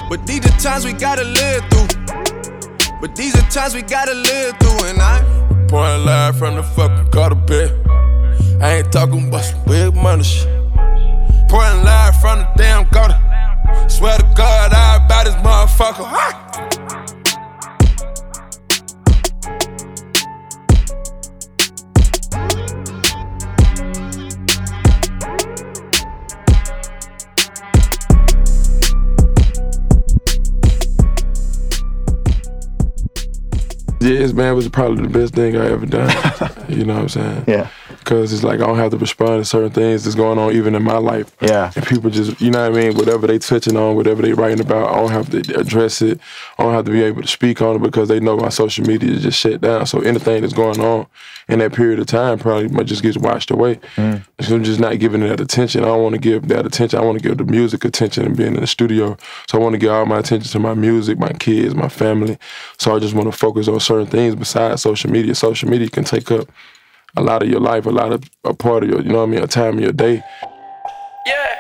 But 0.09 0.25
these 0.25 0.47
are 0.47 0.57
times 0.61 0.85
we 0.85 0.93
gotta 0.93 1.25
live 1.25 1.65
through. 1.69 1.89
But 3.01 3.17
these 3.17 3.35
are 3.35 3.51
times 3.51 3.75
we 3.75 3.83
gotta 3.83 4.15
live 4.15 4.57
through, 4.61 4.87
and 4.87 5.03
I 5.03 5.38
Point 5.69 6.07
live 6.07 6.39
from 6.39 6.55
the 6.55 6.63
fucking 6.63 7.11
gutter 7.11 7.35
bed. 7.35 7.71
I 8.63 8.77
ain't 8.77 8.91
talking 8.91 9.29
about 9.29 9.45
some 9.45 9.63
big 9.67 9.95
money 9.95 10.25
shit. 10.25 10.49
Point 11.51 11.85
live 11.85 12.19
from 12.23 12.39
the 12.39 12.49
damn 12.57 12.89
gutter. 12.89 13.21
Swear 13.87 14.17
to 14.17 14.25
God, 14.35 14.73
I 14.73 14.97
about 15.05 15.27
this 15.27 15.35
motherfucker. 15.37 17.18
Yes, 34.01 34.33
man, 34.33 34.53
it 34.53 34.55
was 34.57 34.69
probably 34.69 35.03
the 35.03 35.09
best 35.09 35.35
thing 35.35 35.57
I 35.57 35.67
ever 35.71 35.87
done. 35.87 36.09
you 36.69 36.85
know 36.85 36.95
what 36.95 37.03
I'm 37.03 37.09
saying? 37.09 37.45
Yeah. 37.49 37.69
Because 38.09 38.33
it's 38.33 38.43
like 38.43 38.61
I 38.61 38.67
don't 38.67 38.79
have 38.79 38.93
to 38.93 38.97
respond 38.97 39.43
to 39.43 39.45
certain 39.45 39.71
things 39.71 40.05
that's 40.05 40.17
going 40.17 40.39
on 40.39 40.55
even 40.55 40.75
in 40.75 40.83
my 40.83 40.97
life. 40.97 41.37
Yeah. 41.43 41.71
And 41.77 41.87
people 41.87 42.09
just, 42.09 42.41
you 42.41 42.51
know 42.51 42.63
what 42.71 42.79
I 42.79 42.83
mean? 42.83 42.97
Whatever 42.97 43.27
they 43.27 43.39
touching 43.39 43.77
on, 43.77 43.97
whatever 43.97 44.23
they 44.23 44.33
writing 44.33 44.61
about, 44.61 44.89
I 44.89 44.95
don't 44.95 45.11
have 45.11 45.29
to 45.29 45.61
address 45.61 46.01
it. 46.01 46.19
I 46.57 46.63
don't 46.63 46.73
have 46.73 46.87
to 46.87 46.91
be 46.91 47.03
able 47.03 47.21
to 47.21 47.29
speak 47.29 47.61
on 47.61 47.77
it 47.77 47.83
because 47.83 48.09
they 48.09 48.19
know 48.19 48.39
my 48.39 48.49
social 48.49 48.87
media 48.87 49.11
is 49.11 49.25
just 49.25 49.39
shut 49.39 49.61
down. 49.61 49.85
So 49.85 50.01
anything 50.01 50.41
that's 50.41 50.55
going 50.55 50.81
on 50.81 51.07
in 51.51 51.59
that 51.59 51.75
period 51.75 51.99
of 51.99 52.07
time 52.07 52.39
probably 52.39 52.69
might 52.69 52.87
just 52.87 53.03
gets 53.03 53.19
washed 53.19 53.51
away. 53.51 53.75
Mm. 53.97 54.25
So 54.41 54.55
I'm 54.55 54.65
just 54.65 54.81
not 54.81 54.99
giving 54.99 55.21
that 55.21 55.39
attention. 55.39 55.85
I 55.85 55.89
don't 55.89 56.03
want 56.03 56.15
to 56.15 56.21
give 56.21 56.49
that 56.49 56.65
attention. 56.65 56.99
I 56.99 57.03
want 57.03 57.19
to 57.19 57.29
give 57.29 57.37
the 57.37 57.45
music 57.45 57.85
attention 57.85 58.25
and 58.25 58.35
being 58.35 58.55
in 58.55 58.61
the 58.61 58.67
studio. 58.67 59.19
So 59.51 59.59
I 59.59 59.61
want 59.61 59.75
to 59.75 59.79
give 59.79 59.93
all 59.93 60.07
my 60.07 60.21
attention 60.21 60.51
to 60.51 60.59
my 60.59 60.73
music, 60.73 61.19
my 61.19 61.35
kids, 61.35 61.75
my 61.75 61.91
family. 61.91 62.39
So 62.79 62.97
I 62.97 63.01
just 63.01 63.13
want 63.13 63.31
to 63.31 63.37
focus 63.37 63.69
on 63.69 63.79
certain 63.81 64.07
things 64.07 64.35
besides 64.35 64.81
social 64.81 65.11
media. 65.11 65.35
Social 65.35 65.69
media 65.69 65.91
can 65.91 66.05
take 66.05 66.31
up 66.31 66.49
a 67.19 67.21
lot 67.21 67.43
of 67.43 67.49
your 67.49 67.59
life, 67.61 67.85
a 67.85 67.91
lot 67.91 68.13
of 68.13 68.23
a 68.45 68.55
part 68.55 68.85
of 68.85 68.91
your, 68.91 69.03
you 69.03 69.09
know 69.09 69.19
what 69.19 69.25
I 69.25 69.27
mean, 69.27 69.43
a 69.43 69.47
time 69.49 69.79
of 69.79 69.81
your 69.81 69.93
day. 69.93 70.23
Yeah. 71.27 71.55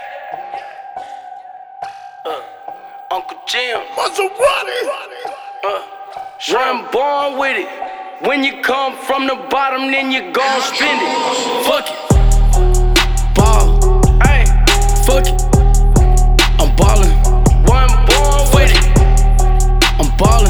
Uh, 2.25 2.41
Uncle 3.11 3.39
Jim. 3.49 3.81
Uh, 5.65 5.83
run 6.53 6.89
born 6.93 7.39
with 7.41 7.57
it. 7.59 7.69
When 8.25 8.45
you 8.45 8.63
come 8.63 8.97
from 8.99 9.27
the 9.27 9.35
bottom, 9.51 9.91
then 9.91 10.13
you 10.13 10.33
gon' 10.33 10.61
spend 10.63 11.01
it. 11.03 11.11
Fuck 11.67 11.89
it. 11.91 11.99
Ball. 13.35 13.81
Ayy. 14.31 14.47
Fuck 15.07 15.27
it. 15.27 15.43
I'm 16.61 16.71
ballin'. 16.77 17.13
One 17.67 17.91
born 18.07 18.43
with 18.55 18.71
it. 18.71 18.85
I'm 19.99 20.17
ballin'. 20.17 20.48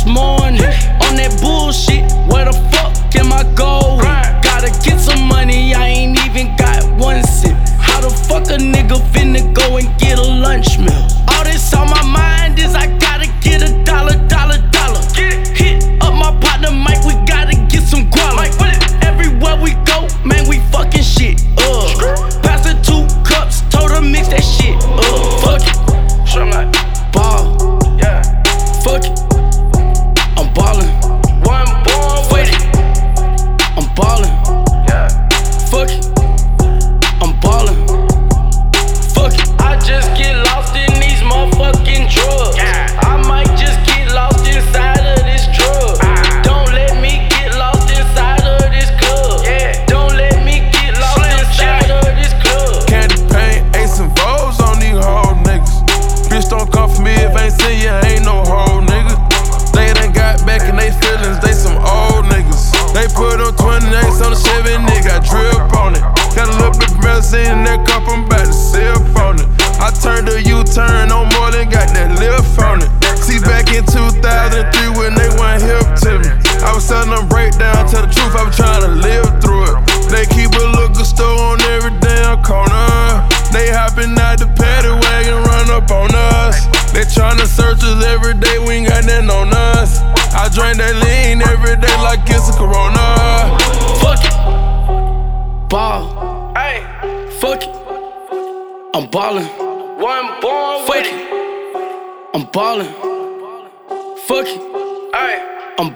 this 0.00 0.06
morning 0.06 0.62
on 1.02 1.16
that 1.16 1.36
bullshit. 1.42 2.10
Where 2.32 2.44
the 2.44 2.52
fuck 2.72 3.14
am 3.16 3.32
I 3.32 3.42
going? 3.54 4.00
Gotta 4.42 4.70
get 4.82 4.98
some 4.98 5.26
money, 5.28 5.74
I 5.74 5.88
ain't 5.88 6.18
even 6.26 6.56
got 6.56 6.84
one 6.98 7.22
sip. 7.24 7.56
How 7.78 8.00
the 8.00 8.10
fuck 8.10 8.46
a 8.46 8.58
nigga 8.58 8.98
finna 9.12 9.52
go 9.52 9.76
and 9.76 9.98
get 9.98 10.18
a 10.18 10.22
lunch 10.22 10.78
meal? 10.78 11.06
All 11.28 11.44
this 11.44 11.74
on 11.74 11.90
my 11.90 12.02
mind. 12.02 12.29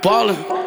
ballin'. 0.04 0.63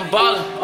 I'm 0.00 0.10
ballin'. 0.10 0.59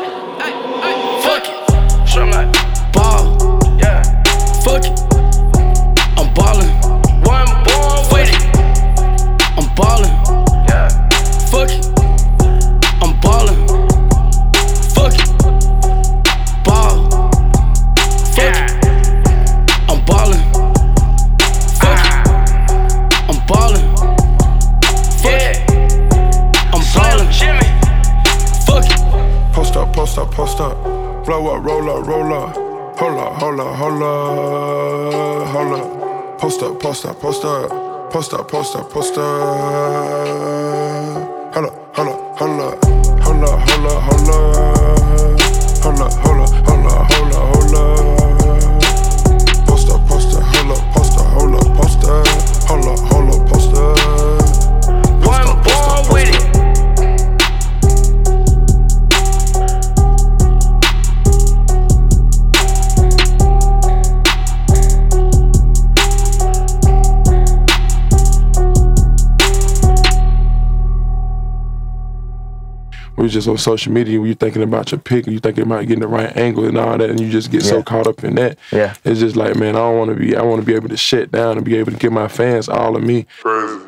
was 73.46 73.66
on 73.66 73.72
social 73.72 73.92
media 73.92 74.18
where 74.18 74.26
you're 74.28 74.36
thinking 74.36 74.62
about 74.62 74.90
your 74.90 75.00
pick 75.00 75.26
and 75.26 75.32
you're 75.32 75.40
thinking 75.40 75.64
about 75.64 75.82
getting 75.82 76.00
the 76.00 76.08
right 76.08 76.36
angle 76.36 76.64
and 76.64 76.76
all 76.78 76.98
that, 76.98 77.10
and 77.10 77.20
you 77.20 77.30
just 77.30 77.50
get 77.50 77.62
yeah. 77.62 77.70
so 77.70 77.82
caught 77.82 78.06
up 78.06 78.24
in 78.24 78.34
that. 78.36 78.58
Yeah. 78.72 78.94
It's 79.04 79.20
just 79.20 79.36
like, 79.36 79.56
man, 79.56 79.76
I 79.76 79.80
don't 79.80 79.98
want 79.98 80.10
to 80.10 80.16
be, 80.16 80.36
I 80.36 80.42
want 80.42 80.60
to 80.60 80.66
be 80.66 80.74
able 80.74 80.88
to 80.88 80.96
shut 80.96 81.30
down 81.30 81.56
and 81.56 81.64
be 81.64 81.76
able 81.76 81.92
to 81.92 81.98
give 81.98 82.12
my 82.12 82.28
fans 82.28 82.68
all 82.68 82.96
of 82.96 83.02
me. 83.02 83.26
Crazy, 83.40 83.80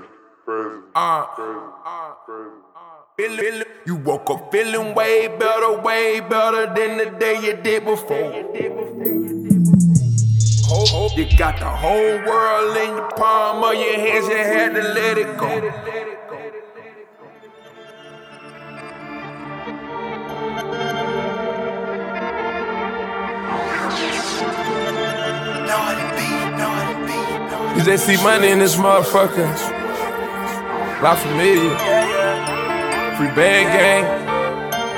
crazy, 0.45 0.79
you 3.85 3.97
woke 3.97 4.31
up 4.31 4.53
feeling 4.53 4.95
way 4.95 5.27
better, 5.27 5.81
way 5.81 6.21
better 6.21 6.67
than 6.75 6.99
the 6.99 7.19
day 7.19 7.41
you 7.43 7.55
did 7.57 7.85
before. 7.85 8.33
You 11.17 11.27
got 11.37 11.59
the 11.59 11.69
whole 11.69 12.19
world 12.27 12.77
in 12.77 12.91
your 12.91 13.09
palm 13.13 13.65
of 13.65 13.75
your 13.75 13.97
hands, 13.97 14.29
you 14.29 14.37
had 14.37 14.75
to 14.75 14.83
let 14.83 15.19
it 15.19 15.37
go. 15.37 16.28
Cause 27.77 27.85
they 27.85 27.97
see 27.99 28.17
money 28.23 28.49
in 28.49 28.59
this 28.59 28.77
motherfucker. 28.77 29.47
La 31.03 31.15
Familia. 31.15 31.77
Free 33.17 33.29
band 33.37 33.69
gang. 33.77 34.05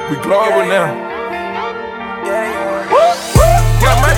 We 0.08 0.16
global 0.22 0.64
now. 0.70 0.94
Got 3.82 3.96
my 4.00 4.14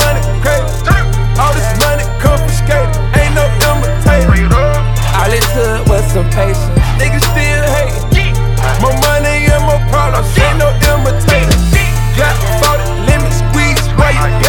money, 0.00 0.22
crazy. 0.40 0.64
All 1.38 1.52
this 1.52 1.70
money 1.84 2.04
ain't 3.20 3.34
no 3.36 3.44
imitators. 3.68 4.48
All 5.12 5.30
it 5.30 5.44
took 5.52 5.86
was 5.88 6.04
some 6.12 6.28
patience. 6.30 6.72
Niggas 6.96 7.24
still 7.32 7.64
hating. 7.76 8.34
More 8.80 8.96
money 9.04 9.44
and 9.52 9.62
more 9.68 9.82
problems, 9.92 10.38
ain't 10.38 10.58
no. 10.58 10.72
Got 12.16 12.36
40 12.64 13.10
limit 13.10 13.32
squeeze, 13.32 13.92
right? 13.98 14.43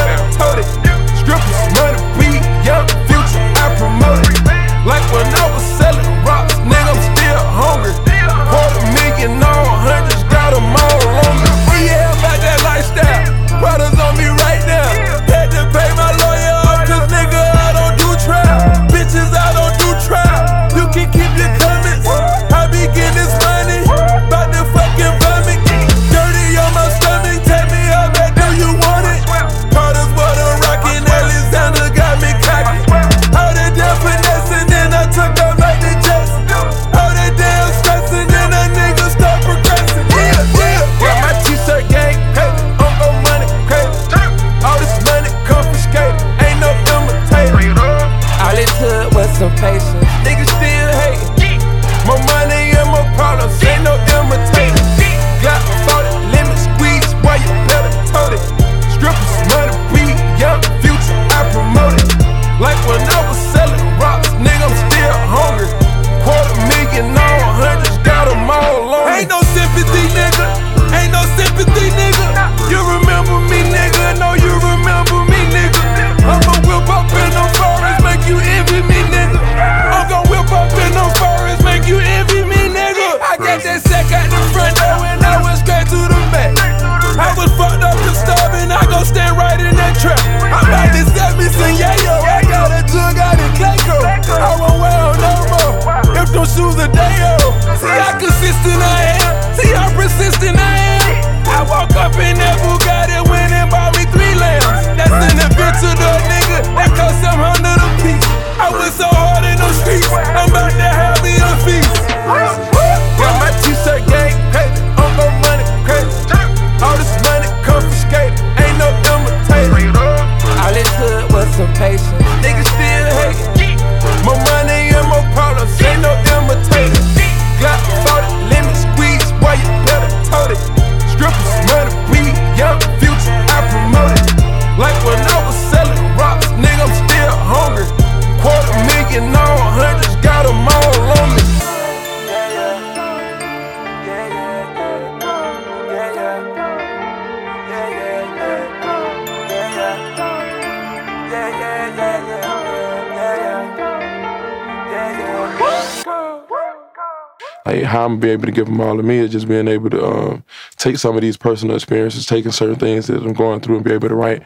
Be 158.77 158.83
to 158.83 158.89
all 158.89 158.99
of 158.99 159.05
me 159.05 159.17
is 159.17 159.31
just 159.31 159.47
being 159.47 159.67
able 159.67 159.89
to 159.89 160.05
um, 160.05 160.43
take 160.77 160.97
some 160.97 161.15
of 161.15 161.21
these 161.21 161.37
personal 161.37 161.75
experiences, 161.75 162.25
taking 162.25 162.51
certain 162.51 162.75
things 162.75 163.07
that 163.07 163.23
I'm 163.23 163.33
going 163.33 163.61
through, 163.61 163.75
and 163.77 163.85
be 163.85 163.91
able 163.93 164.09
to 164.09 164.15
write, 164.15 164.43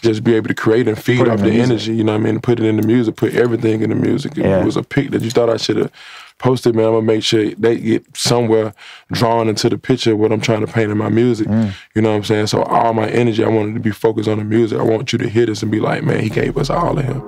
just 0.00 0.24
be 0.24 0.34
able 0.34 0.48
to 0.48 0.54
create 0.54 0.88
and 0.88 1.00
feed 1.00 1.20
off 1.28 1.38
the, 1.38 1.44
the 1.44 1.50
music. 1.50 1.70
energy. 1.70 1.94
You 1.96 2.04
know 2.04 2.12
what 2.12 2.20
I 2.20 2.24
mean? 2.24 2.40
Put 2.40 2.60
it 2.60 2.66
in 2.66 2.76
the 2.76 2.86
music, 2.86 3.16
put 3.16 3.34
everything 3.34 3.82
in 3.82 3.90
the 3.90 3.96
music. 3.96 4.32
If 4.32 4.44
Yeah. 4.44 4.60
it 4.60 4.64
was 4.64 4.76
a 4.76 4.82
pic 4.82 5.10
that 5.10 5.22
you 5.22 5.30
thought 5.30 5.48
I 5.50 5.56
should 5.56 5.76
have 5.76 5.92
posted, 6.38 6.74
man, 6.74 6.86
I'm 6.86 6.92
gonna 6.92 7.06
make 7.06 7.22
sure 7.22 7.50
they 7.50 7.76
get 7.76 8.16
somewhere 8.16 8.74
drawn 9.12 9.48
into 9.48 9.68
the 9.68 9.78
picture 9.78 10.12
of 10.12 10.18
what 10.18 10.32
I'm 10.32 10.40
trying 10.40 10.64
to 10.66 10.72
paint 10.72 10.90
in 10.90 10.98
my 10.98 11.08
music. 11.08 11.46
Mm. 11.48 11.72
You 11.94 12.02
know 12.02 12.10
what 12.10 12.16
I'm 12.16 12.24
saying? 12.24 12.48
So 12.48 12.62
all 12.62 12.92
my 12.94 13.08
energy, 13.08 13.44
I 13.44 13.48
wanted 13.48 13.74
to 13.74 13.80
be 13.80 13.90
focused 13.92 14.28
on 14.28 14.38
the 14.38 14.44
music. 14.44 14.78
I 14.78 14.82
want 14.82 15.12
you 15.12 15.18
to 15.18 15.28
hear 15.28 15.46
this 15.46 15.62
and 15.62 15.70
be 15.70 15.80
like, 15.80 16.02
man, 16.02 16.20
he 16.20 16.28
gave 16.28 16.56
us 16.56 16.70
all 16.70 16.98
of 16.98 17.04
him. 17.04 17.22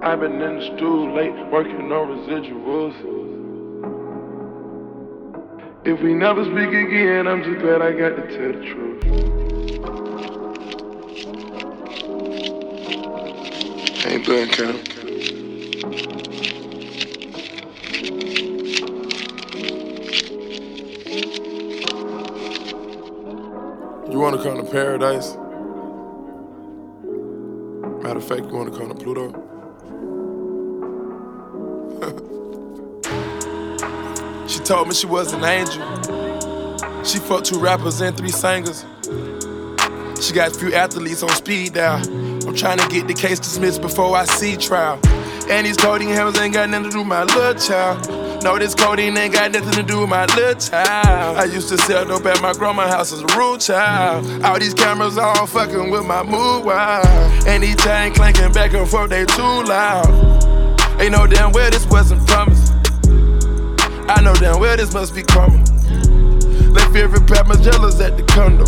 I've 0.00 0.20
been 0.20 0.40
in 0.40 0.58
the 0.58 0.76
stool 0.76 1.12
late, 1.14 1.32
working 1.50 1.90
on 1.92 2.08
residuals. 2.08 3.27
If 5.84 6.02
we 6.02 6.12
never 6.12 6.44
speak 6.44 6.68
again, 6.68 7.28
I'm 7.28 7.44
just 7.44 7.60
glad 7.60 7.80
I 7.80 7.92
got 7.92 8.16
to 8.16 8.22
tell 8.36 8.52
the 8.52 8.64
truth. 8.66 9.04
Ain't 14.04 14.26
done, 14.26 14.48
Cam. 14.48 14.74
You 24.10 24.18
wanna 24.18 24.42
come 24.42 24.56
to 24.56 24.64
paradise? 24.70 25.36
Matter 28.02 28.18
of 28.18 28.24
fact, 28.24 28.46
you 28.46 28.56
wanna 28.56 28.72
come 28.72 28.88
to 28.88 28.94
Pluto? 28.94 29.44
told 34.68 34.86
me 34.86 34.94
she 34.94 35.06
was 35.06 35.32
an 35.32 35.42
angel. 35.44 35.82
She 37.02 37.18
fucked 37.18 37.46
two 37.46 37.58
rappers 37.58 38.02
and 38.02 38.14
three 38.14 38.28
singers. 38.28 38.84
She 40.20 40.34
got 40.34 40.54
a 40.54 40.58
few 40.58 40.74
athletes 40.74 41.22
on 41.22 41.30
speed 41.30 41.72
dial. 41.72 42.06
I'm 42.46 42.54
trying 42.54 42.76
to 42.76 42.86
get 42.88 43.08
the 43.08 43.14
case 43.14 43.38
dismissed 43.38 43.80
before 43.80 44.14
I 44.14 44.26
see 44.26 44.58
trial. 44.58 45.00
And 45.48 45.66
these 45.66 45.78
codeine 45.78 46.10
hells 46.10 46.38
ain't 46.38 46.52
got 46.52 46.68
nothing 46.68 46.84
to 46.84 46.90
do 46.90 46.98
with 46.98 47.06
my 47.06 47.24
little 47.24 47.54
child. 47.54 48.42
No, 48.42 48.58
this 48.58 48.74
codeine 48.74 49.16
ain't 49.16 49.32
got 49.32 49.52
nothing 49.52 49.72
to 49.72 49.82
do 49.82 50.00
with 50.00 50.10
my 50.10 50.26
little 50.36 50.60
child. 50.60 51.38
I 51.38 51.44
used 51.44 51.70
to 51.70 51.78
sell 51.78 52.04
dope 52.04 52.26
at 52.26 52.42
my 52.42 52.52
grandma's 52.52 52.92
house 52.92 53.10
as 53.10 53.22
a 53.22 53.38
rude 53.38 53.62
child. 53.62 54.44
All 54.44 54.58
these 54.58 54.74
cameras 54.74 55.16
all 55.16 55.46
fucking 55.46 55.88
with 55.88 56.04
my 56.04 56.22
mood 56.22 56.66
wild. 56.66 57.06
And 57.46 57.62
these 57.62 57.76
chain 57.76 58.12
clanking 58.12 58.52
back 58.52 58.74
and 58.74 58.86
forth, 58.86 59.08
they 59.08 59.24
too 59.24 59.62
loud. 59.64 61.00
Ain't 61.00 61.12
no 61.12 61.26
damn 61.26 61.52
well 61.52 61.70
this 61.70 61.86
wasn't 61.86 62.26
promised. 62.26 62.67
I 64.08 64.22
know 64.22 64.32
damn 64.34 64.58
well 64.58 64.76
this 64.76 64.94
must 64.94 65.14
be 65.14 65.22
karma. 65.22 65.58
Left 66.72 66.96
every 66.96 67.20
pair 67.20 67.44
my 67.44 67.56
jealous 67.56 68.00
at 68.00 68.16
the 68.16 68.22
condo. 68.24 68.64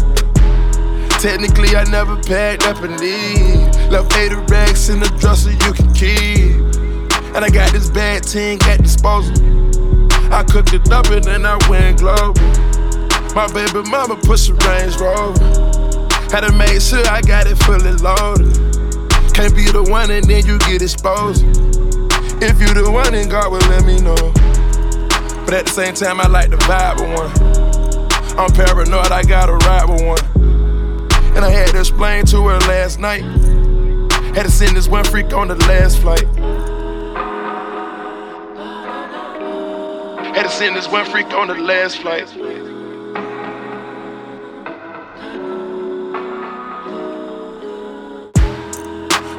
Technically, 1.18 1.76
I 1.76 1.84
never 1.84 2.16
packed 2.16 2.66
up 2.66 2.82
a 2.82 2.88
need. 2.88 3.74
Left 3.90 4.14
80 4.16 4.34
racks 4.52 4.88
in 4.88 5.00
the 5.00 5.08
dresser 5.18 5.52
you 5.52 5.72
can 5.72 5.92
keep. 5.92 6.60
And 7.34 7.44
I 7.44 7.48
got 7.48 7.72
this 7.72 7.88
bad 7.88 8.24
thing 8.24 8.58
at 8.62 8.82
disposal. 8.82 9.34
I 10.32 10.44
cooked 10.44 10.74
it 10.74 10.90
up 10.92 11.06
and 11.06 11.24
then 11.24 11.46
I 11.46 11.56
went 11.68 12.00
global. 12.00 12.40
My 13.34 13.46
baby 13.52 13.88
mama 13.88 14.16
push 14.16 14.48
a 14.48 14.54
Range 14.54 14.96
Rover. 14.96 15.40
Had 16.32 16.40
to 16.40 16.52
make 16.52 16.80
sure 16.80 17.06
I 17.08 17.22
got 17.22 17.46
it 17.46 17.56
fully 17.64 17.92
loaded. 17.96 18.52
Can't 19.32 19.54
be 19.54 19.64
the 19.72 19.86
one 19.88 20.10
and 20.10 20.24
then 20.24 20.44
you 20.44 20.58
get 20.58 20.82
exposed. 20.82 21.44
If 22.42 22.60
you 22.60 22.72
the 22.72 22.90
one, 22.90 23.12
then 23.12 23.28
God 23.28 23.52
will 23.52 23.58
let 23.68 23.84
me 23.84 24.00
know. 24.00 24.32
But 25.50 25.58
at 25.58 25.66
the 25.66 25.72
same 25.72 25.94
time, 25.94 26.20
I 26.20 26.28
like 26.28 26.50
the 26.50 26.58
vibe 26.58 27.02
of 27.02 27.08
one. 27.18 28.38
I'm 28.38 28.52
paranoid, 28.52 29.10
I 29.10 29.24
gotta 29.24 29.54
ride 29.54 29.90
with 29.90 30.00
one. 30.00 31.34
And 31.34 31.44
I 31.44 31.50
had 31.50 31.70
to 31.70 31.80
explain 31.80 32.24
to 32.26 32.46
her 32.46 32.58
last 32.68 33.00
night. 33.00 33.24
Had 34.36 34.44
to 34.44 34.48
send 34.48 34.76
this 34.76 34.86
one 34.86 35.02
freak 35.02 35.32
on 35.32 35.48
the 35.48 35.56
last 35.56 35.98
flight. 35.98 36.24
Had 40.36 40.44
to 40.44 40.50
send 40.50 40.76
this 40.76 40.86
one 40.86 41.04
freak 41.06 41.26
on 41.32 41.48
the 41.48 41.56
last 41.56 41.98
flight. 41.98 42.28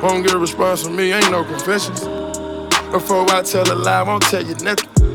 Won't 0.04 0.26
get 0.26 0.34
a 0.34 0.38
response 0.38 0.84
from 0.84 0.98
me, 0.98 1.14
ain't 1.14 1.32
no 1.32 1.46
confessions. 1.46 2.02
Before 2.92 3.32
I 3.32 3.44
tell 3.44 3.72
a 3.72 3.76
lie, 3.76 4.02
I 4.02 4.04
won't 4.04 4.24
tell 4.24 4.46
you 4.46 4.56
nothing. 4.56 5.11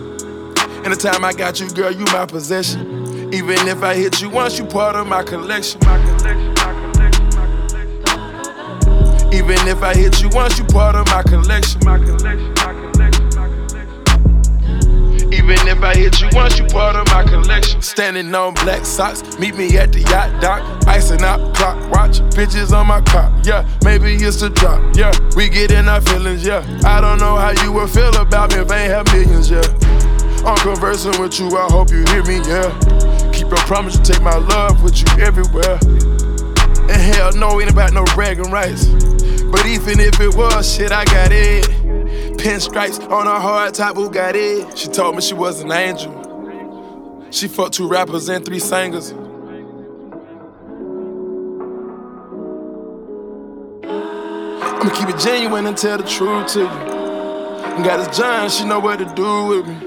And 0.87 0.95
the 0.95 0.99
time 1.01 1.25
I 1.25 1.33
got 1.33 1.59
you, 1.59 1.69
girl, 1.71 1.91
you 1.91 2.05
my 2.13 2.27
possession. 2.27 3.35
Even 3.35 3.67
if 3.67 3.83
I 3.83 3.97
hit 3.97 4.23
you 4.23 4.31
once, 4.31 4.57
you 4.57 4.65
part 4.65 4.95
of 4.95 5.09
my 5.09 5.25
collection. 5.25 5.81
My 5.81 5.99
collection. 5.99 6.53
Even 9.35 9.59
if 9.67 9.83
I 9.83 9.95
hit 9.97 10.23
you 10.23 10.29
once, 10.29 10.57
you 10.61 10.65
part 10.67 10.95
of 10.95 11.09
my 11.09 11.25
collection. 11.25 11.81
My 11.85 11.99
collection, 11.99 12.55
my 12.55 12.73
collection, 12.73 13.25
my 13.35 13.49
collection. 13.67 15.35
Even 15.35 15.59
if 15.67 15.83
I 15.83 15.93
hit 15.93 16.21
you 16.21 16.29
once, 16.35 16.57
you 16.57 16.67
part 16.67 16.95
of 16.95 17.09
my 17.09 17.25
collection. 17.25 17.83
Standing 17.83 18.33
on 18.33 18.55
black 18.55 18.87
socks, 18.87 19.41
meet 19.41 19.57
me 19.57 19.77
at 19.79 19.93
the 19.93 20.03
yacht 20.03 20.41
dock. 20.41 20.87
Icing 20.87 21.23
out 21.23 21.53
clock 21.57 21.77
watch, 21.91 22.21
bitches 22.37 22.71
on 22.73 22.87
my 22.87 23.01
clock. 23.01 23.33
Yeah, 23.45 23.69
maybe 23.83 24.15
it's 24.15 24.41
a 24.43 24.51
drop. 24.51 24.95
Yeah, 24.95 25.11
we 25.35 25.49
get 25.49 25.73
in 25.73 25.89
our 25.89 26.01
feelings. 26.01 26.47
Yeah, 26.47 26.63
I 26.85 27.01
don't 27.01 27.19
know 27.19 27.35
how 27.35 27.51
you 27.65 27.73
would 27.73 27.91
feel 27.91 28.17
about 28.19 28.55
me 28.55 28.61
if 28.61 28.71
I 28.71 28.83
ain't 28.83 28.93
have 28.93 29.07
millions. 29.13 29.51
Yeah. 29.51 29.96
I'm 30.45 30.57
conversing 30.59 31.21
with 31.21 31.39
you, 31.41 31.57
I 31.57 31.67
hope 31.71 31.91
you 31.91 32.05
hear 32.09 32.23
me, 32.25 32.37
yeah. 32.47 32.71
Keep 33.33 33.49
your 33.49 33.57
promise 33.67 33.97
you 33.97 34.03
take 34.03 34.23
my 34.23 34.37
love 34.37 34.83
with 34.83 35.01
you 35.01 35.23
everywhere. 35.23 35.79
And 36.89 37.15
hell 37.15 37.33
no, 37.33 37.61
ain't 37.61 37.71
about 37.71 37.93
no 37.93 38.05
bragging 38.15 38.51
rights. 38.51 38.87
But 39.51 39.67
even 39.67 40.01
if 40.01 40.21
it 40.21 40.35
was, 40.37 40.75
shit, 40.75 40.93
I 40.93 41.05
got 41.05 41.33
it. 41.33 41.65
Pinstripes 42.39 43.01
on 43.11 43.27
a 43.27 43.41
hard 43.41 43.75
top 43.75 43.97
Bugatti. 43.97 44.77
She 44.77 44.89
told 44.89 45.17
me 45.17 45.23
she 45.23 45.35
was 45.35 45.61
an 45.63 45.73
angel. 45.73 47.27
She 47.31 47.49
fucked 47.49 47.75
two 47.75 47.89
rappers 47.89 48.29
and 48.29 48.45
three 48.45 48.59
singers. 48.59 49.13
I'ma 54.79 54.91
keep 54.95 55.09
it 55.09 55.19
genuine 55.19 55.67
and 55.67 55.77
tell 55.77 55.99
the 55.99 56.05
truth 56.05 56.53
to 56.53 56.61
you. 56.61 57.85
Got 57.85 58.07
this 58.07 58.17
John, 58.17 58.49
she 58.49 58.65
know 58.65 58.79
what 58.79 58.99
to 59.01 59.05
do 59.15 59.47
with 59.47 59.67
me. 59.67 59.86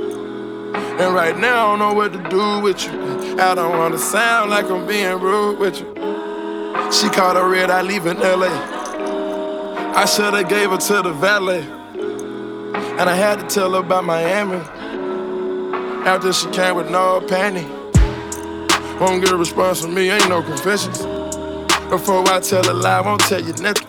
And 0.76 1.14
right 1.14 1.38
now, 1.38 1.68
I 1.68 1.70
don't 1.70 1.80
know 1.80 1.94
what 1.94 2.14
to 2.14 2.30
do 2.30 2.60
with 2.60 2.84
you. 2.86 3.40
I 3.40 3.56
don't 3.56 3.78
wanna 3.78 3.98
sound 3.98 4.50
like 4.50 4.70
I'm 4.70 4.86
being 4.86 5.20
rude 5.20 5.60
with 5.60 5.80
you. 5.80 5.88
She 6.92 7.08
caught 7.10 7.38
a 7.38 7.46
red 7.46 7.70
eye 7.70 7.82
leaving 7.82 8.20
LA. 8.20 8.50
I 9.96 10.06
shoulda 10.06 10.44
gave 10.44 10.72
her 10.72 10.78
to 10.78 11.02
the 11.02 11.14
valet. 11.14 11.62
And 13.00 13.10
I 13.10 13.16
had 13.16 13.40
to 13.40 13.48
tell 13.48 13.74
her 13.74 13.80
about 13.80 14.04
Miami. 14.04 14.58
After 16.06 16.34
she 16.34 16.50
came 16.50 16.76
with 16.76 16.90
no 16.90 17.22
panty. 17.22 17.68
Won't 19.00 19.24
get 19.24 19.32
a 19.32 19.38
response 19.38 19.82
from 19.82 19.94
me, 19.94 20.10
ain't 20.10 20.28
no 20.28 20.42
confessions. 20.42 21.00
Before 21.90 22.28
I 22.28 22.40
tell 22.40 22.70
a 22.70 22.74
lie, 22.74 22.98
I 22.98 23.02
won't 23.02 23.22
tell 23.22 23.42
you 23.42 23.54
nothing. 23.54 23.88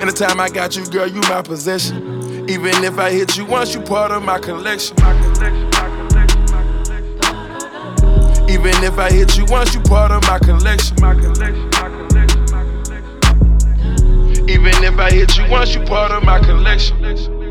And 0.00 0.10
the 0.10 0.12
time 0.12 0.40
I 0.40 0.48
got 0.48 0.74
you, 0.74 0.84
girl, 0.86 1.06
you 1.06 1.20
my 1.22 1.42
possession. 1.42 2.21
Even 2.48 2.84
if 2.84 2.98
I 2.98 3.10
hit 3.10 3.36
you 3.36 3.44
once, 3.44 3.74
you 3.74 3.80
part 3.80 4.10
of 4.10 4.24
my 4.24 4.38
collection. 4.38 4.96
Even 8.48 8.74
if 8.82 8.98
I 8.98 9.10
hit 9.10 9.36
you 9.36 9.44
once, 9.46 9.74
you 9.74 9.80
part 9.80 10.10
of 10.10 10.22
my 10.24 10.38
collection. 10.38 10.96
Even 14.48 14.84
if 14.84 14.98
I 14.98 15.10
hit 15.10 15.36
you 15.38 15.48
once, 15.48 15.74
you 15.74 15.84
part 15.84 16.10
of 16.10 16.24
my 16.24 16.40
collection. 16.40 17.41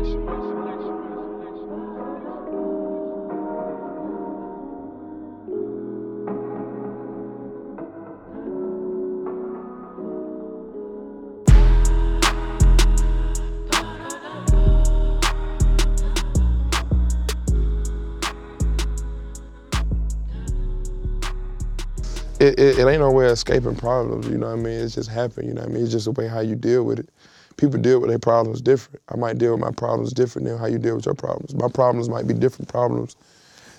It, 22.42 22.58
it, 22.58 22.78
it 22.80 22.88
ain't 22.88 23.00
no 23.00 23.10
way 23.12 23.26
of 23.26 23.32
escaping 23.32 23.76
problems, 23.76 24.26
you 24.28 24.36
know 24.36 24.48
what 24.48 24.58
I 24.58 24.62
mean? 24.62 24.80
It's 24.80 24.96
just 24.96 25.08
happened, 25.08 25.46
you 25.48 25.54
know 25.54 25.62
what 25.62 25.70
I 25.70 25.72
mean? 25.72 25.84
It's 25.84 25.92
just 25.92 26.06
the 26.06 26.10
way 26.10 26.26
how 26.26 26.40
you 26.40 26.56
deal 26.56 26.82
with 26.84 26.98
it. 26.98 27.08
People 27.56 27.80
deal 27.80 28.00
with 28.00 28.10
their 28.10 28.18
problems 28.18 28.60
different. 28.60 29.00
I 29.10 29.16
might 29.16 29.38
deal 29.38 29.52
with 29.52 29.60
my 29.60 29.70
problems 29.70 30.12
different 30.12 30.48
than 30.48 30.58
how 30.58 30.66
you 30.66 30.78
deal 30.78 30.96
with 30.96 31.06
your 31.06 31.14
problems. 31.14 31.54
My 31.54 31.68
problems 31.68 32.08
might 32.08 32.26
be 32.26 32.34
different 32.34 32.68
problems 32.68 33.14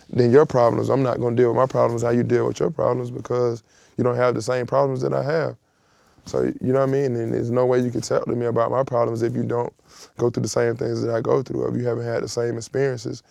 than 0.09 0.31
your 0.31 0.45
problems. 0.45 0.89
I'm 0.89 1.03
not 1.03 1.19
gonna 1.19 1.35
deal 1.35 1.49
with 1.49 1.57
my 1.57 1.65
problems 1.65 2.03
how 2.03 2.11
you 2.11 2.23
deal 2.23 2.47
with 2.47 2.59
your 2.59 2.71
problems 2.71 3.11
because 3.11 3.63
you 3.97 4.03
don't 4.03 4.15
have 4.15 4.35
the 4.35 4.41
same 4.41 4.65
problems 4.65 5.01
that 5.01 5.13
I 5.13 5.23
have. 5.23 5.57
So 6.25 6.43
you 6.61 6.71
know 6.71 6.79
what 6.79 6.89
I 6.89 6.91
mean? 6.91 7.15
And 7.15 7.33
there's 7.33 7.51
no 7.51 7.65
way 7.65 7.79
you 7.79 7.91
can 7.91 8.01
tell 8.01 8.23
to 8.23 8.35
me 8.35 8.45
about 8.45 8.71
my 8.71 8.83
problems 8.83 9.23
if 9.23 9.35
you 9.35 9.43
don't 9.43 9.73
go 10.17 10.29
through 10.29 10.43
the 10.43 10.49
same 10.49 10.77
things 10.77 11.01
that 11.01 11.13
I 11.13 11.19
go 11.19 11.43
through, 11.43 11.67
if 11.67 11.75
you 11.75 11.85
haven't 11.85 12.05
had 12.05 12.23
the 12.23 12.29
same 12.29 12.57
experiences. 12.57 13.23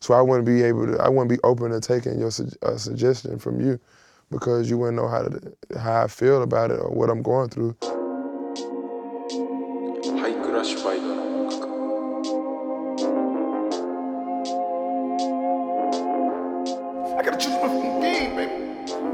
So 0.00 0.14
I 0.14 0.22
wouldn't 0.22 0.46
be 0.46 0.62
able 0.62 0.86
to. 0.86 1.02
I 1.02 1.08
wouldn't 1.08 1.28
be 1.28 1.38
open 1.44 1.72
to 1.72 1.80
taking 1.80 2.18
your 2.18 2.30
su- 2.30 2.50
a 2.62 2.78
suggestion 2.78 3.38
from 3.38 3.60
you 3.60 3.78
because 4.30 4.68
you 4.68 4.78
wouldn't 4.78 4.96
know 4.96 5.08
how 5.08 5.22
to 5.22 5.52
how 5.78 6.04
I 6.04 6.08
feel 6.08 6.42
about 6.42 6.70
it 6.70 6.80
or 6.80 6.90
what 6.90 7.10
I'm 7.10 7.22
going 7.22 7.48
through. 7.48 7.76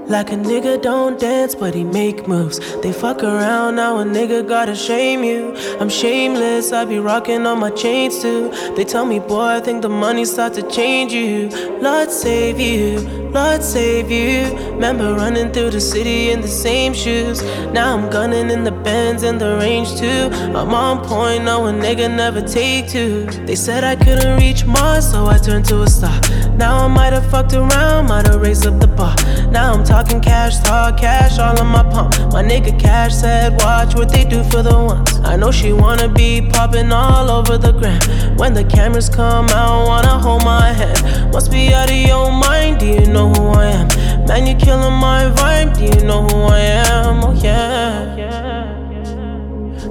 Like 0.07 0.31
a 0.31 0.35
nigga 0.35 0.81
don't 0.83 1.19
dance, 1.19 1.55
but 1.55 1.75
he 1.75 1.83
make 1.83 2.29
moves. 2.29 2.59
They 2.83 2.93
fuck 2.93 3.23
around, 3.23 3.77
now 3.77 3.99
a 3.99 4.05
nigga 4.05 4.47
gotta 4.47 4.77
shame 4.77 5.25
you. 5.25 5.57
I'm 5.81 5.89
shameless, 5.89 6.73
I 6.73 6.85
be 6.85 6.99
rocking 6.99 7.47
on 7.47 7.59
my 7.59 7.71
chains 7.71 8.21
too. 8.21 8.51
They 8.77 8.85
tell 8.85 9.07
me, 9.07 9.19
boy, 9.19 9.41
I 9.41 9.61
think 9.61 9.81
the 9.81 9.89
money 9.89 10.27
starts 10.27 10.59
to 10.59 10.71
change 10.71 11.13
you. 11.13 11.49
Lord 11.81 12.11
save 12.11 12.61
you. 12.61 13.24
Lord 13.35 13.65
save 13.65 14.13
you. 14.13 14.57
Remember 14.71 15.13
running 15.15 15.51
through 15.53 15.71
the 15.71 15.81
city 15.81 16.31
in 16.31 16.41
the 16.41 16.47
same 16.49 16.95
shoes. 16.95 17.43
Now 17.73 17.97
I'm 17.97 18.09
gunning 18.09 18.49
in 18.49 18.63
the 18.63 18.71
bends 18.71 19.25
and 19.25 19.41
the 19.41 19.57
range 19.57 19.97
too. 19.97 20.29
I'm 20.57 20.73
on 20.73 21.05
point, 21.05 21.45
no 21.45 21.67
a 21.67 21.73
nigga 21.73 22.09
never 22.15 22.41
take 22.41 22.89
two. 22.89 23.27
They 23.45 23.57
said 23.57 23.83
I 23.83 23.97
couldn't 23.97 24.39
reach 24.39 24.65
Mars, 24.65 25.11
so 25.11 25.27
I 25.27 25.39
turned 25.39 25.65
to 25.67 25.83
a 25.83 25.89
star. 25.89 26.21
Now 26.57 26.85
I 26.85 26.89
might 26.89 27.13
have 27.13 27.29
fucked 27.31 27.53
around, 27.55 28.07
might 28.07 28.27
have 28.27 28.41
raised 28.41 28.67
up 28.67 28.81
the 28.81 28.87
bar. 28.87 29.17
Now 29.51 29.73
I'm 29.73 29.85
talking 29.85 30.21
cash, 30.21 30.59
talk 30.61 30.99
cash, 30.99 31.39
all 31.39 31.61
in 31.61 31.67
my 31.67 31.83
palm. 31.83 32.11
My 32.31 32.43
nigga 32.43 32.79
Cash 32.79 33.15
said, 33.15 33.61
watch 33.61 33.95
what 33.95 34.09
they 34.09 34.25
do 34.25 34.45
for 34.45 34.63
the 34.63 34.77
ones. 34.77 35.19
I 35.25 35.37
know 35.37 35.51
she 35.51 35.73
wanna 35.73 36.09
be 36.09 36.49
popping 36.53 36.93
all 36.93 37.31
over 37.31 37.59
the 37.59 37.73
gram. 37.73 38.01
When 38.37 38.55
the 38.55 38.65
cameras 38.65 39.09
come 39.09 39.49
out, 39.51 39.87
wanna 39.87 40.19
hold 40.19 40.45
my 40.45 40.73
hand. 40.73 41.33
Must 41.33 41.51
be 41.51 41.73
out 41.73 41.91
of 41.91 41.97
your 41.97 42.31
mind, 42.31 42.81
do 42.81 42.87
you 42.87 43.07
know 43.07 43.29
who 43.33 43.49
I 43.49 43.67
am? 43.67 43.89
Man, 44.27 44.47
you're 44.47 44.59
killing 44.59 44.95
my 44.95 45.33
vibe, 45.37 45.77
do 45.77 45.85
you 45.85 46.05
know 46.07 46.23
who 46.23 46.43
I 46.43 46.61
am? 46.61 47.25
Oh 47.25 47.33
yeah. 47.33 48.15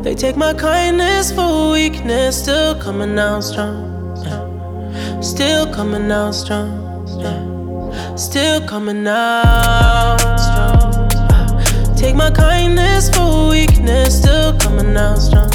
They 0.02 0.16
take 0.16 0.36
my 0.36 0.54
kindness 0.54 1.32
for 1.32 1.72
weakness, 1.72 2.42
still 2.42 2.76
coming 2.76 3.18
out 3.18 3.42
strong. 3.42 3.93
Still 5.24 5.74
coming 5.74 6.12
out 6.12 6.32
strong. 6.32 7.08
Still 8.18 8.68
coming 8.68 9.08
out 9.08 10.18
strong. 10.38 11.96
Take 11.96 12.16
my 12.16 12.30
kindness 12.30 13.10
for 13.10 13.50
weakness, 13.50 14.20
still 14.20 14.58
coming 14.60 14.98
out 14.98 15.16
strong. 15.16 15.50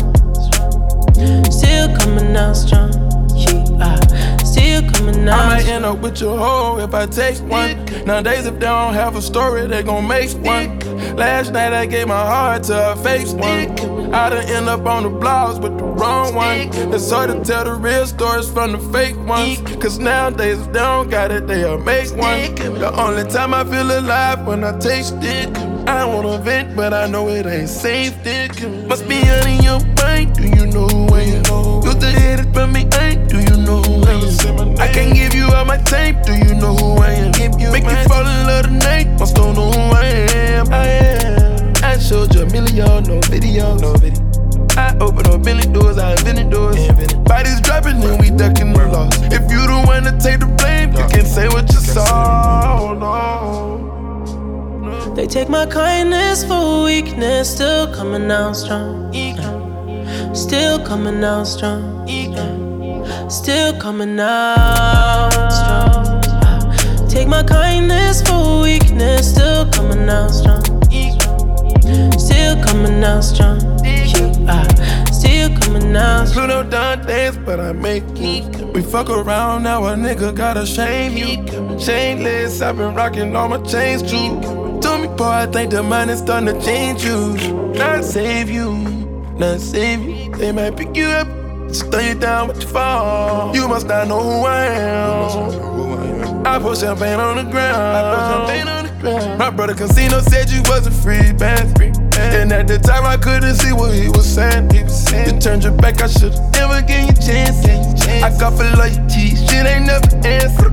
Still 1.52 1.94
coming 1.98 2.34
out 2.34 2.54
strong. 2.54 2.92
Yeah, 3.36 4.36
Still 4.38 4.90
coming 4.90 5.28
I 5.28 5.32
out 5.32 5.46
might 5.48 5.66
end 5.66 5.84
up 5.84 5.98
with 5.98 6.18
your 6.18 6.38
hoe 6.38 6.78
if 6.78 6.94
I 6.94 7.04
take 7.04 7.38
one. 7.40 7.84
Nowadays, 8.06 8.46
if 8.46 8.54
they 8.54 8.60
don't 8.60 8.94
have 8.94 9.16
a 9.16 9.22
story, 9.22 9.66
they 9.66 9.82
gon' 9.82 10.08
make 10.08 10.30
one. 10.38 10.78
Last 11.14 11.52
night, 11.52 11.74
I 11.74 11.84
gave 11.84 12.08
my 12.08 12.14
heart 12.14 12.62
to 12.64 12.92
a 12.92 12.96
fake 12.96 13.28
one. 13.36 13.77
I 14.12 14.30
done 14.30 14.44
end 14.46 14.68
up 14.68 14.86
on 14.86 15.02
the 15.02 15.10
blogs 15.10 15.60
with 15.60 15.76
the 15.76 15.84
wrong 15.84 16.34
one. 16.34 16.70
It's 16.94 17.10
hard 17.10 17.30
to 17.30 17.44
tell 17.44 17.64
the 17.64 17.74
real 17.74 18.06
stories 18.06 18.50
from 18.50 18.72
the 18.72 18.78
fake 18.78 19.16
ones. 19.26 19.60
Cause 19.82 19.98
nowadays, 19.98 20.58
if 20.58 20.72
they 20.72 20.78
don't 20.78 21.10
got 21.10 21.30
it, 21.30 21.46
they'll 21.46 21.78
make 21.78 22.10
one. 22.16 22.54
The 22.54 22.90
only 22.98 23.24
time 23.24 23.52
I 23.52 23.64
feel 23.64 23.98
alive 23.98 24.46
when 24.46 24.64
I 24.64 24.78
taste 24.78 25.16
it. 25.20 25.48
I 25.88 26.00
don't 26.00 26.14
wanna 26.14 26.42
vent, 26.42 26.74
but 26.74 26.94
I 26.94 27.06
know 27.06 27.28
it 27.28 27.46
ain't 27.46 27.68
safe. 27.68 28.14
Dick. 28.22 28.52
Must 28.88 29.06
be 29.08 29.22
out 29.22 29.46
in 29.46 29.62
your 29.62 29.80
mind. 30.02 30.34
Do 30.34 30.44
you 30.44 30.66
know 30.66 30.86
who 30.86 31.14
I 31.14 31.20
am? 31.20 31.44
You 31.84 31.94
the 31.94 32.10
hit 32.10 32.40
it 32.40 32.54
from 32.54 32.72
me, 32.72 32.88
ain't? 33.00 33.28
Do 33.28 33.38
you 33.38 33.56
know 33.56 33.82
who 33.82 34.04
I 34.04 34.12
am? 34.12 34.78
I 34.78 34.88
can't 34.88 35.14
give 35.14 35.34
you 35.34 35.52
all 35.52 35.64
my 35.64 35.76
tape. 35.78 36.22
Do 36.24 36.34
you 36.34 36.54
know 36.54 36.74
who 36.74 36.96
I 37.02 37.10
am? 37.10 37.32
Make 37.72 37.84
you 37.84 38.08
fall 38.08 38.26
in 38.26 38.46
love 38.46 38.64
tonight. 38.64 39.18
Must 39.18 39.36
don't 39.36 39.54
know 39.54 39.70
who 39.70 39.80
I 39.94 40.04
am. 40.04 40.72
I 40.72 40.86
am. 40.86 41.47
I 41.88 41.98
showed 41.98 42.34
you 42.34 42.42
a 42.42 42.46
million, 42.52 43.02
no 43.04 43.18
video, 43.22 43.74
no 43.78 43.94
video. 43.94 44.20
I 44.76 44.94
open 45.00 45.26
up 45.26 45.42
Bentley 45.42 45.72
doors, 45.72 45.96
I 45.96 46.12
invented 46.12 46.50
doors. 46.50 46.76
Bodies 47.24 47.62
dropping 47.62 48.02
and 48.02 48.20
we 48.20 48.28
ducking 48.28 48.74
the 48.74 48.86
loss. 48.92 49.16
If 49.32 49.50
you 49.50 49.66
don't 49.66 49.86
wanna 49.86 50.12
take 50.20 50.40
the 50.40 50.46
blame, 50.58 50.92
you 50.92 51.06
can 51.08 51.24
say 51.24 51.48
what 51.48 51.66
you 51.72 51.80
saw. 51.80 52.92
No. 52.92 55.14
They 55.14 55.26
take 55.26 55.48
my 55.48 55.64
kindness 55.64 56.44
for 56.44 56.84
weakness, 56.84 57.54
still 57.54 57.90
coming 57.94 58.30
out 58.30 58.52
strong. 58.52 59.10
Still 60.34 60.84
coming 60.84 61.24
out 61.24 61.44
strong. 61.44 62.06
Still 63.30 63.72
coming 63.80 64.20
out 64.20 65.30
strong. 65.58 66.20
Take 67.08 67.28
my 67.28 67.42
kindness 67.42 68.20
for 68.28 68.60
weakness, 68.60 69.30
still 69.30 69.64
coming 69.72 70.06
out 70.10 70.30
strong. 70.30 70.62
Still 72.48 72.64
coming 72.64 73.04
out 73.04 73.20
strong. 73.20 73.60
yeah. 73.84 74.32
Ah, 74.48 75.04
Still 75.12 75.54
coming 75.58 75.94
out 75.94 76.28
strong. 76.28 76.48
Pluto 76.48 76.70
done 76.70 77.06
dance, 77.06 77.36
but 77.36 77.60
I 77.60 77.72
make 77.72 78.04
it. 78.16 78.72
We 78.72 78.80
fuck 78.80 79.10
around, 79.10 79.64
now 79.64 79.84
a 79.84 79.94
nigga 79.94 80.34
gotta 80.34 80.64
shame 80.64 81.14
you. 81.14 81.44
Chainless, 81.76 82.62
I've 82.62 82.78
been 82.78 82.94
rocking 82.94 83.36
all 83.36 83.50
my 83.50 83.58
chains 83.64 84.00
too. 84.00 84.40
Told 84.80 85.02
me, 85.02 85.08
boy, 85.08 85.24
I 85.26 85.44
think 85.44 85.72
the 85.72 85.82
mind 85.82 86.10
is 86.10 86.20
starting 86.20 86.46
to 86.46 86.64
change 86.64 87.04
you. 87.04 87.36
Not 87.74 88.02
save 88.02 88.48
you, 88.48 88.72
not 89.36 89.60
save 89.60 90.00
you. 90.00 90.34
They 90.36 90.50
might 90.50 90.74
pick 90.74 90.96
you 90.96 91.04
up, 91.04 91.28
just 91.68 91.90
throw 91.90 92.00
you 92.00 92.14
down 92.14 92.48
with 92.48 92.62
your 92.62 92.70
fall. 92.70 93.54
You 93.54 93.68
must 93.68 93.88
not 93.88 94.08
know 94.08 94.22
who 94.22 94.46
I 94.46 94.64
am. 94.64 96.46
I 96.46 96.58
put 96.58 96.78
champagne 96.78 97.20
on 97.20 97.36
the 97.44 97.50
ground. 97.50 97.76
I 97.76 98.14
pour 98.14 98.24
champagne 98.32 98.68
on 98.68 98.86
the 98.86 99.02
ground. 99.02 99.38
My 99.38 99.50
brother 99.50 99.74
Casino 99.74 100.20
said 100.20 100.48
you 100.48 100.62
wasn't 100.64 100.96
free, 100.96 101.30
man. 101.34 101.97
And 102.18 102.52
at 102.52 102.66
the 102.66 102.78
time 102.78 103.04
I 103.06 103.16
couldn't 103.16 103.54
see 103.56 103.72
what 103.72 103.94
he 103.94 104.08
was 104.08 104.26
saying. 104.26 104.70
He 104.70 104.82
was 104.82 105.04
saying 105.08 105.34
you 105.34 105.40
turned 105.40 105.64
your 105.64 105.72
back, 105.72 106.02
I 106.02 106.06
should've 106.06 106.38
never 106.52 106.82
given 106.82 107.06
you 107.06 107.12
a 107.12 107.22
chance. 107.22 107.64
I 108.22 108.30
got 108.38 108.56
for 108.56 108.64
loyalty, 108.76 109.36
shit 109.36 109.66
ain't 109.66 109.86
never 109.86 110.08
answer. 110.26 110.70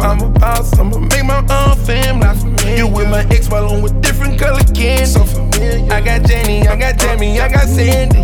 I'm 0.00 0.20
a 0.20 0.28
boss, 0.28 0.78
I'ma 0.78 0.98
make 0.98 1.24
my 1.24 1.38
own 1.38 1.76
fam. 1.84 2.20
Not 2.20 2.36
familiar. 2.36 2.76
You 2.76 2.86
with 2.86 3.08
my 3.08 3.24
ex 3.30 3.48
while 3.48 3.68
I'm 3.68 3.82
with 3.82 4.00
different 4.02 4.38
color 4.38 4.62
candy. 4.74 5.06
So 5.06 5.24
familiar. 5.24 5.92
I 5.92 6.00
got 6.00 6.22
Jenny, 6.28 6.68
I 6.68 6.76
got 6.76 6.98
Jamie, 6.98 7.40
I 7.40 7.48
got 7.48 7.66
Sandy. 7.66 8.20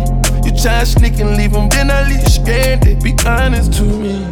You 0.47 0.55
try 0.55 0.83
sneak 0.83 1.19
and 1.19 1.35
leave 1.35 1.51
them, 1.51 1.69
then 1.69 1.89
I 1.89 2.07
leave 2.07 2.21
you 2.21 2.29
stranded. 2.29 3.01
Be 3.03 3.15
honest 3.25 3.73
to 3.73 3.83
me. 3.83 4.25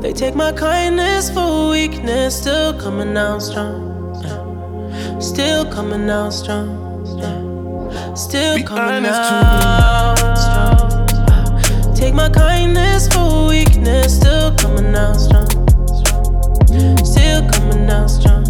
They 0.00 0.12
take 0.12 0.34
my 0.34 0.52
kindness 0.52 1.30
for 1.30 1.70
weakness, 1.70 2.36
still 2.40 2.78
coming 2.80 3.16
out 3.16 3.40
strong. 3.40 3.85
Yeah. 5.16 5.20
Still 5.20 5.64
coming 5.72 6.10
out 6.10 6.30
strong. 6.30 7.06
Still 8.16 8.56
Be 8.56 8.62
coming 8.62 9.06
out 9.06 10.16
strong. 10.38 11.94
Take 11.94 12.14
my 12.14 12.28
kindness 12.28 13.08
for 13.08 13.48
weakness, 13.48 14.16
still 14.16 14.54
coming 14.56 14.94
out 14.94 15.14
strong. 15.14 15.48
Still 17.04 17.48
coming 17.50 17.90
out 17.90 18.08
strong. 18.08 18.44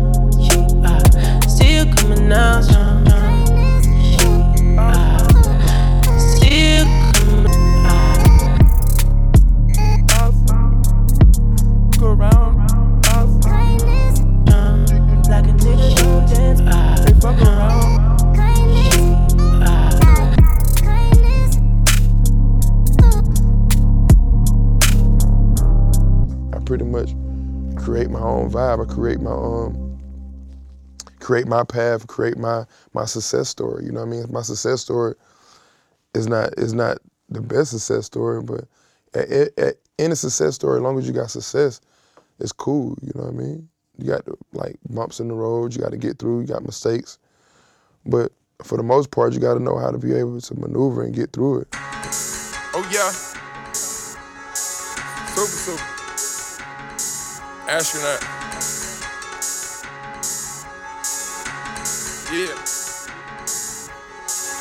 Still 1.49 1.87
coming 1.95 2.33
out 2.33 2.65
strong. 2.65 3.07
Still 6.19 6.85
coming 7.13 7.49
out. 7.53 7.87
Go 11.99 12.07
around. 12.13 12.36
Create 27.87 28.11
my 28.11 28.21
own 28.21 28.51
vibe. 28.51 28.85
I 28.85 28.93
create 28.93 29.21
my 29.21 29.31
um 29.31 29.97
create 31.21 31.47
my 31.47 31.63
path, 31.63 32.09
create 32.09 32.37
my 32.37 32.65
my 32.95 33.05
success 33.05 33.49
story. 33.49 33.85
You 33.85 33.93
know 33.93 34.01
what 34.01 34.09
I 34.09 34.11
mean? 34.11 34.27
My 34.29 34.43
success 34.43 34.81
story 34.81 35.15
is 36.13 36.27
not 36.27 36.59
is 36.59 36.75
not 36.75 36.99
the 37.29 37.41
best 37.41 37.71
success 37.71 38.07
story, 38.07 38.43
but 38.43 38.65
at, 39.15 39.57
at, 39.57 39.77
at 40.01 40.17
success 40.19 40.57
story, 40.57 40.79
as 40.79 40.83
long 40.83 40.99
as 40.99 41.07
you 41.07 41.13
got 41.13 41.31
success, 41.31 41.81
it's 42.41 42.51
cool. 42.51 42.99
You 43.03 43.13
know 43.15 43.27
what 43.27 43.35
I 43.35 43.37
mean? 43.37 43.69
You 43.99 44.09
got 44.09 44.23
like 44.53 44.77
bumps 44.91 45.21
in 45.21 45.29
the 45.29 45.35
road. 45.35 45.73
You 45.73 45.81
got 45.81 45.93
to 45.93 45.97
get 45.97 46.19
through. 46.19 46.41
You 46.41 46.47
got 46.49 46.65
mistakes, 46.65 47.19
but 48.05 48.33
for 48.65 48.77
the 48.77 48.83
most 48.83 49.13
part, 49.13 49.33
you 49.33 49.39
got 49.39 49.55
to 49.55 49.61
know 49.61 49.79
how 49.79 49.93
to 49.93 49.99
be 49.99 50.13
able 50.13 50.41
to 50.41 50.55
maneuver 50.57 51.05
and 51.05 51.15
get 51.15 51.33
through 51.33 51.61
it. 51.61 51.69
Oh 51.73 52.89
yeah. 52.91 53.13
Super, 53.73 55.47
super. 55.47 55.96
Astronaut. 57.67 58.23
Yeah. 62.31 62.55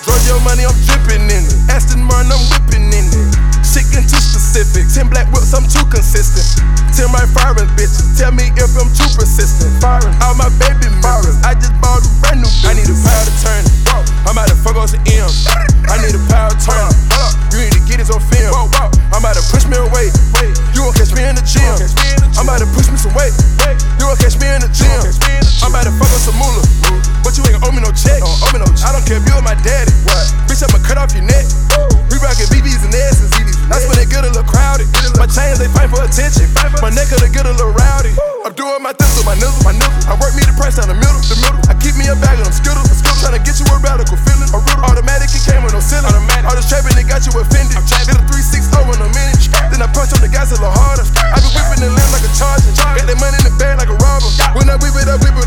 Drug 0.02 0.22
your 0.26 0.42
money, 0.42 0.66
I'm 0.66 0.74
dripping 0.90 1.30
in 1.30 1.46
it. 1.46 1.54
Aston 1.70 2.02
Martin, 2.02 2.34
I'm 2.34 2.42
whipping 2.50 2.90
in 2.90 3.06
it. 3.06 3.30
Sick 3.62 3.86
and 3.94 4.10
too 4.10 4.18
specific. 4.18 4.90
Ten 4.90 5.06
black 5.06 5.30
whips, 5.30 5.54
I'm 5.54 5.70
too 5.70 5.86
consistent. 5.94 6.66
Ten 6.98 7.14
my 7.14 7.30
firing 7.30 7.70
bitches, 7.78 8.18
tell 8.18 8.34
me 8.34 8.50
if 8.58 8.74
I'm 8.74 8.90
too 8.98 9.06
persistent. 9.14 9.70
Firing 9.78 10.18
all 10.26 10.34
my 10.34 10.50
baby 10.58 10.90
mamas, 11.06 11.38
I 11.46 11.54
just 11.54 11.78
bought 11.78 12.02
a 12.02 12.10
brand 12.26 12.42
new 12.42 12.50
bitch. 12.66 12.66
I 12.66 12.74
need 12.74 12.90
a 12.90 12.98
power 13.06 13.22
to 13.22 13.34
turn 13.46 13.62
it. 13.70 13.74
I'm 14.26 14.34
about 14.34 14.50
to 14.50 14.58
fuck 14.58 14.82
on 14.82 14.90
some 14.90 15.06
M's. 15.06 15.46
I 15.86 16.02
need 16.02 16.18
a 16.18 16.22
power 16.34 16.50
to 16.50 16.58
turn 16.58 16.90
it. 16.90 16.98
You 17.54 17.70
need 17.70 17.78
to 17.78 17.84
get 17.86 18.02
this 18.02 18.10
push 23.16 23.32
me. 23.32 23.72
You 23.96 24.12
won't 24.12 24.20
catch 24.20 24.36
me 24.36 24.52
in 24.52 24.60
the 24.60 24.68
gym. 24.76 25.00
I'm 25.64 25.72
about 25.72 25.88
to 25.88 25.94
fuck 25.96 26.12
on 26.12 26.20
some 26.20 26.36
moolah. 26.36 26.68
But 27.24 27.40
you 27.40 27.48
ain't 27.48 27.58
gonna 27.58 27.72
owe 27.72 27.74
me 27.74 27.82
no 27.82 27.92
check. 27.96 28.20
I 28.20 28.92
don't 28.92 29.06
care 29.08 29.18
if 29.18 29.26
you're 29.26 29.42
my 29.42 29.56
daddy. 29.64 29.96
Bitch, 30.46 30.62
I'ma 30.62 30.84
cut 30.84 31.00
off 31.00 31.16
your 31.16 31.24
neck. 31.24 31.48
We 32.12 32.20
rockin' 32.20 32.52
BBs 32.52 32.84
and 32.84 32.94
S's. 32.94 33.32
That's 33.66 33.88
when 33.90 33.98
they 33.98 34.06
get 34.06 34.22
a 34.22 34.30
little 34.30 34.46
crowded. 34.46 34.86
My 35.18 35.26
chains, 35.26 35.58
they 35.58 35.72
fight 35.72 35.90
for 35.90 36.04
attention. 36.04 36.52
My 36.84 36.92
neck, 36.94 37.10
they 37.10 37.32
get 37.32 37.48
a 37.50 37.56
little 37.56 37.74
rowdy. 37.74 38.14
I'm 38.46 38.54
doing 38.54 38.78
my 38.84 38.94
thing 38.94 39.10
with 39.18 39.26
my 39.26 39.34
nizzle. 39.40 39.64
My 39.66 39.74
nizzle. 39.74 40.12
I 40.12 40.14
work 40.22 40.38
me 40.38 40.46
the 40.46 40.54
price 40.54 40.78
down 40.78 40.92
the 40.92 41.00
middle. 41.00 41.18
The 41.26 41.40
middle. 41.42 41.58
I 41.66 41.74
keep 41.82 41.98
me 41.98 42.06
a 42.12 42.16
bag 42.20 42.38
of 42.38 42.46
them 42.46 42.54
skittles. 42.54 42.94
Tryna 43.26 43.42
get 43.42 43.58
you 43.58 43.66
a 43.74 43.78
radical 43.82 44.22
feeling. 44.22 44.52
A 44.54 44.60
riddle. 44.62 44.86
Automatic, 44.86 45.34
it 45.34 45.42
came 45.42 45.66
with 45.66 45.74
no 45.74 45.82
ceiling. 45.82 46.14
All 46.46 46.54
this 46.54 46.70
trapping, 46.70 46.94
it 46.94 47.10
got 47.10 47.26
you 47.26 47.34
offended. 47.42 47.80
Hit 48.06 48.14
a 48.14 48.22
360 48.22 48.70
in 48.70 49.02
a 49.02 49.10
minute. 49.18 49.50
Then 49.74 49.82
I 49.82 49.90
punch 49.90 50.14
on 50.14 50.22
the 50.22 50.30
gas 50.30 50.54
a 50.54 50.62
little 50.62 50.70
harder. 50.70 51.10
I 55.16 55.45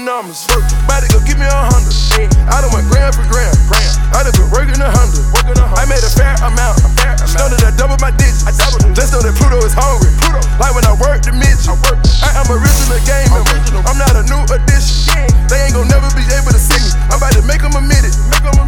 them 0.00 0.24
numbers. 0.24 0.46
To 0.48 1.08
go 1.12 1.20
give 1.24 1.40
me 1.40 1.48
a 1.48 1.60
hundred. 1.72 1.96
I 2.48 2.60
done 2.60 2.72
went 2.72 2.88
gram 2.92 3.12
for 3.12 3.24
gram. 3.28 3.52
I 4.12 4.24
done 4.24 4.32
been 4.36 4.52
working 4.52 4.76
a 4.80 4.88
hundred. 4.88 5.24
I 5.76 5.88
made 5.88 6.04
a 6.04 6.12
fair 6.12 6.36
amount. 6.44 6.80
Know 7.36 7.48
that 7.48 7.64
I 7.64 7.72
doubled 7.76 8.00
my 8.00 8.12
digits. 8.12 8.44
Just 8.92 9.12
know 9.12 9.24
that 9.24 9.32
Pluto 9.36 9.60
is 9.64 9.72
hungry. 9.72 10.12
Like 10.60 10.76
when 10.76 10.84
I 10.84 10.92
work 11.00 11.24
the 11.24 11.32
midget. 11.32 11.64
I 12.20 12.36
am 12.36 12.48
original 12.52 13.00
game 13.08 13.32
member. 13.32 13.56
I'm 13.88 13.96
not 13.96 14.12
a 14.16 14.24
new 14.28 14.40
addition. 14.52 15.24
They 15.48 15.68
ain't 15.68 15.74
gon' 15.74 15.88
never 15.88 16.08
be 16.12 16.24
able 16.36 16.52
to 16.52 16.60
see 16.60 16.76
me. 16.80 16.90
I'm 17.08 17.16
about 17.16 17.32
to 17.36 17.42
make 17.48 17.64
them 17.64 17.72
admit 17.72 18.04
it. 18.04 18.14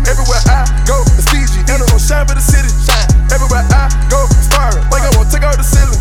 Everywhere 0.08 0.42
I 0.48 0.64
go, 0.88 1.04
it's 1.20 1.28
PG. 1.28 1.68
And 1.68 1.84
I'm 1.84 1.88
gon' 1.88 2.00
shine 2.00 2.24
for 2.24 2.36
the 2.36 2.44
city. 2.44 2.72
Everywhere 3.28 3.64
I 3.76 3.92
go, 4.08 4.24
it's 4.32 4.48
firing. 4.48 4.84
Like 4.88 5.04
I 5.04 5.12
won't 5.20 5.28
take 5.28 5.44
out 5.44 5.60
the 5.60 5.66
ceiling. 5.66 6.00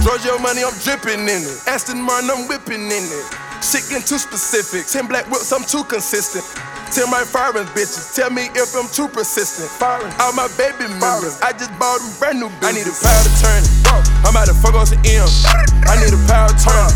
Giorgio 0.00 0.40
money, 0.40 0.64
I'm 0.64 0.72
dripping 0.80 1.28
in 1.28 1.44
it. 1.44 1.56
Aston 1.68 2.00
Martin, 2.00 2.32
I'm 2.32 2.48
whipping 2.48 2.88
in 2.88 3.04
it. 3.12 3.53
Shit 3.64 3.88
getting 3.88 4.04
too 4.04 4.20
specific. 4.20 4.84
Ten 4.84 5.08
black 5.08 5.24
whips, 5.32 5.48
I'm 5.48 5.64
too 5.64 5.88
consistent. 5.88 6.44
Tell 6.92 7.08
my 7.08 7.24
firing 7.24 7.64
bitches, 7.72 8.12
tell 8.12 8.28
me 8.28 8.52
if 8.52 8.76
I'm 8.76 8.84
too 8.92 9.08
persistent. 9.08 9.72
All 10.20 10.36
my 10.36 10.52
baby 10.60 10.84
mamas, 11.00 11.40
I 11.40 11.56
just 11.56 11.72
bought 11.80 11.96
a 11.96 12.08
brand 12.20 12.44
new 12.44 12.52
bitch. 12.60 12.68
I 12.68 12.76
need 12.76 12.84
a 12.84 12.92
power 12.92 13.24
to 13.24 13.32
turn 13.40 13.64
it. 13.64 13.72
I'm 14.20 14.36
about 14.36 14.52
to 14.52 14.54
fuck 14.60 14.76
on 14.76 14.84
some 14.84 15.00
M's. 15.00 15.48
I 15.88 15.96
need 15.96 16.12
a 16.12 16.20
power 16.28 16.52
to 16.52 16.56
turn 16.60 16.76
it. 16.76 16.92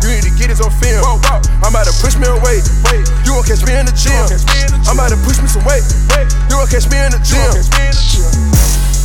You 0.00 0.16
need 0.16 0.24
to 0.24 0.32
get 0.40 0.48
this 0.48 0.64
on 0.64 0.72
film. 0.80 1.04
I'm 1.60 1.68
about 1.68 1.84
to 1.84 1.92
push 2.00 2.16
me 2.16 2.24
away. 2.32 2.64
You 3.28 3.36
won't 3.36 3.44
catch 3.44 3.60
me 3.68 3.76
in 3.76 3.84
the 3.84 3.92
gym. 3.92 4.16
I'm 4.88 4.96
about 4.96 5.12
to 5.12 5.20
push 5.20 5.36
me 5.36 5.52
some 5.52 5.68
weight. 5.68 5.84
You 6.48 6.56
won't 6.56 6.72
catch 6.72 6.88
me 6.88 6.96
in 6.96 7.12
the 7.12 7.20
gym. 7.20 8.95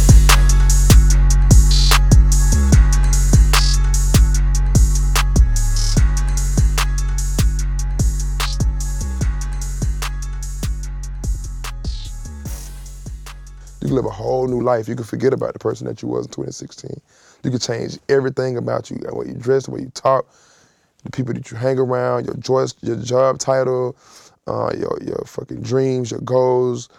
You 13.81 13.87
can 13.87 13.95
live 13.95 14.05
a 14.05 14.11
whole 14.11 14.47
new 14.47 14.61
life. 14.61 14.87
You 14.87 14.95
can 14.95 15.05
forget 15.05 15.33
about 15.33 15.53
the 15.53 15.59
person 15.59 15.87
that 15.87 16.01
you 16.01 16.07
was 16.07 16.27
in 16.27 16.31
2016. 16.33 17.01
You 17.43 17.51
can 17.51 17.59
change 17.59 17.97
everything 18.09 18.57
about 18.57 18.91
you, 18.91 18.97
the 18.97 19.15
way 19.15 19.27
you 19.27 19.33
dress, 19.33 19.65
the 19.65 19.71
way 19.71 19.81
you 19.81 19.91
talk, 19.95 20.27
the 21.03 21.11
people 21.11 21.33
that 21.33 21.49
you 21.51 21.57
hang 21.57 21.79
around, 21.79 22.25
your 22.27 22.35
joy, 22.37 22.67
your 22.81 22.97
job 22.97 23.39
title, 23.39 23.97
uh, 24.47 24.71
your 24.77 24.99
your 25.01 25.23
fucking 25.25 25.61
dreams, 25.61 26.11
your 26.11 26.21
goals, 26.21 26.89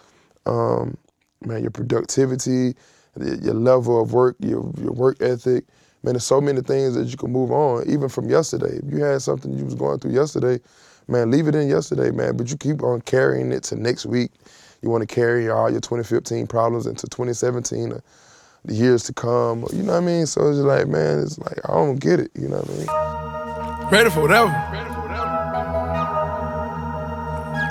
um, 0.45 0.97
man, 1.45 1.61
your 1.61 1.71
productivity, 1.71 2.75
your 3.19 3.35
your 3.35 3.53
level 3.53 4.01
of 4.01 4.13
work, 4.13 4.35
your 4.39 4.71
your 4.81 4.93
work 4.93 5.21
ethic. 5.21 5.65
Man, 6.03 6.15
there's 6.15 6.25
so 6.25 6.41
many 6.41 6.61
things 6.61 6.95
that 6.95 7.07
you 7.07 7.17
can 7.17 7.31
move 7.31 7.51
on, 7.51 7.89
even 7.89 8.09
from 8.09 8.29
yesterday. 8.29 8.79
If 8.83 8.91
you 8.93 9.03
had 9.03 9.21
something 9.21 9.53
you 9.57 9.65
was 9.65 9.75
going 9.75 9.99
through 9.99 10.11
yesterday, 10.11 10.59
man, 11.07 11.31
leave 11.31 11.47
it 11.47 11.55
in 11.55 11.69
yesterday, 11.69 12.11
man. 12.11 12.37
But 12.37 12.49
you 12.51 12.57
keep 12.57 12.83
on 12.83 13.01
carrying 13.01 13.53
it 13.53 13.63
to 13.65 13.77
next 13.77 14.05
week. 14.05 14.31
You 14.83 14.89
want 14.89 15.07
to 15.07 15.15
carry 15.15 15.49
all 15.49 15.71
your 15.71 15.79
2015 15.79 16.45
problems 16.47 16.85
into 16.85 17.07
2017, 17.07 17.93
or 17.93 17.95
uh, 17.95 17.99
the 18.65 18.73
years 18.73 19.03
to 19.05 19.13
come. 19.13 19.65
You 19.71 19.83
know 19.83 19.93
what 19.93 20.03
I 20.03 20.05
mean? 20.05 20.25
So 20.25 20.49
it's 20.49 20.57
just 20.57 20.67
like, 20.67 20.87
man, 20.87 21.19
it's 21.23 21.39
like 21.39 21.57
I 21.69 21.73
don't 21.73 21.99
get 21.99 22.19
it. 22.19 22.31
You 22.35 22.49
know 22.49 22.57
what 22.57 22.69
I 22.69 22.77
mean? 22.77 23.91
Ready 23.91 24.09
for 24.09 24.21
whatever. 24.21 24.51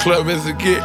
Club 0.01 0.29
is 0.29 0.47
a 0.47 0.53
get. 0.55 0.81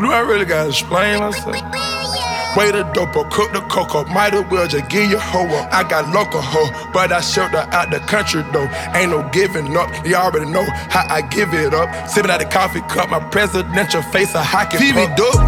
Do 0.00 0.10
I 0.10 0.24
really 0.26 0.44
gotta 0.44 0.68
explain 0.68 1.18
myself? 1.20 2.01
Way 2.56 2.70
the 2.70 2.82
dope 2.92 3.16
or 3.16 3.24
cook 3.28 3.52
the 3.52 3.60
cocoa. 3.62 4.04
Might 4.12 4.34
as 4.34 4.44
well 4.50 4.68
just 4.68 4.88
give 4.90 5.10
you 5.10 5.18
hoe 5.18 5.48
up. 5.48 5.72
I 5.72 5.88
got 5.88 6.12
local 6.12 6.42
hoe, 6.42 6.68
but 6.92 7.10
I 7.12 7.20
shipped 7.20 7.54
her 7.54 7.66
out 7.72 7.90
the 7.90 8.00
country 8.00 8.44
though. 8.52 8.68
Ain't 8.94 9.10
no 9.10 9.28
giving 9.32 9.76
up. 9.76 9.88
You 10.04 10.16
already 10.16 10.50
know 10.50 10.64
how 10.90 11.06
I 11.08 11.22
give 11.22 11.54
it 11.54 11.72
up. 11.72 11.88
Sipping 12.08 12.30
out 12.30 12.40
the 12.40 12.46
coffee 12.46 12.82
cup, 12.82 13.08
my 13.10 13.20
presidential 13.30 14.02
face 14.02 14.34
a 14.34 14.42
hockey 14.42 14.78
Phoebe 14.78 15.06
dope. 15.16 15.40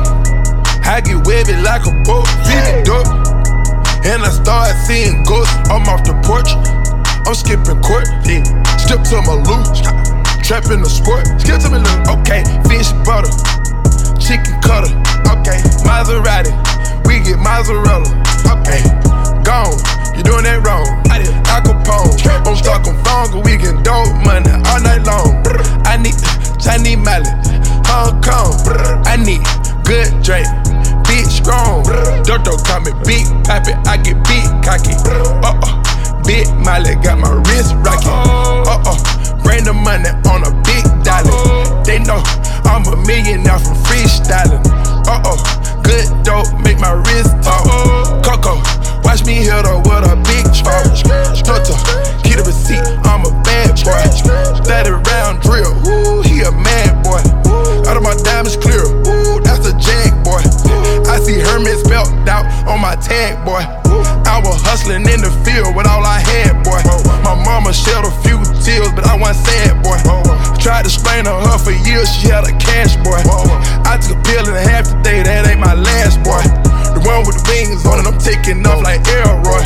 I 0.84 1.00
get 1.04 1.26
wavy 1.26 1.56
like 1.60 1.84
a 1.84 1.92
boat. 2.04 2.26
Phoebe 2.48 2.84
dope. 2.84 3.08
And 4.04 4.20
I 4.24 4.30
start 4.30 4.74
seeing 4.86 5.24
ghosts. 5.24 5.52
I'm 5.68 5.84
off 5.88 6.04
the 6.04 6.12
porch. 6.24 6.52
I'm 7.26 7.34
skipping 7.34 7.80
court, 7.80 8.04
yeah. 8.28 8.44
Step 8.76 9.00
to 9.08 9.16
my 9.24 9.32
loot, 9.32 9.64
trap 10.44 10.68
in 10.68 10.84
the 10.84 10.90
sport. 10.92 11.24
Skip 11.40 11.56
to 11.64 11.72
my 11.72 11.80
loot. 11.80 12.20
Okay, 12.20 12.44
fish 12.68 12.92
butter, 13.00 13.32
chicken 14.20 14.60
cutter. 14.60 14.92
Okay, 15.32 15.56
Maserati, 15.88 16.52
we 17.06 17.20
get 17.20 17.38
mozzarella. 17.38 18.08
Okay, 18.44 18.82
gone. 19.44 19.76
You 20.14 20.22
doing 20.22 20.44
that 20.46 20.62
wrong. 20.62 20.86
I 21.10 21.26
Al 21.50 21.62
Capone, 21.66 22.14
I'm 22.46 22.54
stuck 22.54 22.86
on 22.86 22.94
phone, 23.02 23.42
we 23.42 23.58
get 23.58 23.82
dope 23.82 24.14
money 24.22 24.50
all 24.70 24.78
night 24.78 25.02
long. 25.02 25.42
I 25.82 25.98
need 25.98 26.14
Chinese 26.62 27.02
mallet, 27.02 27.34
Hong 27.90 28.22
Kong. 28.22 28.54
I 29.06 29.18
need 29.18 29.42
good 29.82 30.10
drink, 30.22 30.46
big 31.10 31.26
strong. 31.26 31.82
Call 32.62 32.80
me 32.86 32.94
big 33.02 33.26
pappy, 33.42 33.74
I 33.90 33.98
get 33.98 34.22
big 34.26 34.46
cocky. 34.62 34.94
Uh 35.42 35.58
uh, 35.58 36.22
big 36.22 36.46
mallet 36.62 37.02
got 37.02 37.18
my 37.18 37.34
wrist 37.50 37.74
rocking. 37.82 38.14
Uh 38.70 38.78
uh, 38.86 38.98
bring 39.42 39.66
the 39.66 39.74
money 39.74 40.10
on 40.30 40.46
a 40.46 40.52
big 40.62 40.86
dollar. 41.02 41.82
They 41.82 41.98
know 41.98 42.22
I'm 42.70 42.86
a 42.86 42.96
millionaire 43.02 43.58
from 43.58 43.76
freestyling. 43.82 44.62
Uh 45.10 45.22
uh, 45.26 45.53
good 45.94 46.24
dope 46.24 46.50
make 46.60 46.78
my 46.78 46.92
wrist 46.92 47.30
talk. 47.42 47.62
Coco. 48.26 48.58
Watch 49.04 49.24
me 49.26 49.46
hit 49.46 49.62
her 49.62 49.78
with 49.78 50.10
a 50.10 50.16
big 50.26 50.44
truck. 50.50 50.90
Stutter, 51.36 51.78
keep 52.26 52.40
the 52.40 52.44
receipt, 52.46 52.82
I'm 53.06 53.22
a 53.22 53.30
bad 53.46 53.78
boy. 53.84 54.02
30 54.64 54.90
round 55.06 55.38
drill, 55.44 55.70
woo, 55.84 56.22
he 56.22 56.42
a 56.42 56.50
mad 56.50 57.04
boy. 57.04 57.22
Out 57.86 57.96
of 57.96 58.02
my 58.02 58.16
diamonds 58.26 58.56
clear, 58.56 58.82
woo, 59.06 59.38
that's 59.44 59.68
a 59.68 59.74
jag 59.78 60.10
boy. 60.24 60.42
I 61.06 61.20
see 61.20 61.38
Hermes 61.38 61.84
spelled 61.84 62.10
out 62.26 62.42
on 62.66 62.80
my 62.80 62.96
tag 62.96 63.44
boy. 63.44 63.62
I 64.26 64.40
was 64.42 64.58
hustling 64.64 65.06
in 65.06 65.20
the 65.22 65.30
field 65.46 65.76
with 65.76 65.86
all 65.86 66.02
I 66.02 66.18
had, 66.18 66.64
boy. 66.64 66.82
My 67.22 67.38
mama 67.38 67.72
shed 67.72 68.02
a 68.02 68.10
few 68.26 68.42
tears, 68.66 68.90
but 68.96 69.06
I 69.06 69.14
wasn't 69.14 69.46
sad, 69.46 69.84
boy. 69.84 70.00
Tried 70.58 70.88
to 70.88 70.90
explain 70.90 71.28
to 71.28 71.30
her 71.30 71.58
for 71.60 71.76
years, 71.86 72.10
she 72.10 72.32
had 72.32 72.48
a 72.48 72.54
cash, 72.58 72.96
boy. 73.04 73.20
I 73.84 74.00
took 74.00 74.18
a 74.18 74.22
pill 74.26 74.48
and 74.48 74.56
a 74.56 74.64
half 74.64 74.73
one 77.24 77.32
with 77.32 77.40
the 77.40 77.44
wings 77.48 77.84
on 77.88 78.00
it, 78.00 78.06
I'm 78.06 78.20
taking 78.20 78.60
off 78.68 78.84
like 78.84 79.00
Elroy. 79.08 79.64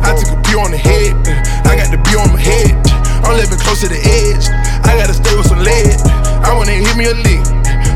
I 0.00 0.16
took 0.16 0.32
a 0.32 0.38
view 0.48 0.60
on 0.60 0.72
the 0.72 0.80
head, 0.80 1.12
I 1.68 1.76
got 1.76 1.92
the 1.92 2.00
view 2.08 2.18
on 2.20 2.32
my 2.32 2.40
head. 2.40 2.72
I'm 3.24 3.36
living 3.36 3.60
close 3.60 3.80
to 3.84 3.88
the 3.88 4.00
edge, 4.00 4.48
I 4.84 4.96
gotta 4.96 5.12
stay 5.12 5.32
with 5.36 5.48
some 5.48 5.60
lead. 5.60 5.96
I 6.44 6.52
wanna 6.56 6.72
hit 6.72 6.96
me 6.96 7.08
a 7.08 7.14
lick. 7.14 7.44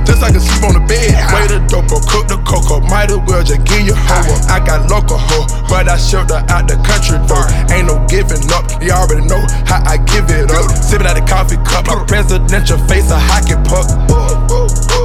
Just 0.08 0.24
like 0.24 0.32
I 0.32 0.40
can 0.40 0.40
sleep 0.40 0.64
on 0.64 0.72
the 0.72 0.84
bed. 0.88 1.12
Way 1.36 1.44
the 1.52 1.60
dope, 1.68 1.88
cook 2.08 2.32
the 2.32 2.40
cocoa. 2.48 2.80
Might 2.80 3.12
as 3.12 3.20
well 3.28 3.44
just 3.44 3.60
give 3.68 3.84
you 3.84 3.92
a 3.92 4.00
hoe. 4.08 4.24
I 4.48 4.56
got 4.56 4.88
local 4.88 5.20
hoe, 5.20 5.44
but 5.68 5.84
I 5.84 6.00
shipped 6.00 6.32
out 6.32 6.64
the 6.64 6.80
country 6.80 7.20
though. 7.28 7.44
Ain't 7.68 7.92
no 7.92 8.00
giving 8.08 8.40
up. 8.56 8.64
You 8.80 8.96
already 8.96 9.28
know 9.28 9.44
how 9.68 9.84
I 9.84 10.00
give 10.08 10.24
it 10.32 10.48
up. 10.48 10.64
Sipping 10.72 11.04
out 11.04 11.20
the 11.20 11.24
coffee 11.28 11.60
cup. 11.60 11.92
My 11.92 12.00
presidential 12.08 12.80
face 12.88 13.12
a 13.12 13.20
hockey 13.20 13.60
puck. 13.68 13.84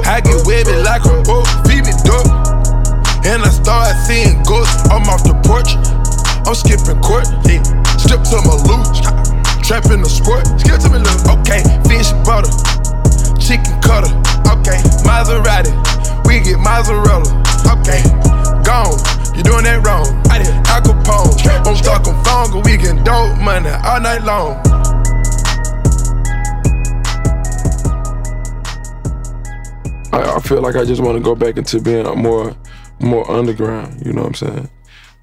I 0.08 0.24
get 0.24 0.40
webby 0.48 0.72
like 0.80 1.04
a 1.04 1.12
boat. 1.20 1.44
Feed 1.68 1.84
me 1.84 1.92
dope. 2.08 2.53
And 3.24 3.40
I 3.42 3.48
start 3.48 3.96
seeing 4.04 4.42
ghosts. 4.44 4.84
I'm 4.92 5.08
off 5.08 5.24
the 5.24 5.32
porch. 5.48 5.80
I'm 6.44 6.54
skipping 6.54 7.00
court. 7.00 7.24
Yeah. 7.48 7.64
Strip 7.96 8.20
to 8.28 8.38
my 8.44 8.56
loot. 8.68 8.84
Trap 9.64 9.88
in 9.88 10.04
the 10.04 10.10
sport. 10.12 10.44
Skip 10.60 10.76
to 10.84 10.92
me 10.92 11.00
loot. 11.00 11.24
Okay. 11.40 11.64
Fish 11.88 12.12
butter. 12.28 12.52
Chicken 13.40 13.80
cutter. 13.80 14.12
Okay. 14.52 14.76
Maserati. 15.08 15.72
We 16.28 16.44
get 16.44 16.60
mozzarella. 16.60 17.24
Okay. 17.80 18.04
Gone. 18.60 19.00
You 19.32 19.42
doing 19.42 19.64
that 19.64 19.80
wrong. 19.80 20.04
I 20.28 20.44
did 20.44 20.52
Al 20.68 20.84
Capone. 20.84 21.32
I'm 21.64 21.76
stuck 21.76 22.06
on 22.06 22.20
phone. 22.28 22.62
We 22.62 22.76
get 22.76 23.04
dope 23.04 23.40
money 23.40 23.72
all 23.72 24.00
night 24.00 24.22
long. 24.22 24.60
I 30.12 30.40
feel 30.40 30.60
like 30.60 30.76
I 30.76 30.84
just 30.84 31.00
want 31.02 31.16
to 31.16 31.22
go 31.22 31.34
back 31.34 31.56
into 31.56 31.80
being 31.80 32.06
a 32.06 32.14
more 32.14 32.54
more 33.00 33.28
underground. 33.30 34.04
You 34.04 34.12
know 34.12 34.22
what 34.22 34.28
I'm 34.28 34.34
saying? 34.34 34.70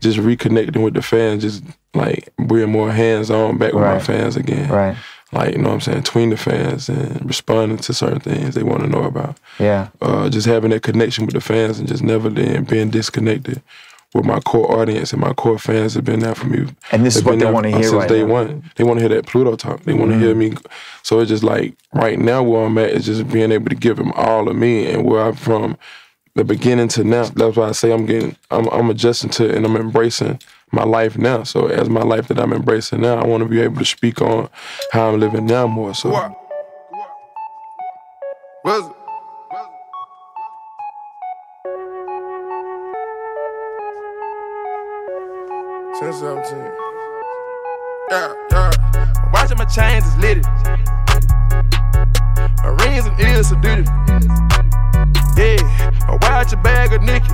Just 0.01 0.17
reconnecting 0.17 0.83
with 0.83 0.95
the 0.95 1.01
fans, 1.01 1.43
just 1.43 1.63
like 1.93 2.29
being 2.47 2.71
more 2.71 2.91
hands 2.91 3.29
on 3.29 3.57
back 3.57 3.73
with 3.73 3.83
my 3.83 3.99
fans 3.99 4.35
again. 4.35 4.69
Right. 4.69 4.97
Like 5.31 5.53
you 5.53 5.59
know 5.59 5.69
what 5.69 5.75
I'm 5.75 5.81
saying, 5.81 6.01
between 6.01 6.29
the 6.29 6.37
fans 6.37 6.89
and 6.89 7.25
responding 7.25 7.77
to 7.77 7.93
certain 7.93 8.19
things 8.19 8.55
they 8.55 8.63
want 8.63 8.81
to 8.81 8.87
know 8.87 9.03
about. 9.03 9.37
Yeah. 9.59 9.89
Uh, 10.01 10.29
just 10.29 10.45
having 10.45 10.71
that 10.71 10.83
connection 10.83 11.25
with 11.25 11.35
the 11.35 11.41
fans 11.41 11.79
and 11.79 11.87
just 11.87 12.03
never 12.03 12.29
then 12.29 12.65
being 12.65 12.89
disconnected 12.89 13.61
with 14.13 14.25
my 14.25 14.39
core 14.41 14.79
audience 14.79 15.13
and 15.13 15.21
my 15.21 15.33
core 15.33 15.57
fans 15.57 15.93
have 15.93 16.03
been 16.03 16.19
there 16.19 16.35
for 16.35 16.47
me. 16.47 16.67
And 16.91 17.05
this 17.05 17.15
is 17.15 17.23
They've 17.23 17.33
what 17.33 17.39
they 17.39 17.49
wanna 17.49 17.71
since 17.71 17.89
hear 17.89 17.99
right 17.99 18.09
day 18.09 18.23
now. 18.23 18.23
Mm-hmm. 18.23 18.31
one. 18.31 18.71
They 18.75 18.83
want 18.83 18.99
to 18.99 19.07
hear 19.07 19.15
that 19.15 19.25
Pluto 19.25 19.55
talk. 19.55 19.83
They 19.83 19.93
want 19.93 20.11
to 20.11 20.19
hear 20.19 20.35
me. 20.35 20.53
So 21.03 21.19
it's 21.21 21.29
just 21.29 21.43
like 21.43 21.75
right 21.93 22.19
now 22.19 22.43
where 22.43 22.65
I'm 22.65 22.77
at 22.77 22.89
is 22.89 23.05
just 23.05 23.29
being 23.29 23.51
able 23.51 23.69
to 23.69 23.75
give 23.75 23.97
them 23.97 24.11
all 24.13 24.49
of 24.49 24.55
me 24.55 24.91
and 24.91 25.05
where 25.05 25.21
I'm 25.21 25.35
from 25.35 25.77
the 26.35 26.43
beginning 26.43 26.87
to 26.89 27.03
now. 27.03 27.25
That's 27.25 27.57
why 27.57 27.69
I 27.69 27.71
say 27.73 27.91
I'm 27.91 28.05
getting, 28.05 28.35
I'm, 28.49 28.67
I'm 28.69 28.89
adjusting 28.89 29.29
to 29.31 29.53
and 29.55 29.65
I'm 29.65 29.75
embracing 29.75 30.39
my 30.71 30.83
life 30.83 31.17
now. 31.17 31.43
So 31.43 31.67
as 31.67 31.89
my 31.89 32.01
life 32.01 32.27
that 32.29 32.39
I'm 32.39 32.53
embracing 32.53 33.01
now, 33.01 33.17
I 33.17 33.25
want 33.25 33.43
to 33.43 33.49
be 33.49 33.61
able 33.61 33.77
to 33.77 33.85
speak 33.85 34.21
on 34.21 34.49
how 34.91 35.09
I'm 35.09 35.19
living 35.19 35.45
now 35.45 35.67
more. 35.67 35.93
So 35.93 36.09
What? 36.09 36.37
What's 38.63 38.87
it? 38.87 38.93
Ten 45.99 46.13
seventeen. 46.13 46.71
Yeah, 48.09 48.33
yeah. 48.51 48.71
I'm 49.23 49.31
watching 49.31 49.57
my 49.57 49.65
chains 49.65 50.05
is 50.05 50.17
litty. 50.17 50.41
My 52.63 52.69
rings 52.81 53.05
and 53.05 53.19
ears 53.19 53.51
are 53.51 53.61
duty. 53.61 54.90
Yeah, 55.37 55.57
I 56.07 56.17
watch 56.21 56.53
a 56.53 56.57
bag 56.57 56.93
of 56.93 57.01
Nicky. 57.01 57.33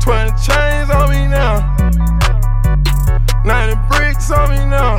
Twenty 0.00 0.32
chains 0.42 0.90
on 0.90 1.10
me 1.10 1.26
now. 1.26 1.60
Ninety 3.44 3.76
bricks 3.88 4.30
on 4.30 4.50
me 4.50 4.58
now. 4.66 4.98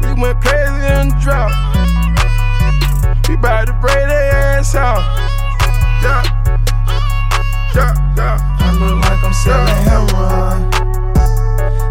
We 0.00 0.14
went 0.20 0.40
crazy 0.40 0.86
in 1.00 1.08
the 1.08 1.16
drought. 1.20 1.52
We 3.28 3.34
about 3.34 3.66
to 3.66 3.72
break 3.74 4.06
their 4.06 4.32
ass 4.32 4.74
out. 4.74 5.02
Yeah. 6.02 6.22
Yeah, 7.74 7.94
yeah. 8.16 8.38
I 8.60 8.72
look 8.78 9.00
like 9.00 9.22
I'm 9.24 9.34
selling 9.34 9.82
heroin. 9.84 10.70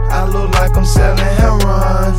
I 0.09 0.27
look 0.27 0.51
like 0.51 0.75
I'm 0.75 0.85
selling 0.85 1.17
heroin. 1.17 2.13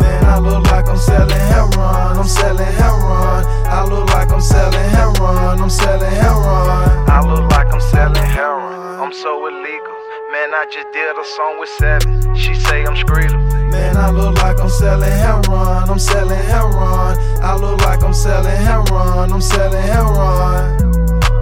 Man, 0.00 0.24
I 0.24 0.38
look 0.38 0.64
like 0.66 0.88
I'm 0.88 0.98
selling 0.98 1.30
heroin. 1.30 2.18
I'm 2.18 2.28
selling 2.28 2.72
heroin. 2.74 3.63
I 3.84 3.86
look 3.86 4.08
like 4.14 4.32
I'm 4.32 4.40
selling 4.40 4.88
heroin. 4.96 5.60
I'm 5.60 5.68
selling 5.68 6.10
heroin. 6.10 7.04
I 7.06 7.20
look 7.22 7.50
like 7.50 7.70
I'm 7.70 7.82
selling 7.82 8.24
heroin. 8.24 8.98
I'm 8.98 9.12
so 9.12 9.46
illegal. 9.46 9.96
Man, 10.32 10.54
I 10.54 10.64
just 10.72 10.90
did 10.90 11.14
a 11.18 11.24
song 11.36 11.60
with 11.60 11.68
Seven. 11.68 12.34
She 12.34 12.54
say 12.54 12.86
I'm 12.86 12.94
screedle. 12.94 13.38
Man, 13.70 13.98
I 13.98 14.08
look 14.08 14.38
like 14.38 14.58
I'm 14.58 14.70
selling 14.70 15.10
heroin. 15.10 15.90
I'm 15.90 15.98
selling 15.98 16.42
heroin. 16.48 17.18
I 17.44 17.56
look 17.56 17.82
like 17.82 18.02
I'm 18.02 18.14
selling 18.14 18.56
heroin. 18.56 19.30
I'm 19.30 19.42
selling 19.42 19.82
heroin. 19.82 20.94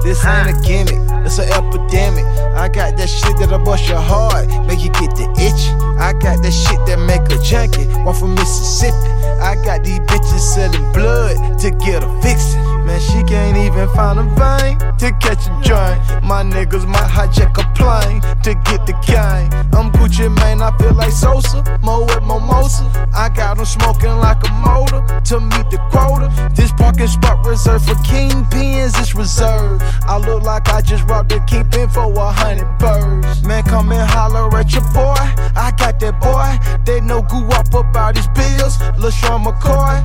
This 0.02 0.26
ain't 0.26 0.50
a 0.50 0.62
gimmick, 0.66 0.98
it's 1.24 1.38
an 1.38 1.48
epidemic. 1.54 2.26
I 2.54 2.68
got 2.68 2.96
that 2.96 3.08
shit 3.08 3.38
that'll 3.38 3.58
bust 3.58 3.88
your 3.88 4.00
heart, 4.00 4.48
make 4.66 4.80
you 4.80 4.90
get 4.92 5.14
the 5.16 5.28
itch. 5.40 5.62
I 5.98 6.12
got 6.12 6.42
that 6.42 6.52
shit 6.52 6.80
that 6.86 6.98
make 6.98 7.24
a 7.32 7.42
junkie 7.42 7.86
walk 8.04 8.16
from 8.16 8.34
Mississippi. 8.34 8.96
I 9.40 9.56
got 9.64 9.84
these 9.84 10.00
bitches 10.00 10.40
selling 10.54 10.92
blood 10.92 11.58
to 11.60 11.70
get 11.70 12.02
a 12.02 12.10
fixin'. 12.22 12.71
Man, 12.86 13.00
she 13.00 13.22
can't 13.24 13.56
even 13.56 13.88
find 13.90 14.18
a 14.18 14.24
vein 14.34 14.78
to 14.98 15.12
catch 15.20 15.46
a 15.46 15.52
joint. 15.62 15.98
My 16.24 16.42
niggas 16.42 16.86
might 16.86 17.10
hijack 17.10 17.56
a 17.58 17.64
plane 17.74 18.20
to 18.42 18.54
get 18.68 18.86
the 18.86 18.94
gang. 19.06 19.52
I'm 19.72 19.90
Gucci, 19.92 20.28
man, 20.36 20.62
I 20.62 20.76
feel 20.78 20.94
like 20.94 21.12
Sosa, 21.12 21.62
Mo 21.82 22.04
with 22.04 22.22
Mimosa. 22.22 22.84
I 23.14 23.28
got 23.28 23.58
'em 23.58 23.64
smoking 23.64 24.16
like 24.18 24.42
a 24.48 24.52
motor 24.52 25.02
to 25.24 25.40
meet 25.40 25.70
the 25.70 25.78
quota. 25.90 26.30
This 26.54 26.72
parking 26.72 27.08
spot 27.08 27.44
reserved 27.46 27.86
for 27.88 27.94
kingpins, 28.04 28.98
it's 29.00 29.14
reserved. 29.14 29.82
I 30.06 30.18
look 30.18 30.42
like 30.42 30.68
I 30.72 30.80
just 30.80 31.04
robbed 31.08 31.30
the 31.30 31.40
kingpin 31.40 31.88
for 31.88 32.12
a 32.12 32.32
hundred 32.32 32.78
birds. 32.78 33.42
Man, 33.42 33.62
come 33.64 33.92
and 33.92 34.08
holler 34.08 34.54
at 34.56 34.72
your 34.72 34.84
boy. 34.92 35.14
I 35.56 35.72
got 35.76 36.00
that 36.00 36.20
boy. 36.20 36.58
They 36.84 37.00
know 37.00 37.22
goo 37.22 37.46
up 37.48 37.72
about 37.74 38.16
his 38.16 38.28
bills. 38.28 38.78
LeSean 38.98 39.44
McCoy. 39.44 39.96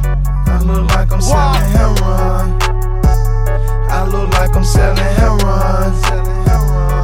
I 0.47 0.59
look 0.61 0.89
like 0.95 1.11
I'm 1.11 1.21
selling 1.21 1.71
heroin. 1.71 2.76
I 3.97 4.05
look 4.05 4.29
like 4.29 4.55
I'm 4.55 4.63
selling 4.63 4.97
heroin. 5.17 5.89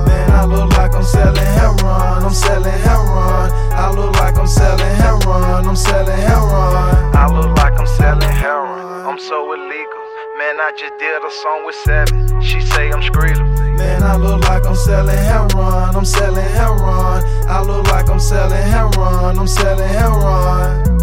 Man, 0.05 0.29
I 0.29 0.45
look 0.45 0.69
like 0.77 0.93
I'm 0.93 1.03
selling 1.03 1.43
heroin. 1.57 2.21
I'm 2.21 2.29
selling 2.31 2.71
heroin. 2.85 3.49
I 3.73 3.89
look 3.89 4.15
like 4.17 4.37
I'm 4.37 4.45
selling 4.45 4.95
heroin. 5.01 5.65
I'm 5.65 5.75
selling 5.75 6.21
heroin. 6.21 7.15
I 7.15 7.25
look 7.33 7.57
like 7.57 7.79
I'm 7.79 7.87
selling 7.87 8.29
heroin. 8.29 9.07
I'm 9.07 9.17
so 9.17 9.53
illegal. 9.53 10.03
Man, 10.37 10.59
I 10.61 10.71
just 10.77 10.93
did 10.99 11.17
a 11.17 11.31
song 11.41 11.65
with 11.65 11.75
Seven. 11.83 12.41
She 12.43 12.61
say 12.61 12.91
I'm 12.91 13.01
screedle. 13.01 13.41
Man, 13.75 14.03
I 14.03 14.15
look 14.15 14.47
like 14.47 14.63
I'm 14.67 14.75
selling 14.75 15.17
heroin. 15.17 15.95
I'm 15.97 16.05
selling 16.05 16.45
heroin. 16.45 17.23
I 17.49 17.63
look 17.63 17.87
like 17.87 18.07
I'm 18.07 18.19
selling 18.19 18.67
heroin. 18.69 19.39
I'm 19.39 19.47
selling 19.47 19.89
heroin. 19.89 21.02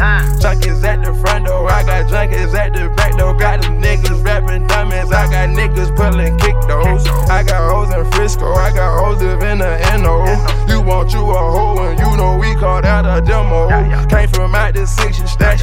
Junkies 0.00 0.82
at 0.82 1.04
the 1.04 1.12
front 1.12 1.44
door, 1.44 1.70
I 1.70 1.82
got 1.82 2.08
junkies 2.10 2.54
at 2.54 2.72
the 2.72 2.88
back 2.96 3.18
door. 3.18 3.34
Got 3.34 3.60
them 3.60 3.82
niggas 3.82 4.24
rapping 4.24 4.66
dummies, 4.66 5.12
I 5.12 5.28
got 5.28 5.50
niggas 5.50 5.94
pulling 5.94 6.38
kick 6.38 6.56
those. 6.66 7.06
I 7.28 7.42
got 7.42 7.70
hoes 7.70 7.92
in 7.92 8.10
Frisco, 8.12 8.54
I 8.54 8.72
got 8.72 8.98
hoes 8.98 9.20
live 9.20 9.42
in 9.42 9.58
the 9.58 9.76
NO. 10.00 10.24
You 10.72 10.80
want 10.80 11.12
you 11.12 11.20
a 11.20 11.34
hoe 11.34 11.84
and 11.84 11.98
you 11.98 12.16
know 12.16 12.38
we 12.38 12.54
called 12.54 12.86
out 12.86 13.04
a 13.04 13.20
demo. 13.20 13.68
Came 14.08 14.28
from 14.30 14.54
out 14.54 14.72
the 14.72 14.86
six, 14.86 15.18
you 15.18 15.26
stash 15.26 15.59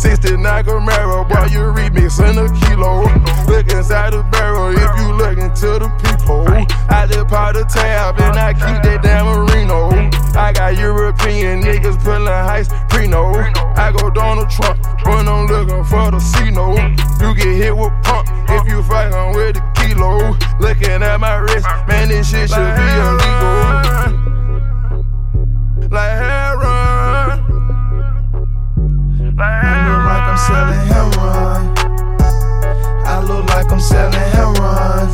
69 0.00 0.64
Camaro, 0.64 1.28
boy, 1.28 1.44
you 1.52 1.60
remixing 1.76 2.40
a 2.40 2.48
kilo. 2.64 3.04
Look 3.52 3.68
inside 3.70 4.14
the 4.14 4.22
barrel 4.32 4.72
if 4.72 4.90
you 4.98 5.12
look 5.12 5.36
into 5.36 5.76
the 5.76 5.92
people. 6.00 6.48
I 6.88 7.06
just 7.06 7.28
pop 7.28 7.52
the 7.52 7.64
tab 7.64 8.18
and 8.18 8.38
I 8.38 8.54
keep 8.54 8.82
that 8.82 9.02
damn 9.02 9.26
Marino. 9.26 9.90
I 10.32 10.54
got 10.54 10.78
European 10.78 11.60
niggas 11.60 12.02
pulling 12.02 12.26
heist 12.26 12.70
Prino. 12.88 13.52
I 13.76 13.92
go 13.92 14.08
Donald 14.08 14.48
Trump 14.48 14.80
when 15.04 15.28
I'm 15.28 15.46
looking 15.46 15.84
for 15.84 16.10
the 16.10 16.18
C-No. 16.18 16.72
You 17.20 17.34
get 17.34 17.54
hit 17.62 17.76
with 17.76 17.92
pump 18.02 18.26
if 18.48 18.66
you 18.72 18.82
fightin' 18.82 19.36
with 19.36 19.56
the 19.56 19.62
kilo. 19.76 20.34
Looking 20.60 21.02
at 21.02 21.20
my 21.20 21.34
wrist, 21.36 21.66
man, 21.86 22.08
this 22.08 22.30
shit 22.30 22.48
should 22.48 22.56
be 22.56 22.88
illegal. 23.04 23.50
Like 25.90 26.10
heroin. 26.10 26.99
I 29.42 29.88
look 29.88 30.04
like 30.04 30.28
I'm 30.28 30.36
selling 30.36 30.84
heroin. 30.92 31.72
I 33.06 33.22
look 33.22 33.46
like 33.48 33.72
I'm 33.72 33.80
selling 33.80 34.12
heroin. 34.36 35.08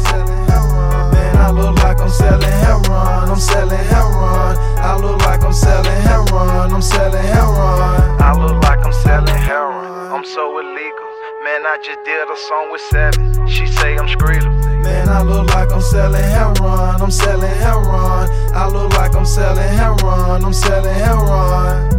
Man, 1.13 1.37
I 1.37 1.51
look 1.51 1.79
like 1.79 2.01
I'm 2.01 2.09
selling 2.09 2.43
heroin. 2.43 3.31
I'm 3.31 3.39
selling 3.39 3.79
heroin. 3.79 4.57
I 4.83 4.97
look 5.01 5.21
like 5.21 5.43
I'm 5.45 5.53
selling 5.53 6.03
heroin. 6.03 6.73
I'm 6.73 6.83
selling 6.83 7.23
heroin. 7.23 8.21
I 8.21 8.35
look 8.37 8.63
like 8.65 8.85
I'm 8.85 8.93
selling 8.93 9.37
heroin. 9.37 10.11
I'm 10.13 10.25
so 10.25 10.59
illegal. 10.59 11.07
Man, 11.45 11.65
I 11.65 11.79
just 11.85 12.03
did 12.05 12.29
a 12.29 12.37
song 12.49 12.73
with 12.73 12.81
Seven. 12.91 13.47
She 13.47 13.67
say 13.79 13.97
I'm 13.97 14.09
Skrilla. 14.09 14.51
Man, 14.83 15.09
I 15.09 15.23
look 15.23 15.55
like 15.55 15.71
I'm 15.71 15.81
selling 15.81 16.25
heroin. 16.25 17.01
I'm 17.01 17.13
selling 17.13 17.55
heroin. 17.63 18.29
I 18.55 18.67
look 18.67 18.93
like 18.95 19.15
I'm 19.15 19.25
selling 19.25 19.73
heroin. 19.75 20.45
I'm 20.45 20.53
selling 20.53 20.95
heroin. 20.95 21.93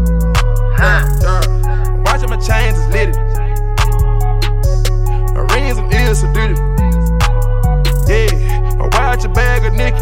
Huh. 0.75 1.66
Watching 2.03 2.29
my 2.29 2.37
chains 2.37 2.77
is 2.77 2.87
litty. 2.87 3.13
My 5.33 5.41
rings 5.53 5.77
and 5.77 5.93
ears 5.93 6.21
dirty. 6.33 6.55
Yeah, 8.07 8.75
my 8.77 8.87
watch 8.93 9.25
a 9.25 9.29
bag 9.29 9.65
of 9.65 9.73
Nicky. 9.73 9.97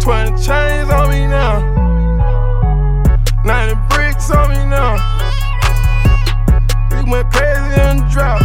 20 0.00 0.30
chains 0.42 0.90
on 0.90 1.10
me 1.10 1.26
now. 1.26 1.60
90 3.44 3.74
bricks 3.88 4.30
on 4.30 4.50
me 4.50 4.56
now. 4.66 4.96
We 6.90 7.10
went 7.10 7.32
crazy 7.32 7.80
in 7.80 7.96
the 7.98 8.08
drought. 8.10 8.42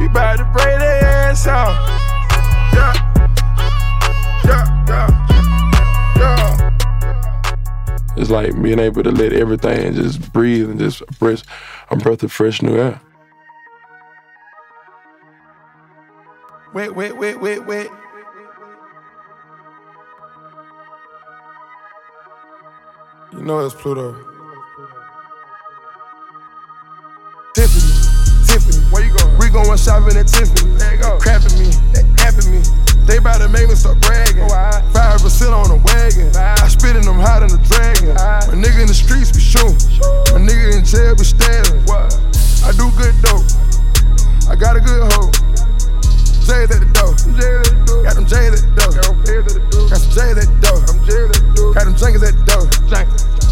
We 0.00 0.08
bout 0.08 0.36
to 0.38 0.44
break 0.52 0.78
their 0.78 1.04
ass 1.04 1.46
out. 1.46 1.74
Yeah, 2.74 3.11
It's 8.16 8.30
like 8.30 8.60
being 8.60 8.78
able 8.78 9.02
to 9.02 9.10
let 9.10 9.32
everything 9.32 9.94
just 9.94 10.32
breathe 10.32 10.70
and 10.70 10.78
just 10.78 11.04
breath, 11.18 11.42
a 11.90 11.96
breath 11.96 12.22
of 12.22 12.30
fresh 12.30 12.60
new 12.60 12.76
air. 12.76 13.00
Wait, 16.74 16.94
wait, 16.94 17.16
wait, 17.16 17.40
wait, 17.40 17.66
wait. 17.66 17.88
You 23.32 23.42
know 23.42 23.60
it's 23.60 23.74
Pluto. 23.74 24.12
Tiffany, 27.54 27.91
Tiffany, 27.91 27.91
where 27.91 27.91
you 27.91 27.91
going? 29.52 29.76
Shopping 29.76 30.16
at 30.16 30.26
Tiffany. 30.26 30.72
There 30.80 30.96
you 30.96 31.00
go. 31.00 31.20
Crapping 31.20 31.54
me, 31.60 31.68
capping 32.16 32.48
me. 32.48 32.64
They 33.04 33.18
bout 33.18 33.38
to 33.44 33.48
make 33.48 33.68
me 33.68 33.74
start 33.76 34.00
bragging. 34.00 34.48
Oh, 34.48 34.72
Five 34.96 35.20
percent 35.20 35.52
on 35.52 35.68
the 35.68 35.78
wagon. 35.84 36.32
I 36.34 36.66
spit 36.68 36.96
in 36.96 37.04
them 37.04 37.20
hot 37.20 37.44
in 37.44 37.52
the 37.52 37.60
dragon. 37.68 38.16
My 38.16 38.56
nigga 38.56 38.82
in 38.82 38.88
the 38.88 38.96
streets 38.96 39.30
be 39.30 39.40
shooting. 39.40 39.76
My 40.32 40.40
nigga 40.40 40.80
in 40.80 40.84
jail 40.84 41.12
be 41.14 41.24
stabbing. 41.28 41.84
I 42.64 42.72
do 42.72 42.88
good 42.96 43.14
dope. 43.20 43.44
I 44.48 44.56
got 44.56 44.76
a 44.76 44.80
good 44.80 45.12
hoe. 45.12 45.30
J's 46.42 46.70
at 46.72 46.80
the 46.80 46.90
door. 46.96 47.14
Got 48.02 48.14
them 48.16 48.26
J's 48.26 48.56
at 48.56 48.66
the 48.66 48.72
door. 48.74 48.90
Got 49.88 50.00
some 50.00 50.10
J's 50.16 50.38
at 50.38 50.48
the 50.48 50.58
door. 50.64 51.74
Got 51.74 51.84
them 51.84 51.96
Jenkins 51.96 52.22
at 52.22 52.34
the 52.34 52.44
door. 52.48 52.66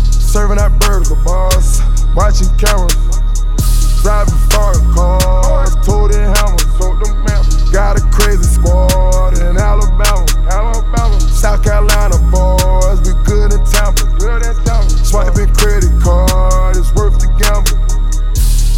Serving 0.02 0.58
out 0.58 0.78
burger 0.80 1.14
bars. 1.24 1.80
Watching 2.14 2.48
cameras. 2.56 3.29
Driving 4.02 4.34
foreign 4.50 4.94
cars. 4.94 5.76
Told 5.86 6.12
in 6.12 6.20
hammers. 6.20 6.64
Got 7.70 7.98
a 7.98 8.02
crazy 8.10 8.42
squad 8.42 9.38
in 9.38 9.56
Alabama. 9.56 10.26
Alabama. 10.50 11.20
South 11.20 11.62
Carolina 11.62 12.18
boys. 12.30 13.00
We 13.06 13.12
good 13.24 13.52
in 13.52 13.64
Tampa. 13.64 14.04
Good 14.18 14.42
in 14.42 14.54
Tampa. 14.64 14.90
Swiping 15.04 15.54
credit 15.54 15.92
card. 16.02 16.76
It's 16.76 16.92
worth 16.94 17.18
the 17.20 17.28
gamble. 17.38 17.80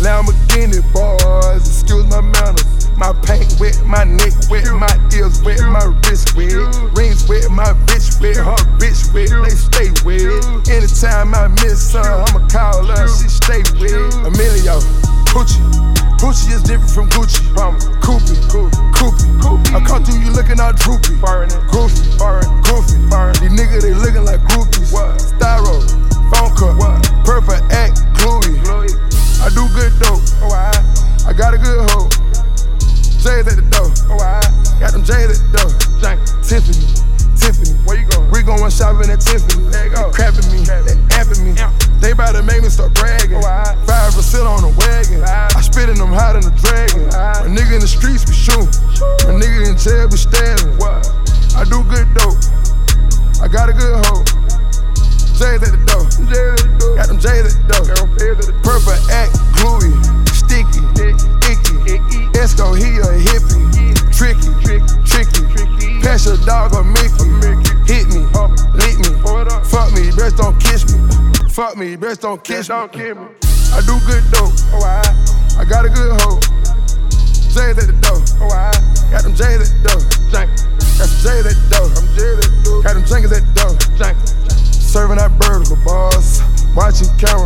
Lamborghini 0.02 0.82
boys, 0.92 1.62
excuse 1.64 2.04
my 2.06 2.20
manners. 2.20 2.90
My 2.98 3.12
paint 3.22 3.54
wet, 3.58 3.80
my 3.86 4.04
neck 4.04 4.34
wet, 4.50 4.66
my 4.74 4.90
ears 5.14 5.42
wet, 5.42 5.60
my 5.70 5.84
wrist 6.04 6.34
wet. 6.36 6.52
Rings 6.98 7.28
wet, 7.28 7.50
my 7.50 7.72
bitch 7.86 8.20
wet, 8.20 8.36
her 8.36 8.58
bitch 8.78 9.14
wet, 9.14 9.30
they 9.30 9.54
stay 9.54 9.90
wet. 10.04 10.68
Anytime 10.68 11.34
I 11.34 11.48
miss 11.62 11.92
her, 11.92 12.02
I'ma 12.02 12.46
call 12.48 12.84
her, 12.84 13.06
she 13.06 13.28
stay 13.28 13.30
wet. 13.30 13.31
Emilio, 13.31 13.31
Pucci. 15.32 15.56
Pucci 16.20 16.52
is 16.52 16.62
different 16.62 16.90
from 16.90 17.08
Gucci. 17.08 17.40
Koopy, 18.04 18.36
Koopy. 18.92 19.74
I 19.74 19.80
come 19.82 20.04
through 20.04 20.20
you 20.20 20.30
looking 20.30 20.60
all 20.60 20.74
droopy. 20.74 21.16
Fuck 72.22 72.48
me, 72.48 72.54
best 72.54 72.68
don't 72.68 72.92
kiss 72.92 73.16
me. 73.16 73.26
I 73.74 73.82
do 73.82 73.98
good 74.06 74.22
dope. 74.30 74.54
Oh, 74.70 74.86
I 75.58 75.64
got 75.64 75.84
a 75.84 75.88
good 75.88 76.14
hoe. 76.22 76.38
J's 77.50 77.74
at 77.74 77.90
the 77.90 77.98
door. 77.98 78.22
Got 79.10 79.24
them 79.24 79.34
J's 79.34 79.58
at 79.58 79.74
the 79.74 79.90
door. 79.90 79.98
Got 80.30 80.46
some 81.02 81.10
J's 81.18 81.46
at 81.50 81.58
the 81.58 81.66
door. 81.74 81.90
I'm 81.90 82.06
J's 82.14 82.38
at 82.38 82.46
the 82.46 82.62
door. 82.62 82.82
Got 82.82 82.94
them 82.94 83.04
Jenkins 83.10 83.32
at 83.32 83.42
the 83.42 83.50
door. 83.58 83.74
Serving 84.70 85.18
out 85.18 85.36
burger 85.36 85.74
bars. 85.84 86.40
Watching 86.76 87.10
cameras. 87.18 87.41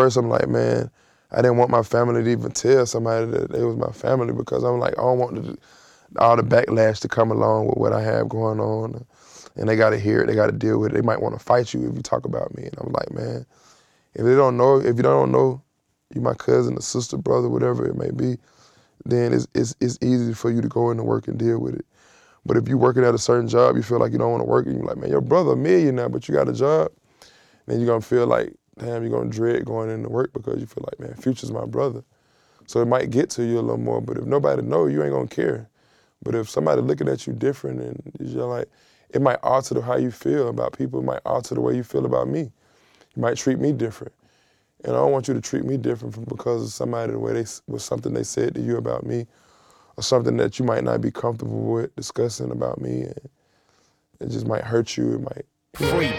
First, 0.00 0.16
I'm 0.16 0.28
like, 0.28 0.48
man, 0.48 0.90
I 1.30 1.36
didn't 1.36 1.58
want 1.58 1.70
my 1.70 1.82
family 1.82 2.22
to 2.22 2.30
even 2.30 2.50
tell 2.52 2.86
somebody 2.86 3.26
that 3.26 3.54
it 3.54 3.64
was 3.64 3.76
my 3.76 3.92
family 3.92 4.32
because 4.32 4.64
I'm 4.64 4.78
like, 4.78 4.94
I 4.98 5.02
don't 5.02 5.18
want 5.18 5.34
the, 5.36 5.58
all 6.18 6.36
the 6.36 6.42
backlash 6.42 7.00
to 7.00 7.08
come 7.08 7.30
along 7.30 7.66
with 7.66 7.76
what 7.76 7.92
I 7.92 8.02
have 8.02 8.28
going 8.28 8.60
on. 8.60 9.04
And 9.56 9.68
they 9.68 9.76
got 9.76 9.90
to 9.90 9.98
hear 9.98 10.22
it, 10.22 10.26
they 10.26 10.34
got 10.34 10.46
to 10.46 10.52
deal 10.52 10.78
with 10.78 10.92
it. 10.92 10.94
They 10.94 11.02
might 11.02 11.20
want 11.20 11.38
to 11.38 11.44
fight 11.44 11.74
you 11.74 11.88
if 11.88 11.94
you 11.94 12.02
talk 12.02 12.24
about 12.24 12.56
me. 12.56 12.64
And 12.64 12.74
I'm 12.78 12.92
like, 12.92 13.12
man, 13.12 13.44
if 14.14 14.24
they 14.24 14.34
don't 14.34 14.56
know, 14.56 14.78
if 14.78 14.96
you 14.96 15.02
don't 15.02 15.30
know 15.30 15.62
you 16.14 16.20
my 16.20 16.34
cousin, 16.34 16.76
a 16.76 16.82
sister, 16.82 17.16
brother, 17.16 17.48
whatever 17.48 17.86
it 17.86 17.96
may 17.96 18.10
be, 18.10 18.38
then 19.04 19.32
it's, 19.32 19.46
it's, 19.54 19.74
it's 19.80 19.98
easy 20.02 20.34
for 20.34 20.50
you 20.50 20.60
to 20.60 20.68
go 20.68 20.90
into 20.90 21.02
work 21.02 21.28
and 21.28 21.38
deal 21.38 21.58
with 21.58 21.74
it. 21.74 21.86
But 22.46 22.56
if 22.56 22.68
you're 22.68 22.78
working 22.78 23.04
at 23.04 23.14
a 23.14 23.18
certain 23.18 23.48
job, 23.48 23.76
you 23.76 23.82
feel 23.82 23.98
like 23.98 24.12
you 24.12 24.18
don't 24.18 24.30
want 24.30 24.40
to 24.40 24.48
work, 24.48 24.66
and 24.66 24.76
you're 24.76 24.84
like, 24.84 24.96
man, 24.96 25.10
your 25.10 25.20
brother 25.20 25.52
a 25.52 25.56
millionaire, 25.56 26.08
but 26.08 26.26
you 26.26 26.34
got 26.34 26.48
a 26.48 26.52
job, 26.52 26.90
then 27.66 27.78
you're 27.78 27.86
gonna 27.86 28.00
feel 28.00 28.26
like, 28.26 28.54
damn, 28.80 29.02
you're 29.02 29.12
gonna 29.12 29.30
dread 29.30 29.64
going 29.64 29.90
into 29.90 30.08
work 30.08 30.32
because 30.32 30.60
you 30.60 30.66
feel 30.66 30.84
like, 30.90 30.98
man, 30.98 31.14
Future's 31.14 31.52
my 31.52 31.66
brother. 31.66 32.02
So 32.66 32.80
it 32.80 32.86
might 32.86 33.10
get 33.10 33.30
to 33.30 33.44
you 33.44 33.58
a 33.58 33.60
little 33.60 33.78
more, 33.78 34.00
but 34.00 34.16
if 34.16 34.24
nobody 34.24 34.62
know, 34.62 34.86
you 34.86 35.02
ain't 35.02 35.12
gonna 35.12 35.26
care. 35.26 35.68
But 36.22 36.34
if 36.34 36.48
somebody 36.48 36.82
looking 36.82 37.08
at 37.08 37.26
you 37.26 37.32
different 37.32 37.80
and 37.80 38.12
you're 38.20 38.44
like, 38.46 38.68
it 39.10 39.20
might 39.20 39.38
alter 39.42 39.74
the, 39.74 39.82
how 39.82 39.96
you 39.96 40.10
feel 40.10 40.48
about 40.48 40.76
people. 40.76 41.00
It 41.00 41.04
might 41.04 41.20
alter 41.24 41.54
the 41.54 41.60
way 41.60 41.74
you 41.74 41.82
feel 41.82 42.06
about 42.06 42.28
me. 42.28 42.40
You 42.40 43.22
might 43.22 43.36
treat 43.36 43.58
me 43.58 43.72
different. 43.72 44.12
And 44.84 44.92
I 44.92 44.96
don't 44.96 45.12
want 45.12 45.28
you 45.28 45.34
to 45.34 45.40
treat 45.40 45.64
me 45.64 45.76
different 45.76 46.14
from 46.14 46.24
because 46.24 46.62
of 46.62 46.70
somebody 46.70 47.12
the 47.12 47.18
way 47.18 47.32
they 47.32 47.46
was 47.66 47.84
something 47.84 48.14
they 48.14 48.22
said 48.22 48.54
to 48.54 48.60
you 48.60 48.76
about 48.76 49.04
me, 49.04 49.26
or 49.96 50.02
something 50.02 50.36
that 50.38 50.58
you 50.58 50.64
might 50.64 50.84
not 50.84 51.00
be 51.00 51.10
comfortable 51.10 51.72
with 51.72 51.94
discussing 51.96 52.50
about 52.50 52.80
me. 52.80 53.02
And 53.02 53.28
it 54.20 54.28
just 54.28 54.46
might 54.46 54.62
hurt 54.62 54.96
you. 54.96 55.14
It 55.14 55.20
might. 55.22 55.46
Free 55.74 56.12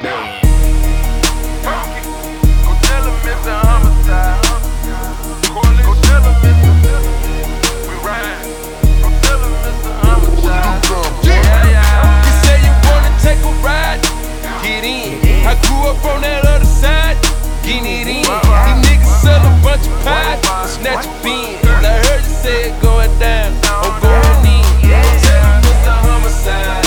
Get 14.82 15.24
in. 15.24 15.46
I 15.46 15.54
grew 15.62 15.78
up 15.92 16.04
on 16.06 16.22
that 16.22 16.44
other 16.44 16.66
side. 16.66 17.16
Get 17.62 17.86
it 17.86 18.08
in. 18.10 18.26
These 18.26 18.82
niggas 18.90 19.22
sell 19.22 19.38
a 19.38 19.54
bunch 19.62 19.86
of 19.86 19.94
pies. 20.02 20.42
Snatch 20.74 21.06
a 21.06 21.24
bean. 21.24 21.60
I 21.70 22.02
heard 22.02 22.24
you 22.24 22.34
say 22.34 22.72
it 22.72 22.82
going 22.82 23.14
down. 23.20 23.54
I'm 23.70 24.02
going 24.02 24.58
in. 24.58 24.66
Go 24.82 24.98
tell 25.22 25.46
him 25.54 25.62
it's 25.62 25.86
a 25.86 25.94
homicide. 26.02 26.81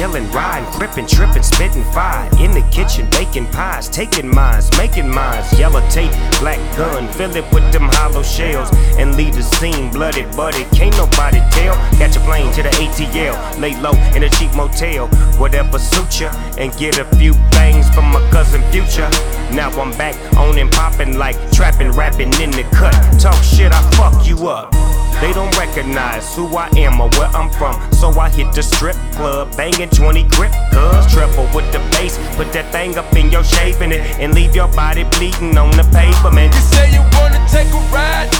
Killing, 0.00 0.30
riding, 0.32 0.64
crippin', 0.72 1.06
trippin', 1.06 1.42
spittin' 1.42 1.84
fire. 1.92 2.26
In 2.38 2.52
the 2.52 2.62
kitchen, 2.72 3.06
baking 3.10 3.46
pies, 3.48 3.86
taking 3.86 4.26
mines, 4.26 4.70
making 4.78 5.06
mines. 5.06 5.46
Yellow 5.58 5.86
tape, 5.90 6.10
black 6.40 6.58
gun, 6.74 7.06
fill 7.12 7.36
it 7.36 7.44
with 7.52 7.70
them 7.70 7.86
hollow 7.92 8.22
shells. 8.22 8.70
And 8.96 9.14
leave 9.14 9.34
the 9.34 9.42
scene 9.42 9.90
bloody, 9.90 10.24
buddy. 10.34 10.64
Can't 10.76 10.96
nobody 10.96 11.40
tell. 11.50 11.74
Catch 12.00 12.16
a 12.16 12.20
plane 12.20 12.50
to 12.54 12.62
the 12.62 12.70
ATL, 12.70 13.60
lay 13.60 13.78
low 13.78 13.92
in 14.16 14.22
a 14.22 14.30
cheap 14.30 14.54
motel. 14.54 15.08
Whatever 15.36 15.78
suits 15.78 16.18
ya, 16.18 16.32
and 16.56 16.74
get 16.78 16.98
a 16.98 17.04
few 17.16 17.34
things 17.52 17.86
from 17.90 18.06
my 18.06 18.26
cousin 18.30 18.62
Future. 18.72 19.10
Now 19.52 19.68
I'm 19.82 19.90
back 19.98 20.16
on 20.38 20.56
and 20.56 20.72
poppin' 20.72 21.18
like 21.18 21.36
trappin', 21.52 21.92
rapping 21.92 22.32
in 22.40 22.52
the 22.52 22.64
cut. 22.72 22.94
Talk 23.20 23.42
shit, 23.42 23.70
I 23.70 23.82
fuck 23.96 24.26
you 24.26 24.48
up. 24.48 24.72
They 25.20 25.34
don't 25.34 25.54
recognize 25.58 26.34
who 26.34 26.46
I 26.56 26.70
am 26.78 26.98
or 26.98 27.10
where 27.10 27.28
I'm 27.36 27.50
from. 27.50 27.76
So 27.92 28.08
I 28.18 28.30
hit 28.30 28.54
the 28.54 28.62
strip 28.62 28.96
club, 29.12 29.54
banging 29.54 29.90
20 29.90 30.24
grip, 30.24 30.50
cuz 30.72 31.12
triple 31.12 31.44
with 31.54 31.70
the 31.72 31.78
bass. 31.92 32.16
Put 32.36 32.50
that 32.54 32.72
thing 32.72 32.96
up 32.96 33.12
in 33.14 33.30
your 33.30 33.44
shape 33.44 33.82
in 33.82 33.92
it 33.92 34.00
and 34.18 34.34
leave 34.34 34.56
your 34.56 34.68
body 34.68 35.04
bleeding 35.04 35.58
on 35.58 35.72
the 35.72 35.84
pavement. 35.92 36.54
You 36.54 36.60
say 36.72 36.90
you 36.96 37.04
wanna 37.20 37.36
take 37.52 37.68
a 37.68 37.82
ride? 37.92 38.30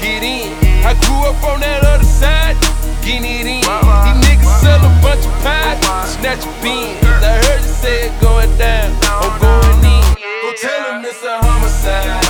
Get 0.00 0.22
in. 0.22 0.54
I 0.86 0.94
grew 1.02 1.18
up 1.26 1.42
on 1.50 1.58
that 1.66 1.82
other 1.82 2.04
side. 2.04 2.54
Get 3.02 3.26
it 3.26 3.50
in. 3.50 3.66
These 3.66 4.18
niggas 4.22 4.54
sell 4.62 4.78
a 4.78 4.92
bunch 5.02 5.26
of 5.26 5.34
pies. 5.42 5.82
Snatch 6.14 6.46
a 6.46 6.52
bean. 6.62 6.94
I 7.26 7.42
heard 7.42 7.60
you 7.60 7.74
say 7.74 8.06
it 8.06 8.14
going 8.22 8.54
down. 8.56 8.94
I'm 9.02 9.34
going 9.42 9.82
in. 9.82 10.04
Go 10.46 10.54
tell 10.54 10.94
him 10.94 11.04
it's 11.04 11.24
a 11.24 11.42
homicide. 11.42 12.22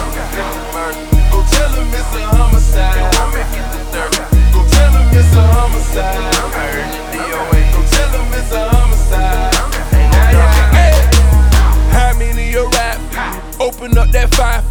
Go 1.31 1.45
tell 1.53 1.69
him 1.77 1.89
it's 1.93 2.17
a 2.17 2.23
homicide. 2.33 3.70
It's 5.31 5.39
a 5.39 5.43
homicide. 5.43 6.35
It's 8.35 8.53
a 8.53 8.69
homicide. 8.69 9.55
How 11.93 12.19
many 12.19 12.51
you 12.51 12.69
rap? 12.71 12.99
Open 13.61 13.97
up 13.97 14.11
that 14.11 14.35
five. 14.35 14.65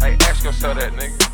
Hey, 0.00 0.16
ask 0.28 0.44
yourself 0.44 0.78
that, 0.78 0.92
nigga. 0.92 1.27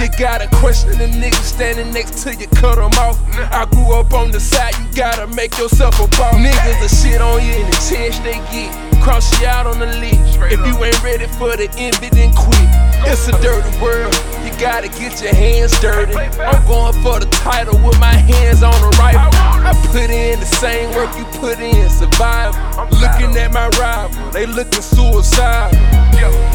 You 0.00 0.08
gotta 0.16 0.48
question 0.56 0.96
the 0.96 1.04
nigga 1.04 1.42
standing 1.44 1.92
next 1.92 2.22
to 2.22 2.34
you, 2.34 2.46
cut 2.56 2.78
him 2.78 2.96
off. 2.96 3.20
I 3.52 3.66
grew 3.70 3.92
up 3.92 4.14
on 4.14 4.30
the 4.30 4.40
side, 4.40 4.72
you 4.78 4.86
gotta 4.96 5.26
make 5.26 5.58
yourself 5.58 6.00
a 6.00 6.08
boss. 6.16 6.36
Niggas 6.36 6.80
a 6.80 6.88
shit 6.88 7.20
on 7.20 7.44
you 7.44 7.52
in 7.52 7.66
the 7.66 7.76
chance 7.84 8.18
they 8.20 8.40
get. 8.48 8.72
Cross 9.02 9.38
you 9.40 9.46
out 9.46 9.66
on 9.66 9.78
the 9.78 9.92
list. 10.00 10.40
If 10.48 10.60
you 10.64 10.72
ain't 10.82 11.02
ready 11.02 11.26
for 11.36 11.54
the 11.54 11.68
envy, 11.76 12.08
then 12.08 12.32
quit. 12.32 12.64
It's 13.12 13.28
a 13.28 13.32
dirty 13.42 13.68
world, 13.80 14.14
you 14.40 14.52
gotta 14.56 14.88
get 14.88 15.20
your 15.20 15.34
hands 15.34 15.78
dirty. 15.80 16.16
I'm 16.16 16.64
going 16.66 16.96
for 17.04 17.20
the 17.20 17.28
title 17.44 17.76
with 17.84 18.00
my 18.00 18.16
hands 18.16 18.62
on 18.62 18.72
the 18.80 18.96
rifle. 18.96 19.28
I 19.36 19.76
put 19.92 20.08
in 20.08 20.40
the 20.40 20.46
same 20.46 20.94
work 20.94 21.14
you 21.18 21.24
put 21.40 21.60
in, 21.60 21.90
survive. 21.90 22.56
Looking 22.88 23.36
at 23.36 23.52
my 23.52 23.68
rival, 23.80 24.30
they 24.30 24.46
looking 24.46 24.82
suicidal. 24.82 25.70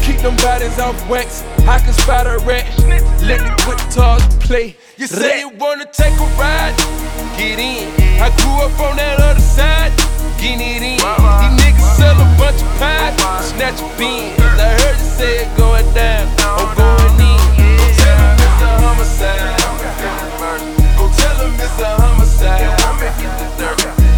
Keep 0.02 0.18
them 0.22 0.36
bodies 0.36 0.78
off 0.78 0.96
wax, 1.08 1.42
I 1.66 1.78
can 1.78 1.92
spot 1.92 2.26
a 2.26 2.38
rat. 2.46 2.66
Let 3.22 3.40
me 3.42 3.50
quit 3.62 3.78
talk 3.90 4.20
play. 4.40 4.76
You 4.96 5.06
say 5.06 5.40
you 5.40 5.50
wanna 5.50 5.84
take 5.92 6.14
a 6.14 6.26
ride? 6.38 6.74
Get 7.36 7.58
in. 7.58 7.92
I 8.20 8.30
grew 8.38 8.56
up 8.64 8.78
on 8.80 8.96
that 8.96 9.20
other 9.20 9.40
side. 9.40 9.92
Get 10.38 10.60
it 10.60 10.82
in. 10.82 10.98
These 10.98 11.54
niggas 11.60 11.96
sell 11.96 12.16
a 12.16 12.26
bunch 12.38 12.62
of 12.62 12.68
pies. 12.78 13.14
Snatch 13.50 13.80
a 13.80 13.88
bean. 13.98 14.32
I 14.38 14.72
heard 14.80 14.98
you 14.98 15.10
say 15.18 15.44
it 15.44 15.56
going 15.56 15.86
down. 15.94 16.26
I'm 16.40 16.74
going 16.74 17.20
in. 17.20 17.40
Go 17.56 17.90
tell 18.00 18.18
him 18.22 18.38
it's 18.46 18.62
a 18.62 18.70
homicide. 18.82 19.58
Go 20.96 21.04
tell 21.12 21.38
him 21.44 21.54
it's 21.60 21.78
a 21.80 21.90
homicide. 22.00 22.78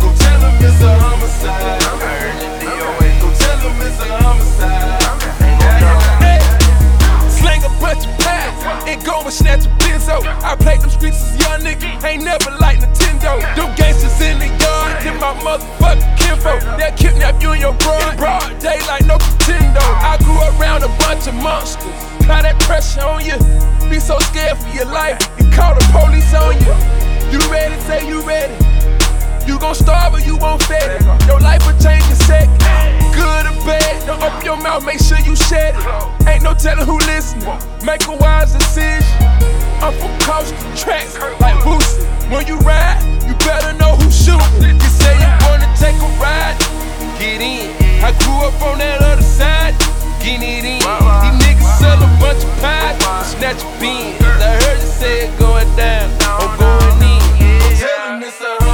Go 0.00 0.08
tell 0.14 0.40
him 0.46 0.64
it's 0.64 0.82
a 0.82 0.90
homicide. 1.00 1.87
Bunch 8.22 8.88
and 8.88 9.04
go 9.04 9.20
and 9.20 9.32
snatch 9.32 9.66
a 9.66 9.70
benzo. 9.82 10.20
I 10.42 10.56
played 10.56 10.80
them 10.80 10.90
streets 10.90 11.20
as 11.22 11.40
young 11.40 11.60
nigga, 11.60 12.02
ain't 12.04 12.24
never 12.24 12.50
like 12.60 12.78
Nintendo. 12.78 13.40
Them 13.54 13.74
gangsters 13.76 14.20
in 14.20 14.38
the 14.38 14.48
yard, 14.48 15.02
them 15.04 15.16
my 15.20 15.34
motherfucking 15.44 16.16
kinfolk. 16.18 16.60
They'll 16.78 16.96
kidnap 16.96 17.42
you 17.42 17.52
and 17.52 17.60
your 17.60 17.74
bro 17.74 17.96
in 18.08 18.16
broad 18.16 18.58
daylight, 18.58 19.06
no 19.06 19.16
Nintendo. 19.18 19.84
I 20.00 20.16
grew 20.24 20.40
around 20.56 20.84
a 20.84 20.92
bunch 20.98 21.26
of 21.26 21.34
monsters. 21.34 21.84
Apply 22.20 22.42
that 22.42 22.58
pressure 22.60 23.02
on 23.02 23.24
you. 23.24 23.36
Be 23.90 24.00
so 24.00 24.18
scared 24.18 24.58
for 24.58 24.68
your 24.76 24.86
life, 24.86 25.18
you 25.38 25.48
call 25.50 25.74
the 25.74 25.84
police 25.92 26.32
on 26.34 26.56
you. 26.60 26.74
You 27.32 27.40
ready? 27.50 27.78
Say 27.82 28.08
you 28.08 28.20
ready. 28.22 28.54
You 29.46 29.58
gon' 29.58 29.74
starve 29.74 30.14
or 30.14 30.20
you 30.20 30.36
won't 30.36 30.62
fed 30.62 31.00
it. 31.00 31.26
Your 31.26 31.40
life 31.40 31.64
will 31.66 31.78
change 31.80 32.04
in 32.08 32.16
second. 32.16 33.07
Good 33.18 33.44
or 33.50 33.58
bad, 33.66 34.06
don't 34.06 34.22
open 34.22 34.44
your 34.44 34.56
mouth, 34.56 34.84
make 34.86 35.00
sure 35.00 35.18
you 35.18 35.34
shed 35.34 35.74
it. 35.74 36.28
Ain't 36.28 36.44
no 36.44 36.54
telling 36.54 36.86
who 36.86 36.98
listening. 37.10 37.50
Make 37.84 38.06
a 38.06 38.14
wise 38.14 38.54
decision. 38.54 39.18
I'm 39.82 39.92
from 39.98 40.14
coast 40.22 40.54
to 40.54 40.66
tracks 40.78 41.18
like 41.42 41.58
Boosie. 41.66 42.06
When 42.30 42.46
you 42.46 42.56
ride, 42.62 43.02
you 43.26 43.34
better 43.42 43.72
know 43.74 43.96
who's 43.98 44.14
shooting. 44.14 44.78
You 44.78 44.90
say 45.02 45.14
you 45.18 45.30
wanna 45.50 45.66
take 45.74 45.98
a 45.98 46.10
ride, 46.22 46.54
get 47.18 47.42
in. 47.42 47.74
I 48.02 48.14
grew 48.22 48.38
up 48.46 48.54
on 48.62 48.78
that 48.78 49.02
other 49.02 49.22
side, 49.22 49.74
get 50.22 50.38
it 50.38 50.64
in. 50.64 50.78
These 50.78 51.36
niggas 51.42 51.78
sell 51.82 51.98
a 51.98 52.10
bunch 52.22 52.44
of 52.44 52.52
pies, 52.62 53.02
snatch 53.34 53.62
a 53.62 53.70
bean. 53.80 54.14
I 54.22 54.62
heard 54.62 54.78
you 54.80 54.86
say 54.86 55.26
it 55.26 55.38
going 55.38 55.66
down, 55.74 56.06
I'm 56.22 56.54
going 56.54 57.02
in. 57.02 57.22
Go 57.58 57.68
tell 57.82 58.14
him 58.14 58.22
it's 58.22 58.40
a 58.40 58.67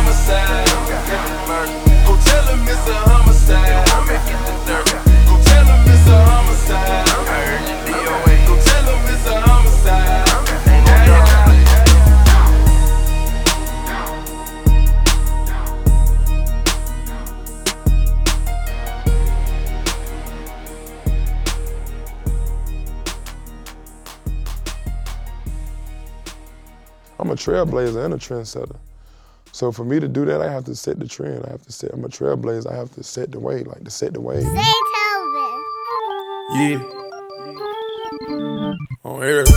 I'm 27.25 27.31
a 27.31 27.37
trailblazer 27.37 28.05
and 28.05 28.13
a 28.13 28.19
trendsetter. 28.19 28.77
So 29.51 29.73
for 29.73 29.83
me 29.83 29.99
to 29.99 30.07
do 30.09 30.27
that, 30.27 30.43
I 30.43 30.53
have 30.53 30.65
to 30.67 30.75
set 30.75 30.99
the 31.01 31.09
trend. 31.09 31.47
I 31.47 31.53
have 31.53 31.63
to 31.63 31.73
set. 31.73 31.91
I'm 31.95 32.05
a 32.05 32.09
trailblazer. 32.09 32.71
I 32.71 32.77
have 32.77 32.93
to 32.97 33.03
set 33.03 33.33
the 33.33 33.41
way, 33.41 33.65
like 33.65 33.83
to 33.83 33.91
set 33.91 34.13
the 34.13 34.21
way. 34.21 34.43
Say 34.43 34.49
Tobin. 34.49 35.65
Yeah. 36.53 36.83
On 39.05 39.23
everything. 39.23 39.55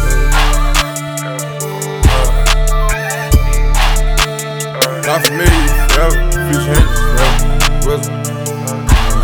Not 5.04 5.26
for 5.26 5.34
me, 5.34 5.44
Yeah. 5.44 6.10
Future 6.48 6.74
haters, 6.74 7.00
forever. 7.04 7.98
Wisdom. 7.98 8.16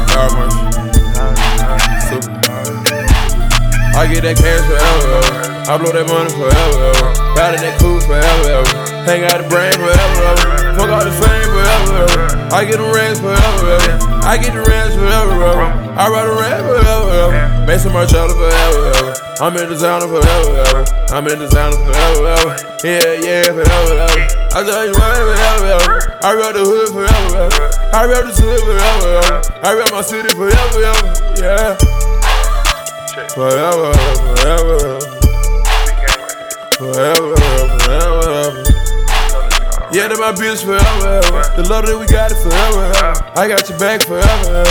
God 0.08 0.32
mercy. 0.38 0.73
I 3.94 4.10
get 4.10 4.26
that 4.26 4.42
cash 4.42 4.66
forever, 4.66 5.22
ever. 5.22 5.70
I 5.70 5.78
blow 5.78 5.94
that 5.94 6.10
money 6.10 6.34
forever, 6.34 6.82
ever. 6.92 7.08
Ride 7.38 7.56
in 7.56 7.62
that 7.62 7.78
coupe 7.78 8.02
forever, 8.10 8.66
ever. 8.66 8.74
Hang 9.06 9.22
out 9.30 9.38
the 9.38 9.48
brain 9.48 9.70
forever, 9.78 10.18
ever. 10.34 10.74
Fuck 10.74 10.90
all 10.90 11.06
the 11.06 11.14
fame 11.14 11.46
forever, 11.46 12.10
ever. 12.10 12.26
I 12.50 12.66
get 12.66 12.82
the 12.82 12.90
rings 12.90 13.22
forever, 13.22 13.70
ever. 13.70 13.94
I 14.26 14.42
get 14.42 14.58
the 14.58 14.66
rings 14.66 14.98
forever, 14.98 15.38
ever. 15.46 15.68
I 15.94 16.10
ride 16.10 16.26
a 16.26 16.34
rap 16.34 16.66
forever, 16.66 17.38
ever. 17.38 17.66
Mason 17.70 17.94
Marcello 17.94 18.34
forever, 18.34 18.82
ever. 18.98 19.14
I'm 19.38 19.54
in 19.62 19.70
designer 19.70 20.10
forever, 20.10 20.52
ever. 20.58 20.82
I'm 21.14 21.30
in 21.30 21.38
designer 21.38 21.78
forever, 21.78 22.34
ever. 22.34 22.54
Yeah, 22.82 23.14
yeah, 23.22 23.46
forever, 23.46 23.94
ever. 24.10 24.26
I 24.58 24.60
tell 24.66 24.90
you 24.90 24.94
what, 24.98 25.22
forever, 25.22 25.70
ever. 25.70 25.96
I 26.26 26.34
rap 26.34 26.58
the 26.58 26.66
hood 26.66 26.90
forever, 26.98 27.46
ever. 27.46 27.66
I 27.94 28.10
rap 28.10 28.26
the 28.26 28.34
hood 28.42 28.62
forever, 28.66 29.10
ever. 29.22 29.38
I 29.62 29.70
rap 29.78 29.94
my 29.94 30.02
city 30.02 30.34
forever, 30.34 30.82
ever. 30.82 31.14
Yeah. 31.38 31.93
Forever, 33.14 33.94
forever. 33.94 35.00
Forever, 36.80 37.36
forever. 37.36 38.64
Yeah, 39.92 40.08
that 40.08 40.18
my 40.20 40.32
bitch 40.34 40.66
forever. 40.66 41.44
The 41.56 41.68
love 41.70 41.86
that 41.86 42.00
we 42.00 42.08
got 42.08 42.32
it 42.32 42.38
forever. 42.42 43.14
I 43.36 43.48
got 43.48 43.70
your 43.70 43.78
back 43.78 44.02
forever. 44.02 44.64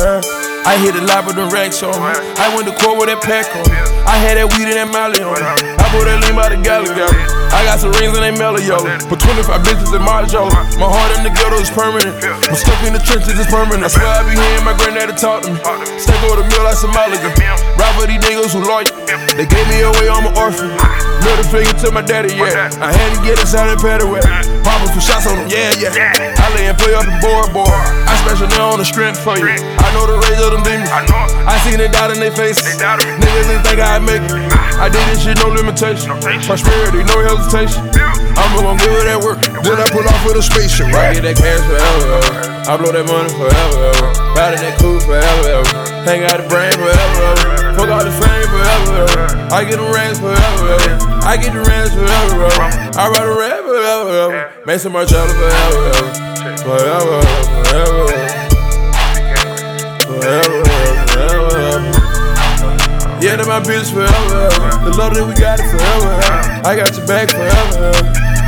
Yeah. 0.00 0.43
I 0.64 0.80
hit 0.80 0.96
the 0.96 1.04
lot 1.04 1.28
with 1.28 1.36
the 1.36 1.44
racks 1.52 1.84
on 1.84 1.92
me. 1.92 2.12
I 2.40 2.48
went 2.56 2.64
to 2.64 2.74
court 2.80 2.96
with 2.96 3.12
that 3.12 3.20
pack 3.20 3.52
on 3.52 3.68
me. 3.68 3.76
I 4.08 4.16
had 4.16 4.40
that 4.40 4.48
weed 4.56 4.64
and 4.72 4.80
that 4.80 4.88
molly 4.88 5.20
on 5.20 5.36
me. 5.36 5.44
I 5.76 5.84
put 5.92 6.08
that 6.08 6.24
lean 6.24 6.32
by 6.32 6.48
the 6.48 6.58
galley. 6.64 6.88
I 7.52 7.62
got 7.68 7.78
some 7.78 7.92
rings 8.00 8.16
and 8.16 8.24
they 8.24 8.32
mellow 8.32 8.58
yellow. 8.58 8.88
For 9.04 9.20
25 9.20 9.60
bitches 9.60 9.92
in 9.92 10.00
Marjola. 10.00 10.56
My 10.80 10.88
heart 10.88 11.12
in 11.20 11.22
the 11.22 11.32
ghetto 11.36 11.60
is 11.60 11.68
permanent. 11.68 12.16
I'm 12.48 12.56
stuck 12.56 12.80
in 12.82 12.96
the 12.96 13.02
trenches, 13.04 13.36
it's 13.36 13.46
permanent. 13.52 13.84
I 13.84 13.92
swear 13.92 14.08
I 14.08 14.24
be 14.24 14.34
hearing 14.34 14.64
my 14.64 14.74
granddaddy 14.74 15.14
talk 15.20 15.44
to 15.44 15.52
me. 15.52 15.60
Step 16.00 16.18
over 16.26 16.40
the 16.40 16.46
mill 16.48 16.64
like 16.64 16.80
some 16.80 16.96
mulligan. 16.96 17.30
Rap 17.76 17.92
for 18.00 18.08
these 18.08 18.24
niggas 18.24 18.56
who 18.56 18.64
loyal. 18.64 18.88
They 19.36 19.44
gave 19.44 19.68
me 19.68 19.84
away, 19.84 20.08
I'm 20.08 20.24
an 20.24 20.34
orphan. 20.40 20.72
Middle 21.22 21.46
finger 21.52 21.76
to 21.84 21.92
my 21.92 22.02
daddy, 22.02 22.32
yeah. 22.34 22.72
I 22.80 22.88
had 22.88 23.08
to 23.12 23.20
get 23.20 23.36
inside 23.36 23.76
paddy 23.84 24.08
wet. 24.08 24.24
Popping 24.64 24.92
for 24.96 25.00
shots 25.04 25.28
on 25.28 25.44
them, 25.44 25.48
yeah, 25.52 25.76
yeah. 25.76 26.40
I 26.40 26.46
lay 26.56 26.72
and 26.72 26.76
play 26.80 26.96
up 26.96 27.04
the 27.04 27.16
board, 27.20 27.52
boy. 27.52 27.68
I 28.24 28.32
special 28.32 28.48
now 28.56 28.72
on 28.72 28.80
the 28.80 28.88
strength 28.88 29.20
for 29.20 29.36
you. 29.36 29.52
I 29.52 29.88
know 29.92 30.08
the 30.08 30.16
rage 30.16 30.40
of 30.40 30.56
them 30.56 30.64
demons. 30.64 30.88
I 30.88 31.60
seen 31.60 31.76
it 31.76 31.92
doubt 31.92 32.08
in 32.08 32.24
their 32.24 32.32
faces. 32.32 32.64
Niggas 32.80 33.46
didn't 33.52 33.68
think 33.68 33.84
I'd 33.84 34.00
make 34.00 34.24
it. 34.24 34.32
I 34.80 34.88
did 34.88 35.04
this 35.12 35.20
shit, 35.20 35.36
no 35.44 35.52
limitation. 35.52 36.08
Prosperity, 36.48 37.04
no 37.04 37.20
hesitation. 37.20 37.84
I'm 38.34 38.48
gonna 38.56 38.80
give 38.80 38.96
it 38.96 39.04
that 39.12 39.20
work. 39.20 39.44
Then 39.44 39.76
I 39.76 39.84
pull 39.92 40.08
off 40.08 40.24
with 40.24 40.40
a 40.40 40.42
spaceship, 40.42 40.88
right? 40.88 41.12
I 41.12 41.20
get 41.20 41.28
that 41.28 41.36
cash 41.36 41.60
forever, 41.68 42.16
ever. 42.16 42.64
I 42.64 42.72
blow 42.80 42.96
that 42.96 43.04
money 43.04 43.28
forever, 43.28 43.92
ever. 43.92 44.08
Ride 44.32 44.56
in 44.56 44.60
that 44.64 44.80
coupe 44.80 45.04
forever, 45.04 45.60
ever. 45.60 45.76
Hang 46.08 46.24
out 46.24 46.40
the 46.40 46.48
brain 46.48 46.72
forever, 46.80 47.20
ever. 47.28 47.76
Fuck 47.76 47.92
all 47.92 48.04
the 48.08 48.14
fame 48.24 48.48
forever, 48.48 49.04
ever. 49.04 49.52
I 49.52 49.68
get 49.68 49.76
the 49.76 49.88
rings 49.92 50.16
forever, 50.16 50.64
ever. 50.80 50.96
I 51.28 51.36
get 51.36 51.52
the 51.52 51.60
rings 51.60 51.92
forever, 51.92 52.40
ever. 52.40 52.72
I 52.96 53.04
ride 53.12 53.28
a 53.28 53.36
rap 53.36 53.60
forever, 53.68 54.32
ever. 54.32 54.64
Mason 54.64 54.96
Marcello 54.96 55.28
forever, 55.28 55.92
ever. 55.92 56.24
Forever, 56.64 57.20
forever. 57.68 58.13
Forever, 60.20 60.64
forever. 61.10 62.04
Yeah, 63.20 63.36
that 63.36 63.46
my 63.48 63.58
bitch 63.60 63.90
forever. 63.90 64.52
The 64.84 64.92
love 64.96 65.14
that 65.14 65.26
we 65.26 65.34
got 65.34 65.58
it 65.58 65.66
forever. 65.66 66.12
I 66.62 66.76
got 66.76 66.94
your 66.96 67.06
back 67.06 67.30
forever. 67.30 67.90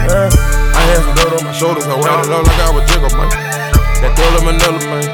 Yeah. 0.06 0.30
I 0.76 0.82
had 0.86 1.00
some 1.02 1.14
dirt 1.16 1.32
on 1.32 1.44
my 1.44 1.52
shoulders. 1.52 1.86
I 1.86 1.96
wound 1.96 2.26
it 2.26 2.32
up 2.32 2.46
like 2.46 2.60
I 2.60 2.70
was 2.70 2.84
jiggle, 2.86 3.10
man. 3.16 3.30
That 3.98 4.14
Thriller 4.14 4.44
Manila, 4.44 4.78
man. 4.84 5.04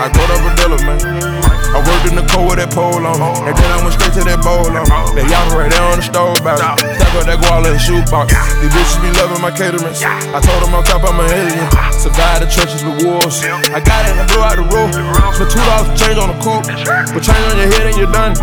I 0.00 0.08
go 0.08 0.22
to 0.24 0.36
Bradilla, 0.40 0.78
man. 0.86 1.41
I 1.72 1.80
worked 1.80 2.04
in 2.04 2.14
the 2.16 2.26
cold 2.28 2.52
with 2.52 2.60
that 2.60 2.70
pole 2.70 3.00
on. 3.00 3.16
And 3.48 3.56
then 3.56 3.70
I 3.72 3.80
went 3.80 3.96
straight 3.96 4.12
to 4.20 4.22
that 4.28 4.44
bowl 4.44 4.68
on. 4.68 4.84
That 5.16 5.24
y'all 5.24 5.48
right 5.56 5.72
there 5.72 5.86
on 5.88 5.96
the 5.98 6.04
stove 6.04 6.36
box. 6.44 6.60
Stack 6.60 7.12
up 7.16 7.24
that 7.24 7.40
guala 7.40 7.72
and 7.72 7.80
shoebox. 7.80 8.28
These 8.60 8.72
bitches 8.76 9.00
be 9.00 9.08
loving 9.16 9.40
my 9.40 9.48
caterings. 9.48 10.04
I 10.04 10.38
told 10.44 10.60
them 10.60 10.76
on 10.76 10.84
top 10.84 11.00
I'm 11.08 11.16
an 11.16 11.32
alien. 11.32 11.68
Survive 11.96 12.44
the 12.44 12.48
trenches 12.52 12.84
with 12.84 13.00
wars. 13.04 13.40
I 13.72 13.80
got 13.80 14.04
it 14.04 14.20
and 14.20 14.28
blew 14.28 14.44
out 14.44 14.60
the 14.60 14.66
roof. 14.68 14.92
Spent 15.32 15.48
two 15.48 15.64
dollars 15.64 15.88
change 15.96 16.18
on 16.20 16.28
the 16.28 16.38
coupe. 16.44 16.68
But 17.16 17.22
change 17.24 17.44
on 17.48 17.56
your 17.56 17.70
head 17.72 17.88
and 17.88 17.96
you're 17.96 18.12
done. 18.12 18.36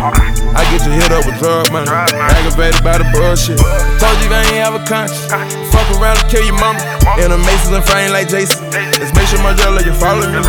I 0.54 0.66
get 0.74 0.82
you 0.82 0.92
hit 0.92 1.14
up 1.14 1.22
with 1.22 1.38
drug 1.38 1.70
money. 1.70 1.86
Aggravated 1.86 2.82
by 2.82 2.98
the 2.98 3.06
bullshit. 3.14 3.62
Told 4.02 4.16
you 4.26 4.28
I 4.34 4.42
ain't 4.50 4.58
have 4.66 4.74
a 4.74 4.82
conscience. 4.82 5.30
Fuck 5.70 5.86
around 6.02 6.18
and 6.18 6.26
kill 6.26 6.42
your 6.42 6.58
mama. 6.58 6.82
In 7.22 7.30
a 7.30 7.38
Masons 7.38 7.78
and 7.78 7.84
frame 7.86 8.10
like 8.10 8.26
Jason. 8.26 8.58
Let's 8.98 9.14
make 9.14 9.30
sure 9.30 9.38
my 9.42 9.54
jelly 9.54 9.86
you 9.86 9.94
follow 9.94 10.26
me. 10.26 10.42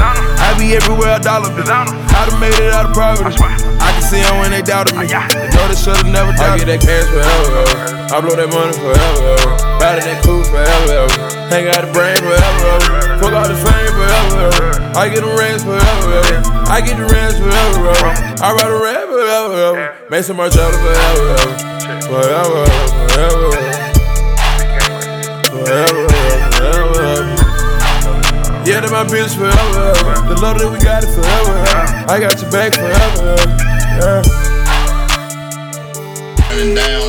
I 0.52 0.60
be 0.60 0.76
everywhere 0.76 1.16
a 1.16 1.20
dollar 1.24 1.48
bill. 1.56 1.64
I 1.64 1.88
done 2.28 2.36
made 2.44 2.52
it 2.60 2.76
out 2.76 2.92
of 2.92 2.92
poverty. 2.92 3.40
I 3.40 3.96
can 3.96 4.04
see 4.04 4.20
them 4.20 4.44
when 4.44 4.52
they 4.52 4.60
doubted 4.60 5.00
me. 5.00 5.08
Know 5.08 5.64
they 5.72 5.80
should've 5.80 6.12
never 6.12 6.36
doubted 6.36 6.68
I 6.68 6.76
get 6.76 6.76
that 6.76 6.84
cash 6.84 7.08
forever, 7.08 7.72
ever. 7.72 8.12
I 8.12 8.20
blow 8.20 8.36
that 8.36 8.52
money 8.52 8.76
forever, 8.76 9.32
ever. 9.32 9.48
Ride 9.80 10.04
in 10.04 10.12
that 10.12 10.20
coupe 10.28 10.44
forever, 10.52 11.08
ever. 11.08 11.24
Hang 11.48 11.72
out 11.72 11.88
the 11.88 11.92
brain 11.96 12.20
forever, 12.20 12.68
ever. 12.68 13.16
Fuck 13.24 13.32
all 13.32 13.48
the 13.48 13.56
fame 13.64 13.96
forever, 13.96 14.52
ever. 14.52 14.92
I 14.92 15.08
get 15.08 15.24
the 15.24 15.32
rings 15.40 15.64
forever, 15.64 16.20
ever. 16.20 16.44
I 16.68 16.84
get 16.84 17.00
the 17.00 17.08
rings 17.08 17.40
forever, 17.40 17.88
ever. 17.88 18.12
I 18.44 18.52
ride 18.52 18.68
a 18.68 18.76
rap 18.76 19.08
forever, 19.08 19.56
ever. 19.56 20.12
Maison 20.12 20.36
Margiela 20.36 20.76
forever, 20.76 21.32
ever. 21.32 21.56
Forever, 22.12 22.68
forever. 23.08 23.56
Forever, 25.48 25.88
forever, 25.88 25.96
ever. 25.96 26.11
Yeah, 28.64 28.80
that 28.80 28.92
my 28.92 29.04
bitch 29.04 29.34
forever. 29.34 30.30
The 30.30 30.40
love 30.40 30.60
that 30.60 30.70
we 30.70 30.78
got 30.78 31.04
it 31.04 31.10
forever. 31.10 31.58
I 32.06 32.20
got 32.20 32.40
your 32.42 32.52
back 32.52 32.76
forever. 32.78 33.34
Yeah. 33.98 34.22
Turning 36.46 36.76
down. 36.78 37.02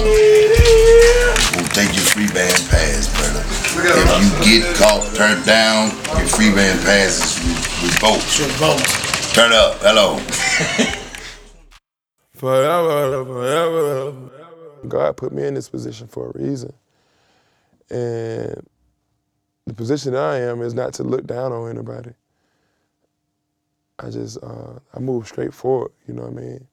We'll 1.53 1.69
take 1.77 1.93
your 1.93 2.09
free 2.09 2.27
band 2.33 2.57
pass, 2.73 3.13
brother. 3.13 3.45
If 3.45 4.49
you 4.49 4.61
get 4.65 4.77
caught, 4.77 5.05
turned 5.15 5.45
down, 5.45 5.91
your 6.17 6.27
free 6.27 6.55
band 6.55 6.81
pass 6.89 7.21
is 7.21 7.45
revoked. 7.85 9.35
Turn 9.35 9.53
up. 9.53 9.77
Hello. 9.81 10.17
Forever, 12.35 13.25
forever. 13.25 14.13
God 14.89 15.17
put 15.17 15.33
me 15.33 15.45
in 15.45 15.55
this 15.55 15.69
position 15.69 16.09
for 16.09 16.31
a 16.31 16.43
reason. 16.43 16.73
And 17.89 18.67
the 19.67 19.75
position 19.75 20.15
I 20.15 20.39
am 20.39 20.63
is 20.63 20.75
not 20.75 20.93
to 20.95 21.03
look 21.03 21.27
down 21.27 21.53
on 21.53 21.71
anybody. 21.71 22.13
I 23.99 24.11
just 24.11 24.43
uh, 24.43 24.79
I 24.95 24.99
move 24.99 25.29
straight 25.29 25.55
forward. 25.55 25.93
You 26.09 26.15
know 26.15 26.23
what 26.23 26.33
I 26.33 26.45
mean? 26.45 26.67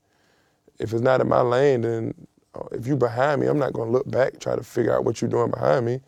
If 0.80 0.94
it's 0.94 1.02
not 1.02 1.22
in 1.22 1.28
my 1.28 1.42
lane, 1.42 1.82
then 1.82 2.14
uh, 2.56 2.64
if 2.72 2.88
you 2.88 2.96
behind 2.96 3.42
me, 3.42 3.48
I'm 3.48 3.60
not 3.60 3.74
gonna 3.74 3.92
look 3.92 4.10
back 4.10 4.40
try 4.40 4.56
to 4.56 4.64
figure 4.64 4.96
out 4.96 5.06
what 5.06 5.22
you're 5.22 5.30
doing 5.30 5.52
behind 5.52 5.86
me. 5.86 6.02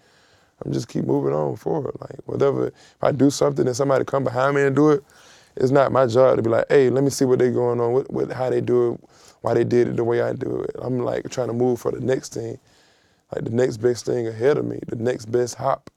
I'm 0.63 0.73
just 0.73 0.87
keep 0.87 1.05
moving 1.05 1.33
on 1.33 1.55
forward. 1.55 1.95
Like 1.99 2.19
whatever, 2.25 2.67
if 2.67 3.03
I 3.03 3.11
do 3.11 3.29
something 3.29 3.67
and 3.67 3.75
somebody 3.75 4.05
come 4.05 4.23
behind 4.23 4.55
me 4.55 4.63
and 4.63 4.75
do 4.75 4.91
it, 4.91 5.03
it's 5.55 5.71
not 5.71 5.91
my 5.91 6.07
job 6.07 6.37
to 6.37 6.41
be 6.41 6.49
like, 6.49 6.65
hey, 6.69 6.89
let 6.89 7.03
me 7.03 7.09
see 7.09 7.25
what 7.25 7.39
they're 7.39 7.51
going 7.51 7.79
on, 7.79 7.93
what, 7.93 8.11
what 8.11 8.31
how 8.31 8.49
they 8.49 8.61
do 8.61 8.93
it, 8.93 9.09
why 9.41 9.53
they 9.53 9.63
did 9.63 9.87
it 9.87 9.97
the 9.97 10.03
way 10.03 10.21
I 10.21 10.33
do 10.33 10.61
it. 10.61 10.75
I'm 10.81 10.99
like 10.99 11.29
trying 11.29 11.47
to 11.47 11.53
move 11.53 11.79
for 11.79 11.91
the 11.91 11.99
next 11.99 12.33
thing, 12.33 12.57
like 13.35 13.43
the 13.43 13.51
next 13.51 13.77
best 13.77 14.05
thing 14.05 14.27
ahead 14.27 14.57
of 14.57 14.65
me, 14.65 14.79
the 14.87 14.95
next 14.95 15.25
best 15.25 15.55
hop 15.55 15.91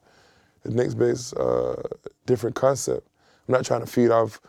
the 0.64 0.70
next 0.70 0.94
best 0.94 1.36
uh, 1.36 1.76
different 2.26 2.56
concept. 2.56 3.06
I'm 3.48 3.52
not 3.52 3.64
trying 3.64 3.80
to 3.80 3.86
feed 3.86 4.10
off 4.10 4.40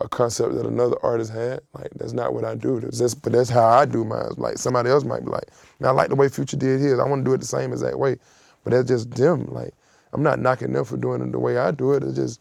a 0.00 0.08
concept 0.08 0.54
that 0.54 0.66
another 0.66 0.96
artist 1.02 1.32
had. 1.32 1.60
Like 1.74 1.90
that's 1.94 2.12
not 2.12 2.34
what 2.34 2.44
I 2.44 2.54
do. 2.54 2.80
That's 2.80 2.98
just, 2.98 3.22
but 3.22 3.32
that's 3.32 3.50
how 3.50 3.66
I 3.66 3.84
do 3.84 4.04
mine. 4.04 4.32
Like 4.36 4.58
somebody 4.58 4.90
else 4.90 5.04
might 5.04 5.24
be 5.24 5.30
like, 5.30 5.48
man, 5.80 5.90
I 5.90 5.92
like 5.92 6.08
the 6.08 6.16
way 6.16 6.28
Future 6.28 6.56
did 6.56 6.80
his. 6.80 6.98
I 6.98 7.06
want 7.06 7.24
to 7.24 7.30
do 7.30 7.34
it 7.34 7.38
the 7.38 7.46
same 7.46 7.72
exact 7.72 7.98
way. 7.98 8.16
But 8.62 8.72
that's 8.72 8.88
just 8.88 9.10
them. 9.10 9.46
Like 9.46 9.74
I'm 10.12 10.22
not 10.22 10.38
knocking 10.38 10.72
them 10.72 10.84
for 10.84 10.96
doing 10.96 11.22
it 11.22 11.32
the 11.32 11.38
way 11.38 11.58
I 11.58 11.70
do 11.70 11.92
it. 11.92 12.02
It's 12.02 12.16
just 12.16 12.40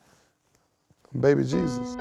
baby 1.19 1.43
Jesus. 1.43 1.95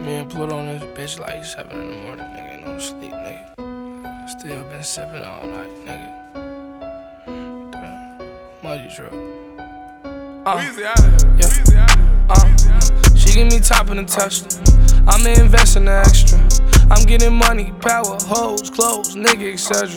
Me 0.00 0.14
and 0.14 0.30
Pluto 0.30 0.56
on 0.56 0.66
this 0.66 0.82
bitch 0.98 1.20
like 1.20 1.44
7 1.44 1.70
in 1.78 1.90
the 1.90 1.96
morning, 1.98 2.24
nigga. 2.24 2.64
No 2.64 2.78
sleep, 2.78 3.12
nigga. 3.12 4.30
Still 4.30 4.64
been 4.64 4.82
sipping 4.82 5.22
all 5.22 5.46
night, 5.46 5.68
nigga. 5.84 6.19
Muddy 8.70 8.88
truck. 8.88 9.12
Uh, 10.46 10.62
yeah. 10.78 10.94
Uh, 12.30 12.46
she 12.54 12.54
give 12.54 13.09
me 13.09 13.09
top 13.48 13.88
in 13.88 13.96
the 13.96 14.04
Tesla. 14.04 14.48
I'ma 15.06 15.30
invest 15.40 15.76
in 15.76 15.86
the 15.86 15.92
extra. 15.92 16.38
I'm 16.90 17.06
getting 17.06 17.32
money, 17.32 17.72
power, 17.80 18.18
hoes, 18.20 18.68
clothes, 18.68 19.16
nigga, 19.16 19.54
etc. 19.54 19.88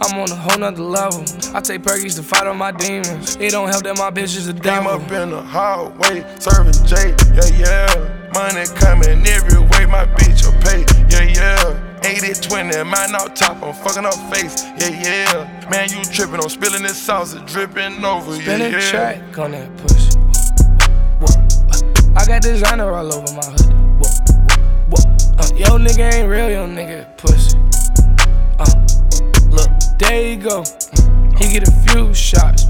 I'm 0.00 0.18
on 0.18 0.30
a 0.30 0.34
whole 0.36 0.58
nother 0.58 0.82
level. 0.82 1.22
I 1.54 1.60
take 1.60 1.82
perkies 1.82 2.14
to 2.16 2.22
fight 2.22 2.46
on 2.46 2.56
my 2.56 2.70
demons. 2.70 3.36
It 3.36 3.50
don't 3.50 3.68
help 3.68 3.82
that 3.82 3.96
my 3.96 4.10
bitch 4.10 4.36
is 4.36 4.46
a 4.46 4.52
devil. 4.52 4.92
Came 4.92 5.02
up 5.02 5.10
in 5.10 5.30
the 5.30 5.42
hallway, 5.42 6.24
serving 6.38 6.74
J, 6.86 7.16
yeah, 7.34 7.58
yeah. 7.58 8.30
Money 8.32 8.64
coming 8.76 9.26
every 9.26 9.58
way, 9.58 9.86
my 9.86 10.06
bitch 10.14 10.46
will 10.46 10.54
pay, 10.62 10.84
yeah, 11.10 11.24
yeah. 11.34 11.98
80 12.04 12.40
20, 12.48 12.84
mine 12.84 13.14
out 13.16 13.34
top, 13.34 13.60
I'm 13.62 13.74
fucking 13.74 14.06
up 14.06 14.14
face. 14.32 14.62
Yeah, 14.78 15.02
yeah. 15.02 15.68
Man, 15.68 15.88
you 15.90 16.04
tripping, 16.04 16.40
I'm 16.40 16.48
spilling 16.48 16.82
this 16.82 16.96
sauce, 16.96 17.34
it 17.34 17.44
dripping 17.46 18.04
over. 18.04 18.34
Spin 18.36 18.60
yeah, 18.60 18.66
a 18.66 18.70
yeah. 18.70 18.90
track 18.90 19.38
on 19.38 19.50
that 19.52 19.76
pussy. 19.78 20.07
I 22.18 22.26
got 22.26 22.42
designer 22.42 22.90
all 22.92 23.14
over 23.14 23.32
my 23.32 23.44
hoodie. 23.44 23.74
Whoa, 24.00 24.10
whoa. 24.90 25.02
Uh, 25.38 25.48
yo, 25.54 25.78
nigga 25.78 26.12
ain't 26.12 26.28
real, 26.28 26.50
yo, 26.50 26.66
nigga 26.66 27.06
pussy. 27.16 27.56
Uh, 28.58 28.66
look, 29.50 29.70
there 29.98 30.32
you 30.32 30.36
go. 30.36 30.64
He 31.38 31.52
get 31.52 31.68
a 31.68 31.70
few 31.86 32.12
shots. 32.12 32.66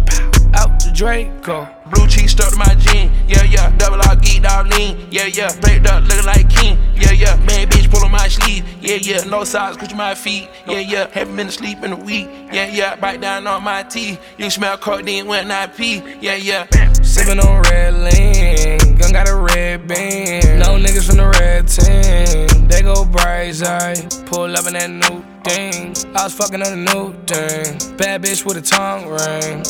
Out 0.52 0.78
to 0.80 0.92
Draco. 0.92 1.66
Blue 1.90 2.06
cheese 2.06 2.32
stuck 2.32 2.50
to 2.50 2.58
my 2.58 2.74
jean, 2.74 3.10
yeah, 3.26 3.42
yeah. 3.44 3.74
Double 3.78 3.96
R, 3.96 4.16
geeked 4.16 4.44
out 4.44 4.68
lean, 4.68 5.08
yeah, 5.10 5.24
yeah. 5.24 5.58
Baked 5.60 5.86
up, 5.86 6.04
looking 6.04 6.26
like 6.26 6.50
king, 6.50 6.78
yeah, 6.94 7.12
yeah. 7.12 7.36
Man, 7.36 7.68
bitch, 7.68 7.90
pull 7.90 8.04
on 8.04 8.10
my 8.10 8.28
sleeve, 8.28 8.66
yeah, 8.82 8.96
yeah. 8.96 9.24
No 9.24 9.44
socks, 9.44 9.78
cushion 9.78 9.96
my 9.96 10.14
feet, 10.14 10.50
yeah, 10.66 10.80
yeah. 10.80 11.08
Haven't 11.10 11.36
been 11.36 11.48
asleep 11.48 11.82
in 11.82 11.92
a 11.92 11.96
week, 11.96 12.28
yeah, 12.52 12.66
yeah. 12.66 12.96
Bite 12.96 13.22
down 13.22 13.46
on 13.46 13.64
my 13.64 13.82
teeth. 13.82 14.20
You 14.36 14.50
smell 14.50 14.76
codeine 14.76 15.26
when 15.26 15.50
I 15.50 15.68
pee, 15.68 16.02
yeah, 16.20 16.34
yeah. 16.34 16.66
Sippin' 17.08 17.42
on 17.42 17.62
red 17.62 17.94
lean, 17.94 18.96
gun 18.96 19.12
got 19.12 19.30
a 19.30 19.34
red 19.34 19.88
band. 19.88 20.60
No 20.60 20.76
niggas 20.76 21.06
from 21.06 21.16
the 21.16 21.28
red 21.40 21.66
team, 21.66 22.68
they 22.68 22.82
go 22.82 23.06
bright 23.06 23.62
eye. 23.62 23.96
Pull 24.26 24.54
up 24.54 24.66
in 24.66 24.74
that 24.74 24.90
new 24.90 25.24
thing. 25.42 25.96
I 26.14 26.24
was 26.24 26.34
fucking 26.34 26.60
on 26.60 26.84
the 26.84 26.92
new 26.92 27.14
thing. 27.24 27.96
Bad 27.96 28.22
bitch 28.22 28.44
with 28.44 28.58
a 28.58 28.60
tongue 28.60 29.08
ring. 29.08 29.64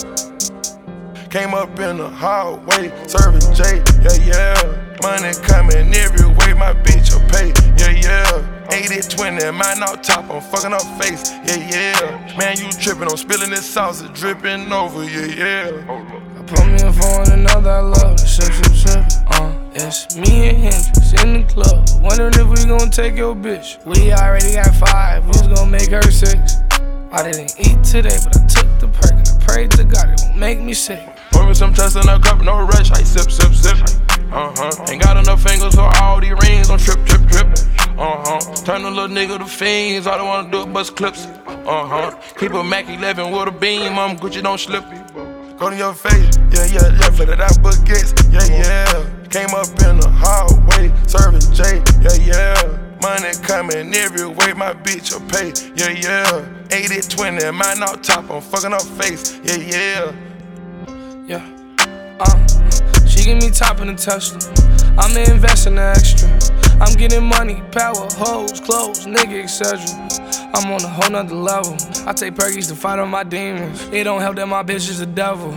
Came 1.30 1.55
up 1.55 1.78
in 1.78 1.99
the 1.99 2.09
hallway, 2.09 2.91
serving 3.07 3.55
J, 3.55 3.84
yeah, 4.03 4.18
yeah. 4.26 4.99
Money 5.01 5.32
coming 5.47 5.95
every 5.95 6.26
way, 6.26 6.55
my 6.59 6.74
bitch 6.82 7.14
will 7.14 7.22
pay, 7.30 7.55
yeah, 7.78 7.95
yeah. 8.03 8.64
80 8.72 9.14
20, 9.14 9.51
mine 9.53 9.82
out 9.82 10.03
top, 10.03 10.28
I'm 10.28 10.41
fucking 10.41 10.72
up 10.72 10.82
face, 11.01 11.30
yeah, 11.47 11.70
yeah. 11.70 12.36
Man, 12.36 12.57
you 12.59 12.68
tripping, 12.72 13.09
I'm 13.09 13.16
spilling 13.16 13.51
this 13.51 13.64
sauce, 13.64 14.03
it 14.03 14.12
dripping 14.12 14.72
over, 14.72 15.05
yeah, 15.05 15.70
yeah. 15.70 16.17
Put 16.49 16.66
me 16.66 16.80
a 16.80 16.90
phone 16.90 17.30
another, 17.30 17.70
I 17.70 17.80
love 17.80 18.16
the 18.16 18.26
sip, 18.26 18.51
sip, 18.55 18.72
sip. 18.72 19.05
Uh, 19.26 19.53
it's 19.74 20.16
me 20.16 20.49
and 20.49 20.57
Hendrix 20.57 21.12
in 21.22 21.32
the 21.34 21.53
club. 21.53 21.86
Wondering 22.01 22.32
if 22.40 22.49
we 22.49 22.64
gon' 22.64 22.90
take 22.90 23.16
your 23.16 23.36
bitch. 23.36 23.84
We 23.84 24.14
already 24.14 24.55
got 24.55 24.74
five, 24.76 25.24
who's 25.24 25.42
gonna 25.42 25.66
make 25.66 25.90
her 25.90 26.01
six. 26.11 26.57
I 27.12 27.22
didn't 27.22 27.53
eat 27.61 27.84
today, 27.84 28.16
but 28.24 28.34
I 28.34 28.46
took 28.46 28.68
the 28.80 28.88
perk 28.88 29.12
and 29.12 29.28
I 29.28 29.44
prayed 29.44 29.72
to 29.72 29.84
God 29.84 30.09
it 30.09 30.20
won't 30.24 30.38
make 30.38 30.59
me 30.59 30.72
sick. 30.72 31.01
Pour 31.32 31.46
me 31.46 31.53
some 31.53 31.74
trust 31.74 31.96
in 31.96 32.09
a 32.09 32.18
cup, 32.18 32.40
no 32.40 32.64
rush. 32.64 32.92
I 32.92 33.03
sip, 33.03 33.30
sip, 33.30 33.53
sip. 33.53 33.76
Uh 34.32 34.51
huh. 34.57 34.86
Ain't 34.88 35.03
got 35.03 35.18
enough 35.18 35.42
fingers 35.42 35.74
for 35.74 35.90
all 36.01 36.18
these 36.18 36.32
rings. 36.32 36.68
Don't 36.68 36.80
trip, 36.80 37.05
trip, 37.05 37.28
trip. 37.28 37.46
Uh 37.99 38.24
huh. 38.24 38.40
Turn 38.64 38.86
a 38.86 38.90
little 38.90 39.14
nigga 39.14 39.36
to 39.38 39.44
fiends. 39.44 40.07
I 40.07 40.22
wanna 40.22 40.51
do 40.51 40.61
is 40.61 40.66
bust 40.66 40.96
clips. 40.96 41.26
Uh 41.46 41.86
huh. 41.86 42.18
Keep 42.38 42.55
a 42.55 42.64
Mac 42.64 42.88
11 42.88 43.32
with 43.32 43.49
a 43.49 43.53
beam. 43.53 43.99
I'm 43.99 44.16
Gucci, 44.16 44.42
don't 44.42 44.57
slip. 44.57 44.84
Go 45.59 45.70
to 45.70 45.76
your 45.76 45.92
face. 45.92 46.38
Yeah, 46.52 46.66
yeah, 46.66 46.94
yeah. 47.00 47.11
Flooded 47.11 47.40
out 47.40 47.50
baguettes. 47.59 48.14
Yeah, 48.32 48.46
yeah. 48.46 49.28
Came 49.28 49.50
up 49.50 49.66
in 49.82 49.98
the 49.98 50.09
hallway. 50.09 50.92
Serving 51.09 51.40
J. 51.52 51.82
Yeah, 52.00 52.14
yeah. 52.22 52.78
Money 53.02 53.32
coming 53.42 53.92
every 53.94 54.26
way, 54.26 54.52
my 54.54 54.72
bitch 54.72 55.12
will 55.12 55.26
pay. 55.28 55.52
Yeah, 55.74 55.90
yeah. 55.90 56.44
80 56.70 57.09
20, 57.09 57.50
mine 57.50 57.82
out 57.82 58.04
top, 58.04 58.30
I'm 58.30 58.40
fucking 58.40 58.72
up 58.72 58.82
face. 58.82 59.40
Yeah, 59.42 59.56
yeah. 59.56 60.12
Yeah. 61.26 62.16
Uh, 62.20 63.06
she 63.06 63.24
give 63.24 63.38
me 63.38 63.50
top 63.50 63.80
in 63.80 63.88
the 63.88 63.94
Tesla. 63.94 64.38
I'm 64.96 65.16
investing 65.16 65.74
the 65.74 65.94
extra. 65.96 66.67
I'm 66.80 66.94
getting 66.94 67.24
money, 67.24 67.60
power, 67.72 68.06
hoes, 68.12 68.60
clothes, 68.60 69.04
nigga, 69.04 69.42
etc. 69.42 69.80
I'm 70.54 70.70
on 70.70 70.84
a 70.84 70.88
whole 70.88 71.10
nother 71.10 71.34
level. 71.34 71.76
I 72.06 72.12
take 72.12 72.34
perkies 72.34 72.68
to 72.68 72.76
fight 72.76 73.00
on 73.00 73.08
my 73.08 73.24
demons. 73.24 73.82
It 73.92 74.04
don't 74.04 74.20
help 74.20 74.36
that 74.36 74.46
my 74.46 74.62
bitch 74.62 74.88
is 74.88 75.00
a 75.00 75.06
devil. 75.06 75.52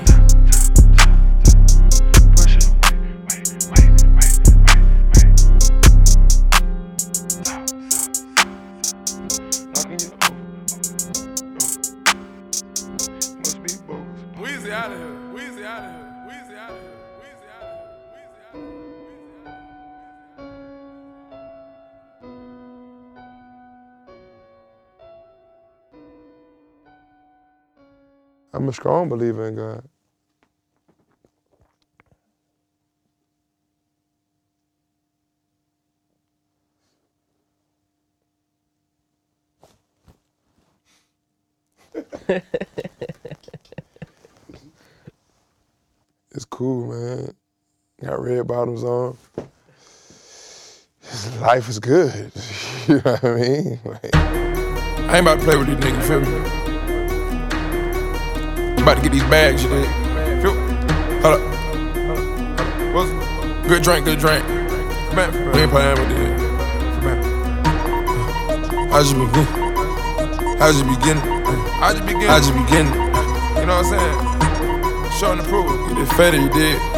Weezy 14.38 14.72
out 14.72 14.92
of 14.92 14.98
here. 14.98 15.21
I'm 28.54 28.68
a 28.70 28.74
strong 28.74 29.10
believer 29.10 29.48
in 29.48 29.56
God. 29.56 29.90
It's 46.34 46.46
cool, 46.46 46.88
man. 46.88 47.34
Got 48.02 48.22
red 48.22 48.48
bottoms 48.48 48.84
on. 48.84 49.18
Life 51.42 51.70
is 51.70 51.80
good. 51.80 52.32
you 52.88 52.96
know 52.96 53.02
what 53.02 53.24
I 53.24 53.36
mean? 53.36 53.80
Like, 53.84 54.16
I 54.16 55.18
ain't 55.18 55.28
about 55.28 55.40
to 55.40 55.46
play 55.46 55.58
with 55.58 55.68
these 55.68 55.78
niggas, 55.78 56.08
feel 56.08 56.22
me? 56.22 56.71
I'm 58.82 58.88
about 58.88 58.98
to 58.98 59.04
get 59.04 59.12
these 59.12 59.30
bags, 59.30 59.62
you? 59.62 59.70
Feel 60.42 60.56
Hold 61.22 61.38
up. 61.38 61.42
What's 62.96 63.12
good 63.68 63.84
drink, 63.84 64.06
good 64.06 64.18
drink. 64.18 64.44
Come 64.44 65.16
back. 65.16 65.32
We 65.54 65.62
ain't 65.62 65.70
playing 65.70 66.00
with 66.00 66.10
this. 66.10 66.42
I 68.92 69.04
just 69.04 69.14
begin. 69.14 69.46
I 70.60 70.72
just 70.72 70.88
beginning. 70.90 71.24
I 71.80 71.94
just 71.94 72.06
beginning. 72.08 72.30
I 72.30 72.40
just 72.40 72.54
beginning. 72.58 72.94
You 73.62 73.68
know 73.68 73.78
what 73.78 73.86
I'm 73.86 73.94
saying? 73.94 75.12
Showing 75.20 75.38
the 75.38 75.44
proof. 75.44 75.70
You 75.88 75.96
did 75.98 76.08
fed 76.16 76.34
you 76.34 76.50
did. 76.50 76.91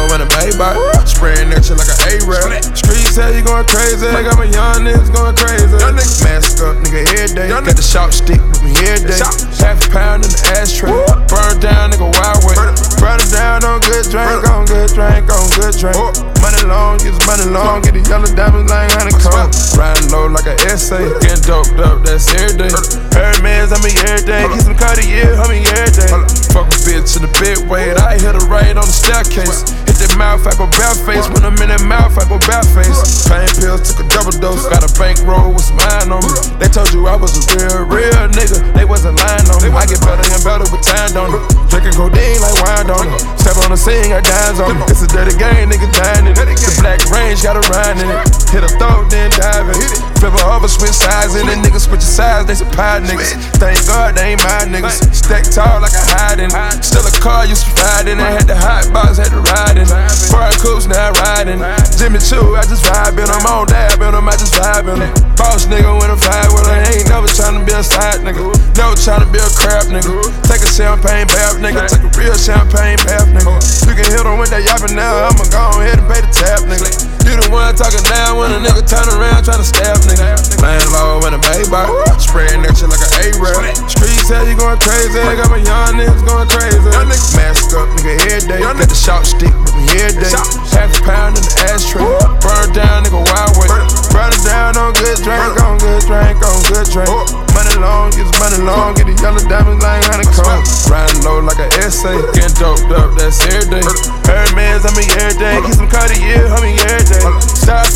Low 0.00 0.14
in 0.16 0.24
a 0.24 0.28
Maybach, 0.32 0.80
spraying 1.04 1.52
that 1.52 1.60
shit 1.60 1.76
like 1.76 1.92
an 1.92 2.24
A-rap. 2.24 2.64
Streets 2.72 3.20
say 3.20 3.36
you 3.36 3.44
going 3.44 3.68
crazy, 3.68 4.08
I 4.08 4.24
got 4.24 4.40
my 4.40 4.48
young 4.48 4.88
niggas 4.88 5.12
going 5.12 5.36
crazy. 5.36 5.76
Mask 6.24 6.56
up, 6.64 6.80
nigga, 6.80 7.04
every 7.20 7.36
day. 7.36 7.52
Got 7.52 7.68
the 7.68 7.84
shot 7.84 8.16
stick 8.16 8.40
with 8.48 8.64
me 8.64 8.72
every 8.88 9.12
day. 9.12 9.20
Half 9.60 9.84
a 9.84 9.92
pound 9.92 10.24
in 10.24 10.32
the 10.32 10.40
ashtray. 10.56 10.88
Burn 11.28 11.60
down, 11.60 11.92
nigga, 11.92 12.08
wild 12.08 12.40
way. 12.48 12.56
Burn 12.96 13.20
it 13.20 13.28
down 13.28 13.60
on 13.68 13.84
good 13.84 14.08
drink, 14.08 14.40
on 14.48 14.64
good 14.64 14.88
drink, 14.96 15.28
on 15.28 15.44
good 15.60 15.76
drink. 15.76 16.00
Money 16.40 16.64
long, 16.64 16.96
get 17.04 17.12
the 17.12 17.20
money 17.28 17.44
long, 17.52 17.84
get 17.84 17.92
the 17.92 18.00
yellow 18.08 18.32
diamonds 18.32 18.72
like 18.72 18.88
honeycomb. 18.96 19.52
Riding 19.76 20.08
low 20.08 20.32
like 20.32 20.48
an 20.48 20.56
essay, 20.64 21.12
getting 21.20 21.44
doped 21.44 21.76
up, 21.76 22.00
that's 22.08 22.24
every 22.40 22.56
day. 22.56 22.72
Hermes, 23.12 23.68
I 23.68 23.76
mean 23.84 24.00
every 24.08 24.24
day. 24.24 24.48
Get 24.48 24.64
some 24.64 24.80
Cartier, 24.80 25.36
I 25.36 25.44
mean 25.52 25.68
every 25.76 25.92
day. 25.92 26.08
Fuck 26.56 26.72
a 26.72 26.78
bitch 26.88 27.20
in 27.20 27.28
the 27.28 27.32
bed, 27.36 27.68
wait, 27.68 28.00
I 28.00 28.16
hit 28.16 28.32
her 28.32 28.48
right 28.48 28.72
on 28.72 28.88
the 28.88 28.96
staircase. 28.96 29.68
That 30.00 30.16
mouth, 30.16 30.48
I 30.48 30.56
go 30.56 30.64
bare 30.80 30.96
face. 31.04 31.28
When 31.28 31.44
I'm 31.44 31.60
in 31.60 31.68
that 31.68 31.84
mouth, 31.84 32.16
I 32.16 32.24
go 32.24 32.40
bare 32.48 32.64
face. 32.72 33.20
Pain 33.28 33.44
pills, 33.60 33.84
took 33.84 34.00
a 34.00 34.06
double 34.08 34.32
dose. 34.32 34.64
Got 34.64 34.80
a 34.80 34.88
bankroll 34.96 35.52
with 35.52 35.68
some 35.68 35.76
on 36.08 36.24
me. 36.24 36.32
They 36.56 36.72
told 36.72 36.88
you 36.96 37.04
I 37.04 37.20
was 37.20 37.36
a 37.36 37.44
real, 37.52 37.84
real 37.84 38.24
nigga. 38.32 38.64
They 38.72 38.88
wasn't 38.88 39.20
lying 39.20 39.44
on 39.52 39.60
me. 39.60 39.68
I 39.68 39.84
get 39.84 40.00
better 40.00 40.24
and 40.24 40.40
better 40.40 40.64
with 40.72 40.80
time 40.88 41.12
on 41.20 41.36
it. 41.36 41.44
Drinking 41.68 42.00
codeine 42.00 42.40
like 42.40 42.56
wine 42.64 42.88
on 42.88 43.12
it. 43.12 43.20
Step 43.44 43.60
on 43.60 43.76
the 43.76 43.80
scene, 43.80 44.08
got 44.08 44.24
dimes 44.24 44.56
on 44.64 44.80
it. 44.80 44.88
It's 44.88 45.04
a 45.04 45.08
dirty 45.12 45.36
game, 45.36 45.68
nigga 45.68 45.92
dying 45.92 46.24
in 46.24 46.32
it. 46.32 46.48
The 46.48 46.72
black 46.80 47.04
range 47.12 47.44
got 47.44 47.60
a 47.60 47.64
rhyme 47.68 48.00
in 48.00 48.08
it. 48.08 48.24
Hit 48.48 48.64
a 48.64 48.72
throat, 48.80 49.12
then 49.12 49.28
dive 49.36 49.68
in 49.68 49.84
it. 49.84 50.09
Flip 50.20 50.36
her 50.36 50.52
over, 50.52 50.68
switch 50.68 50.92
sides 50.92 51.32
in 51.32 51.48
it. 51.48 51.56
Niggas 51.64 51.88
switch 51.88 52.04
sides, 52.04 52.44
they 52.44 52.54
pie 52.76 53.00
niggas. 53.00 53.40
Thank 53.56 53.80
God 53.88 54.14
they 54.14 54.36
ain't 54.36 54.44
my 54.44 54.68
niggas. 54.68 55.00
Stack 55.16 55.48
tall 55.48 55.80
like 55.80 55.96
a 55.96 56.04
hiding. 56.12 56.52
Still 56.84 57.08
a 57.08 57.12
car, 57.24 57.48
used 57.48 57.64
to 57.64 57.72
ride 57.80 58.04
in 58.04 58.20
it. 58.20 58.28
Had 58.28 58.44
the 58.44 58.52
hot 58.52 58.84
box, 58.92 59.16
had 59.16 59.32
to 59.32 59.40
ride 59.40 59.80
in. 59.80 59.88
Foreign 60.28 60.52
coops, 60.60 60.84
now 60.84 61.16
riding. 61.24 61.64
Jimmy 61.96 62.20
Choo, 62.20 62.52
I 62.52 62.68
just 62.68 62.84
vibing. 62.84 63.32
I'm 63.32 63.48
on 63.48 63.64
dab 63.72 63.96
in 63.96 64.12
'em, 64.12 64.28
I 64.28 64.36
just 64.36 64.52
vibing. 64.60 65.00
Boss 65.40 65.64
nigga 65.72 65.88
when 65.96 66.12
I'm 66.12 66.20
five 66.20 66.52
with 66.52 66.68
her. 66.68 66.76
Ain't 66.92 67.08
never 67.08 67.24
tryna 67.26 67.64
be 67.64 67.72
a 67.72 67.80
side 67.80 68.20
nigga. 68.20 68.44
Never 68.76 68.96
tryna 69.00 69.24
be 69.32 69.40
a 69.40 69.48
crap 69.56 69.88
nigga. 69.88 70.20
Take 70.44 70.60
a 70.60 70.68
champagne 70.68 71.24
bath 71.32 71.56
nigga. 71.64 71.88
Take 71.88 72.04
a 72.04 72.12
real 72.20 72.36
champagne 72.36 73.00
bath 73.08 73.24
nigga. 73.32 73.56
You 73.88 73.96
can 73.96 74.04
hit 74.04 74.20
'em 74.20 74.36
with 74.36 74.52
that 74.52 74.68
yapping 74.68 74.92
now. 74.94 75.32
I'ma 75.32 75.48
go 75.48 75.80
ahead 75.80 75.96
and 75.96 76.08
pay 76.12 76.20
the 76.20 76.28
tab 76.28 76.68
nigga. 76.68 76.92
You 77.24 77.40
the 77.40 77.48
one 77.48 77.72
talking 77.76 78.04
down 78.04 78.36
when 78.36 78.52
a 78.52 78.60
nigga 78.60 78.84
turn 78.84 79.08
around 79.16 79.44
tryna 79.48 79.64
stab 79.64 79.96
nigga 80.04 80.09
nigga. 80.10 80.34
Laying 80.58 80.90
low 80.90 81.22
in 81.26 81.34
a 81.34 81.40
bay 81.40 81.62
bar. 81.70 81.86
Spraying 82.18 82.66
that 82.66 82.74
shit 82.74 82.90
like 82.90 83.00
an 83.00 83.10
A-Rap. 83.30 83.78
Streets 83.86 84.26
tell 84.26 84.42
you 84.42 84.58
going 84.58 84.78
crazy. 84.82 85.14
Got 85.14 85.50
my 85.50 85.62
young 85.62 85.94
niggas 85.94 86.22
going 86.26 86.50
crazy. 86.50 86.90
Mask 87.38 87.70
up, 87.78 87.86
nigga, 87.94 88.18
every 88.34 88.48
day. 88.50 88.60
Got 88.60 88.76
the 88.76 88.94
shot 88.94 89.24
stick 89.24 89.54
with 89.62 89.74
me 89.78 89.86
every 90.02 90.26
day. 90.26 90.34
Half 90.74 90.98
a 90.98 91.02
pound 91.06 91.38
in 91.38 91.42
the 91.46 91.54
ashtray. 91.70 92.02
Burn 92.42 92.68
down, 92.74 93.06
nigga, 93.06 93.22
wild 93.22 93.54
way. 93.56 93.68
Burn 94.10 94.34
it 94.34 94.42
down 94.42 94.76
on 94.76 94.92
good 94.98 95.18
drink, 95.22 95.54
on 95.62 95.78
good 95.78 96.02
drink, 96.04 96.38
on 96.42 96.58
good 96.66 96.86
drink 96.90 97.39
long, 97.80 98.12
get 98.12 98.28
this 98.28 98.36
money 98.36 98.60
long, 98.62 98.94
get 98.94 99.08
the 99.08 99.16
yellow 99.18 99.40
diamonds 99.48 99.80
like 99.82 100.04
honeycomb. 100.06 100.62
Riding 100.86 101.24
low 101.24 101.40
like 101.40 101.58
an 101.58 101.72
essay, 101.80 102.14
getting 102.36 102.54
doped 102.60 102.92
up, 102.92 103.16
that's 103.16 103.40
every 103.48 103.80
day. 103.80 103.84
Hermes, 104.28 104.84
I 104.84 104.90
mean 104.94 105.08
every 105.18 105.40
day. 105.40 105.56
Keep 105.64 105.80
some 105.80 105.90
Cartier, 105.90 106.44
I 106.46 106.56
mean 106.60 106.76
every 106.86 107.08
day. 107.08 107.24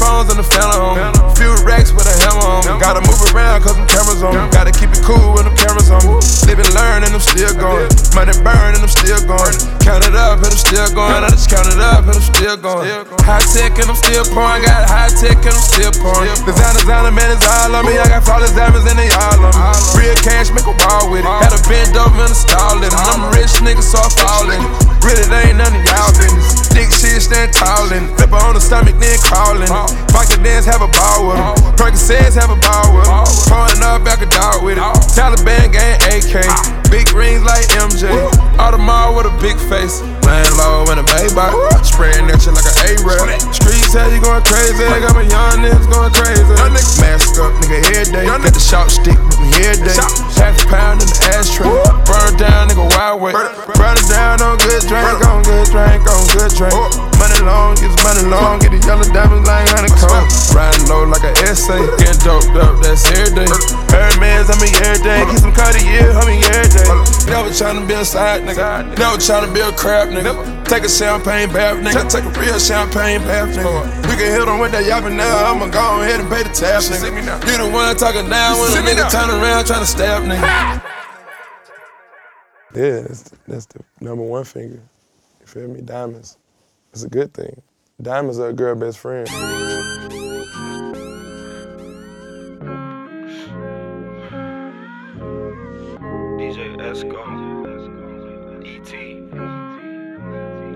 phones 0.00 0.32
on 0.32 0.40
the 0.40 0.46
Phantom, 0.48 0.96
few 1.36 1.52
racks 1.62 1.92
with 1.92 2.08
a 2.08 2.14
hammer 2.24 2.64
on. 2.64 2.80
Gotta 2.80 3.04
move 3.04 3.20
around 3.30 3.62
cause 3.62 3.76
them 3.76 3.86
cameras 3.86 4.24
on. 4.24 4.50
Gotta 4.50 4.72
keep 4.72 4.90
it 4.90 5.04
cool 5.04 5.36
when 5.36 5.44
the 5.44 5.54
cameras 5.54 5.92
on. 5.92 6.02
Live 6.48 6.58
Living, 6.58 6.72
learning, 6.74 7.10
and 7.10 7.14
I'm 7.14 7.20
still 7.20 7.52
going. 7.54 7.88
Money 8.16 8.32
burning, 8.40 8.80
and 8.80 8.84
I'm 8.84 8.88
still 8.88 9.20
going. 9.28 9.54
Count 9.84 10.00
it 10.06 10.16
up 10.16 10.40
and 10.40 10.48
I'm 10.48 10.56
still 10.56 10.88
going. 10.96 11.20
I 11.20 11.28
just 11.28 11.50
count 11.50 11.68
it 11.68 11.76
up 11.76 12.08
and 12.08 12.16
I'm 12.16 12.24
still 12.24 12.56
going. 12.56 12.88
High 13.20 13.44
tech 13.52 13.76
and 13.76 13.92
I'm 13.92 13.98
still 14.00 14.24
pouring. 14.32 14.64
Got 14.64 14.88
high 14.88 15.12
tech 15.12 15.44
and 15.44 15.52
I'm 15.52 15.60
still 15.60 15.92
pouring. 16.00 16.32
Designer, 16.48 16.80
designer, 16.80 17.12
man, 17.12 17.28
it's 17.36 17.44
all 17.44 17.74
on 17.76 17.84
me. 17.84 17.98
I 18.00 18.08
got 18.08 18.24
flawless 18.24 18.56
diamonds 18.56 18.88
and 18.88 18.96
they 18.96 19.12
all 19.12 19.44
on 19.44 19.52
me. 19.52 19.73
Real 19.96 20.14
cash, 20.20 20.50
make 20.50 20.66
a 20.66 20.76
ball 20.86 21.10
with 21.10 21.24
it. 21.24 21.34
Had 21.42 21.54
a 21.54 21.60
bend 21.68 21.94
over 21.96 22.18
and 22.18 22.30
install 22.30 22.82
it. 22.82 22.92
I'm 22.92 23.26
a 23.26 23.30
rich 23.32 23.54
nigga, 23.62 23.82
so 23.82 24.02
I 24.02 24.08
fall 24.10 24.46
in 24.50 24.58
it. 24.58 24.70
Really, 25.04 25.26
they 25.28 25.52
ain't 25.52 25.58
none 25.58 25.72
of 25.72 25.82
y'all 25.84 26.10
business. 26.16 26.68
Dick 26.72 26.90
shit, 26.90 27.22
stand 27.22 27.52
tall 27.52 27.90
in 27.92 28.10
it. 28.10 28.16
Flip 28.16 28.30
her 28.30 28.42
on 28.42 28.54
the 28.54 28.60
stomach, 28.60 28.96
then 28.98 29.18
crawling. 29.22 29.70
Michael 30.12 30.42
dance, 30.42 30.66
have 30.66 30.82
a 30.82 30.90
ball 30.90 31.30
with 31.30 31.38
him. 31.38 31.54
Percocets, 31.78 32.34
have 32.34 32.50
a 32.50 32.58
ball 32.58 32.90
with 32.96 33.06
him. 33.06 33.24
Pouring 33.46 33.82
up, 33.86 34.02
back 34.02 34.20
a 34.22 34.26
dog 34.26 34.64
with 34.64 34.78
it. 34.78 34.84
Taliban 35.14 35.70
gang 35.70 36.00
AK. 36.10 36.73
Big 36.90 37.10
rings 37.12 37.42
like 37.44 37.66
MJ. 37.78 38.10
Audemars 38.58 39.16
with 39.16 39.26
a 39.26 39.34
big 39.40 39.56
face. 39.68 40.00
Laying 40.24 40.54
low 40.56 40.88
in 40.90 40.98
a 40.98 41.06
Maybach. 41.14 41.52
Spraying 41.84 42.26
that 42.28 42.40
shit 42.40 42.54
like 42.54 42.66
an 42.66 42.76
A-rap. 42.90 43.40
Streets 43.52 43.92
tell 43.92 44.08
you 44.10 44.20
going 44.20 44.42
crazy. 44.44 44.84
I 44.84 45.00
got 45.00 45.14
my 45.14 45.26
young 45.26 45.62
niggas 45.62 45.86
going 45.90 46.12
crazy. 46.14 46.54
Mask 47.00 47.38
up, 47.40 47.52
nigga, 47.62 47.82
every 47.94 48.12
day. 48.12 48.26
Got 48.26 48.42
the 48.42 48.60
short 48.60 48.90
stick 48.90 49.18
with 49.30 49.40
me 49.40 49.50
every 49.64 49.86
day. 49.86 49.98
Half 50.38 50.60
a 50.60 50.66
pound 50.68 51.02
in 51.02 51.08
the 51.08 51.18
ashtray. 51.34 51.68
Burn 52.06 52.32
down, 52.36 52.68
nigga, 52.68 52.86
wild 52.96 53.20
way. 53.22 53.32
Burn 53.32 53.96
it 53.96 54.08
down 54.08 54.42
on 54.42 54.58
good 54.58 54.82
drink, 54.86 55.20
on 55.26 55.42
good 55.42 55.68
drink, 55.70 56.02
on 56.08 56.24
good 56.34 56.52
drink. 56.54 57.13
Money 57.24 57.40
long, 57.40 57.72
get 57.80 57.88
money 58.04 58.28
long. 58.28 58.60
Get 58.60 58.68
the 58.76 58.84
yellow 58.84 59.08
diamonds 59.08 59.48
like 59.48 59.64
honeycomb. 59.72 60.28
Riding 60.52 60.84
low 60.92 61.08
like 61.08 61.24
an 61.24 61.32
essay. 61.48 61.80
Getting 61.96 62.20
doped 62.20 62.52
up, 62.60 62.76
that's 62.84 63.00
every 63.16 63.32
day. 63.32 63.48
Hermes, 63.88 64.52
I 64.52 64.54
mean 64.60 64.76
every 64.84 65.00
day. 65.00 65.24
Keep 65.24 65.40
some 65.40 65.56
Cartier, 65.56 66.12
I 66.12 66.20
mean 66.28 66.44
every 66.52 66.68
day. 66.68 66.84
Never 67.32 67.48
tryna 67.48 67.88
be 67.88 67.96
a 67.96 68.04
side 68.04 68.44
nigga. 68.44 68.92
Never 69.00 69.16
tryna 69.16 69.48
be 69.56 69.64
a 69.64 69.72
crap 69.72 70.12
nigga. 70.12 70.36
Take 70.68 70.84
a 70.84 70.88
champagne 70.92 71.48
bath, 71.48 71.80
nigga. 71.80 72.04
Take 72.12 72.28
a 72.28 72.32
real 72.36 72.60
champagne 72.60 73.24
bath, 73.24 73.56
nigga. 73.56 74.04
We 74.04 74.20
can 74.20 74.28
hit 74.28 74.44
on 74.44 74.60
with 74.60 74.76
that 74.76 74.84
yapping 74.84 75.16
now. 75.16 75.48
I'ma 75.48 75.72
go 75.72 76.04
ahead 76.04 76.20
and 76.20 76.28
pay 76.28 76.44
the 76.44 76.52
tab, 76.52 76.84
nigga. 76.84 77.08
You 77.48 77.56
the 77.56 77.72
one 77.72 77.96
talking 77.96 78.28
down 78.28 78.60
when 78.60 78.68
a 78.68 78.84
nigga 78.84 79.08
turn 79.08 79.32
around 79.32 79.64
tryna 79.64 79.88
stab, 79.88 80.28
nigga. 80.28 80.44
Yeah, 82.76 83.00
that's, 83.08 83.32
that's 83.48 83.64
the 83.72 83.80
number 84.04 84.24
one 84.24 84.44
finger. 84.44 84.82
You 85.40 85.46
feel 85.46 85.68
me? 85.68 85.80
Diamonds. 85.80 86.36
It's 86.94 87.02
a 87.02 87.08
good 87.08 87.34
thing. 87.34 87.60
Diamonds 88.00 88.38
are 88.38 88.50
a 88.50 88.52
girl 88.52 88.76
best 88.76 88.98
friend. 88.98 89.26
DJ 96.38 96.76
Esco, 96.78 97.18
ET, 98.64 98.92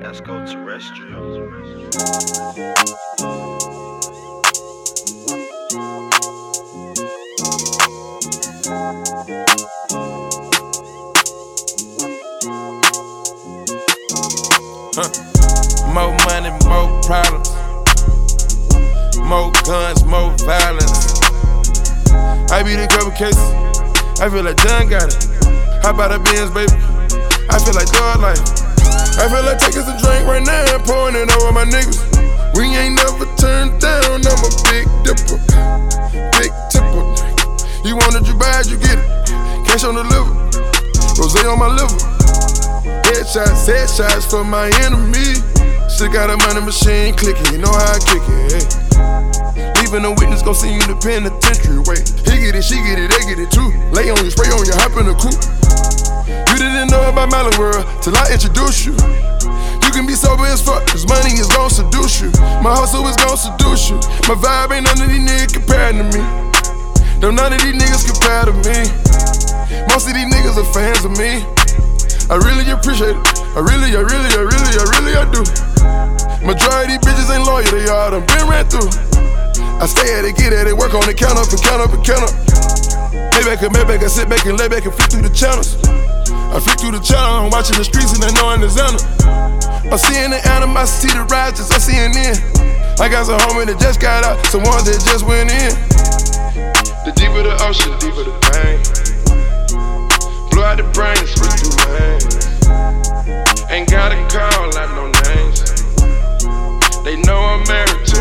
Esco 0.03 0.45
Terrestrial. 0.45 1.39
Huh. 14.97 15.38
More 15.93 16.15
money, 16.29 16.51
more 16.69 17.01
problems. 17.03 17.51
More 19.25 19.51
guns, 19.65 20.05
more 20.05 20.33
violence. 20.45 21.21
I 22.53 22.63
beat 22.63 22.81
a 22.81 22.87
couple 22.87 23.11
cases. 23.13 23.39
I 24.21 24.29
feel 24.31 24.45
like 24.45 24.57
John 24.59 24.89
got 24.89 25.09
it. 25.09 25.29
How 25.83 25.91
about 25.91 26.13
a 26.13 26.19
Benz, 26.19 26.51
baby? 26.51 26.73
I 27.49 27.59
feel 27.61 27.75
like 27.75 27.91
dog 27.93 28.21
life. 28.21 28.41
I 29.19 29.29
feel 29.29 29.43
like 29.43 29.59
taking 29.59 29.83
some 29.83 29.99
drink 29.99 30.27
right 30.29 30.45
now 30.45 30.75
and 30.75 30.85
pouring 30.85 31.17
it 31.17 31.31
over 31.37 31.53
my 31.53 31.65
niggas. 31.65 31.99
We 32.57 32.67
ain't 32.77 32.97
never 32.97 33.27
turned 33.37 33.81
down. 33.81 34.23
I'm 34.23 34.43
a 34.45 34.51
big 34.69 34.87
dipper, 35.05 35.39
big 36.37 36.53
tipper. 36.71 37.05
You 37.87 37.97
wanted 37.97 38.27
you 38.29 38.35
bad, 38.39 38.67
you 38.67 38.79
get 38.79 38.99
it. 38.99 39.09
Cash 39.67 39.85
on 39.85 39.95
the 39.95 40.05
liver, 40.05 40.35
rose 41.21 41.37
on 41.45 41.59
my 41.59 41.69
liver. 41.69 41.99
Headshots, 43.03 43.67
headshots 43.67 44.31
for 44.31 44.45
my 44.45 44.71
enemy. 44.85 45.58
Still 45.99 46.15
got 46.15 46.31
a 46.31 46.39
money 46.47 46.63
machine 46.63 47.11
clicking, 47.19 47.51
you 47.51 47.59
know 47.59 47.75
how 47.75 47.91
I 47.91 47.99
kick 47.99 48.23
it. 48.23 48.55
Hey. 48.55 48.63
Leaving 49.83 50.07
a 50.07 50.15
witness, 50.15 50.47
gon' 50.47 50.55
see 50.55 50.71
you 50.71 50.79
in 50.79 50.87
the 50.87 50.95
penitentiary. 50.95 51.83
Wait, 51.91 52.07
he 52.23 52.39
get 52.39 52.55
it, 52.55 52.63
she 52.63 52.79
get 52.87 53.03
it, 53.03 53.11
they 53.11 53.19
get 53.27 53.43
it 53.43 53.51
too. 53.51 53.67
Lay 53.91 54.07
on 54.07 54.23
you, 54.23 54.31
spray 54.31 54.47
on 54.55 54.63
you, 54.63 54.79
hop 54.79 54.95
in 54.95 55.11
the 55.11 55.17
coupe. 55.19 55.35
You 56.55 56.55
didn't 56.55 56.95
know 56.95 57.03
about 57.11 57.35
Melon 57.35 57.51
World 57.59 57.83
till 57.99 58.15
I 58.15 58.31
introduced 58.31 58.87
you. 58.87 58.95
You 59.83 59.91
can 59.91 60.07
be 60.07 60.15
sober 60.15 60.47
as 60.47 60.63
fuck, 60.63 60.87
cause 60.87 61.03
money 61.03 61.35
is 61.35 61.51
gon' 61.51 61.67
seduce 61.67 62.23
you. 62.23 62.31
My 62.63 62.79
hustle 62.79 63.03
is 63.11 63.19
gon' 63.19 63.35
seduce 63.35 63.91
you. 63.91 63.99
My 64.31 64.39
vibe 64.39 64.79
ain't 64.79 64.87
none 64.87 65.03
of 65.03 65.11
these 65.11 65.19
niggas 65.19 65.51
compared 65.51 65.99
to 65.99 66.07
me. 66.15 66.23
No, 67.19 67.35
none 67.35 67.51
of 67.51 67.59
these 67.59 67.75
niggas 67.75 68.07
compare 68.07 68.47
to 68.47 68.55
me. 68.55 68.87
Most 69.91 70.07
of 70.07 70.15
these 70.15 70.31
niggas 70.31 70.63
are 70.63 70.71
fans 70.71 71.03
of 71.03 71.19
me. 71.19 71.43
I 72.31 72.39
really 72.39 72.71
appreciate 72.71 73.19
it. 73.19 73.23
I 73.59 73.67
really, 73.67 73.99
I 73.99 74.07
really, 74.07 74.31
I 74.39 74.47
really, 74.47 74.75
I 74.79 74.87
really, 74.95 75.15
I 75.19 75.27
do. 75.35 75.68
Majority 76.43 76.97
bitches 77.03 77.29
ain't 77.35 77.45
loyal, 77.45 77.67
they 77.71 77.89
all 77.91 78.11
done 78.11 78.25
been 78.27 78.47
ran 78.49 78.65
through. 78.71 78.91
I 79.79 79.87
stay 79.87 80.19
at 80.19 80.25
it, 80.25 80.37
get 80.37 80.53
at 80.53 80.67
it, 80.67 80.77
work 80.77 80.95
on 80.95 81.09
it, 81.09 81.17
count 81.19 81.39
up 81.39 81.51
and 81.51 81.63
count 81.63 81.83
up 81.83 81.93
and 81.95 82.03
count 82.03 82.23
up. 82.27 82.35
Maybe 83.35 83.51
I 83.51 83.57
can, 83.59 83.71
maybe 83.75 83.99
I 83.99 84.11
sit 84.11 84.29
back 84.29 84.47
and 84.47 84.59
lay 84.59 84.69
back 84.69 84.87
and 84.87 84.95
flick 84.95 85.11
through 85.11 85.23
the 85.23 85.35
channels. 85.35 85.79
I 86.55 86.59
flick 86.59 86.79
through 86.79 86.99
the 86.99 87.03
channel, 87.03 87.47
I'm 87.47 87.51
watching 87.51 87.79
the 87.79 87.85
streets 87.85 88.15
and 88.15 88.23
I 88.23 88.31
know 88.35 88.51
I'm 88.51 88.61
the 88.61 88.67
Xander. 88.67 89.03
I'm 89.91 89.99
seeing 89.99 90.31
the 90.31 90.41
animosity, 90.53 91.15
the 91.15 91.25
righteous, 91.31 91.71
I'm 91.71 91.81
seeing 91.81 92.15
in. 92.15 92.37
I 92.99 93.09
got 93.09 93.27
some 93.27 93.39
homies 93.39 93.71
that 93.71 93.79
just 93.79 94.01
got 94.01 94.25
out, 94.27 94.45
some 94.47 94.63
ones 94.63 94.85
that 94.85 94.99
just 95.07 95.25
went 95.25 95.51
in. 95.55 95.71
The 97.07 97.15
deeper 97.15 97.47
the 97.47 97.55
ocean, 97.63 97.95
deeper 98.03 98.27
the 98.27 98.35
pain. 98.53 98.83
Blow 100.51 100.67
out 100.67 100.77
the 100.77 100.85
brain, 100.93 101.17
switch 101.25 101.63
through 101.63 101.79
lanes. 101.89 102.37
Ain't 103.71 103.89
gotta 103.89 104.19
call 104.29 104.77
out 104.77 104.91
no 104.93 105.07
names. 105.25 105.48
They 107.05 107.17
know 107.23 107.39
I'm 107.39 107.67
married 107.69 108.07
to. 108.07 108.19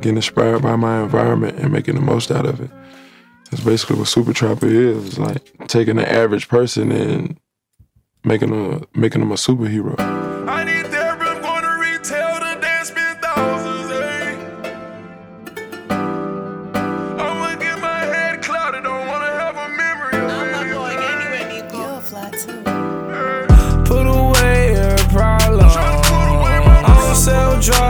Getting 0.00 0.16
inspired 0.16 0.62
by 0.62 0.76
my 0.76 1.02
environment 1.02 1.58
and 1.58 1.72
making 1.72 1.94
the 1.96 2.00
most 2.00 2.30
out 2.30 2.46
of 2.46 2.60
it. 2.60 2.70
That's 3.50 3.64
basically 3.64 3.96
what 3.96 4.08
Super 4.08 4.32
Trapper 4.32 4.66
is. 4.66 5.06
It's 5.06 5.18
like 5.18 5.68
taking 5.68 5.96
the 5.96 6.10
average 6.10 6.48
person 6.48 6.92
and 6.92 7.38
making 8.24 8.52
a 8.52 8.82
making 8.98 9.20
them 9.20 9.32
a 9.32 9.36
superhero. 9.36 10.17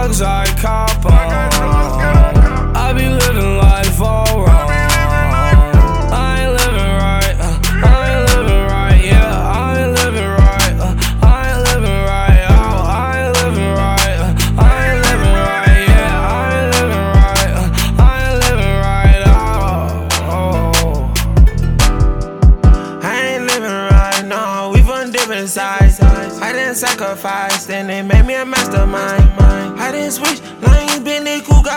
Drugs, 0.09 0.23
I 0.23 0.47
cop 0.61 1.05
'em. 1.05 1.28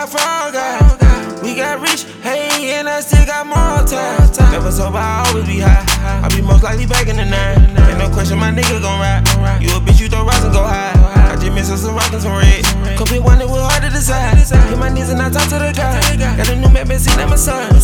They 0.06 0.10
cool, 0.10 0.52
got 0.52 0.52
frog 0.52 0.54
eyes. 0.54 1.42
We 1.42 1.56
got 1.56 1.80
rich, 1.80 2.04
hey, 2.22 2.78
and 2.78 2.88
I 2.88 3.00
still 3.00 3.26
got 3.26 3.46
more 3.46 3.82
time. 3.86 4.52
Never 4.52 4.70
sober, 4.70 4.98
I 4.98 5.26
always 5.26 5.46
be 5.46 5.58
high. 5.58 5.84
I 6.24 6.28
be 6.28 6.40
most 6.40 6.62
likely 6.62 6.86
back 6.86 7.08
in 7.08 7.16
the 7.16 7.24
nine. 7.24 7.58
Ain't 7.88 7.98
no 7.98 8.08
question, 8.10 8.38
my 8.38 8.50
nigga 8.50 8.80
gon' 8.80 9.00
ride. 9.00 9.26
You 9.60 9.70
a 9.70 9.80
bitch, 9.80 10.00
you 10.00 10.08
throw 10.08 10.24
rocks 10.24 10.44
and 10.44 10.52
go 10.52 10.62
high. 10.62 10.92
I 11.30 11.36
just 11.36 11.52
miss 11.52 11.70
us 11.70 11.82
some 11.82 11.94
rock 11.94 12.12
and 12.12 12.22
some 12.22 12.32
red. 12.32 12.64
Come 12.96 13.08
pick 13.08 13.22
one 13.22 13.38
that 13.38 13.48
was 13.48 13.60
hard 13.60 13.82
to 13.82 13.90
decide. 13.90 14.38
Hit 14.38 14.78
my 14.78 14.88
knees 14.88 15.10
and 15.10 15.20
I 15.20 15.30
talk 15.30 15.48
to 15.50 15.58
the 15.58 15.72
guy. 15.74 15.98
Got 16.36 16.48
a 16.48 16.56
new 16.56 16.70
map, 16.70 16.88
been 16.88 16.98
seen 16.98 17.18
at 17.18 17.28
my 17.28 17.36
son. 17.36 17.74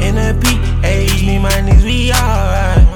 In 0.00 0.16
a 0.16 0.34
PH, 0.38 1.26
me, 1.26 1.38
my 1.38 1.50
niggas, 1.50 1.84
we 1.84 2.12
alright. 2.12 2.86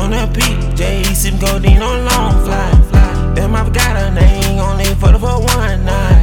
On 0.00 0.12
a 0.12 0.26
PJ, 0.32 1.14
sip 1.14 1.38
codeine 1.40 1.82
on 1.82 2.04
long 2.04 2.44
fly. 2.44 3.34
Damn, 3.34 3.54
I 3.54 3.64
forgot 3.64 3.96
her 3.96 4.10
name, 4.10 4.58
only 4.58 4.86
for 4.96 5.12
the 5.12 5.18
for 5.18 5.44
one 5.44 5.84
night. 5.84 6.17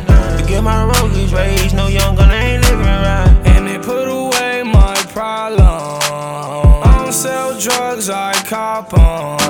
Forget 0.46 0.64
my 0.64 0.86
roguish 0.86 1.32
rage, 1.32 1.74
no 1.74 1.88
young 1.88 2.16
gun, 2.16 2.30
ain't 2.30 2.62
living 2.62 2.86
right. 2.86 3.36
And 3.46 3.68
they 3.68 3.80
put 3.80 4.08
away 4.08 4.62
my 4.62 4.94
problem. 5.10 5.60
I 5.60 7.02
don't 7.02 7.12
sell 7.12 7.60
drugs, 7.60 8.12
I 8.12 8.32
cop 8.44 8.94
'em. 8.94 9.45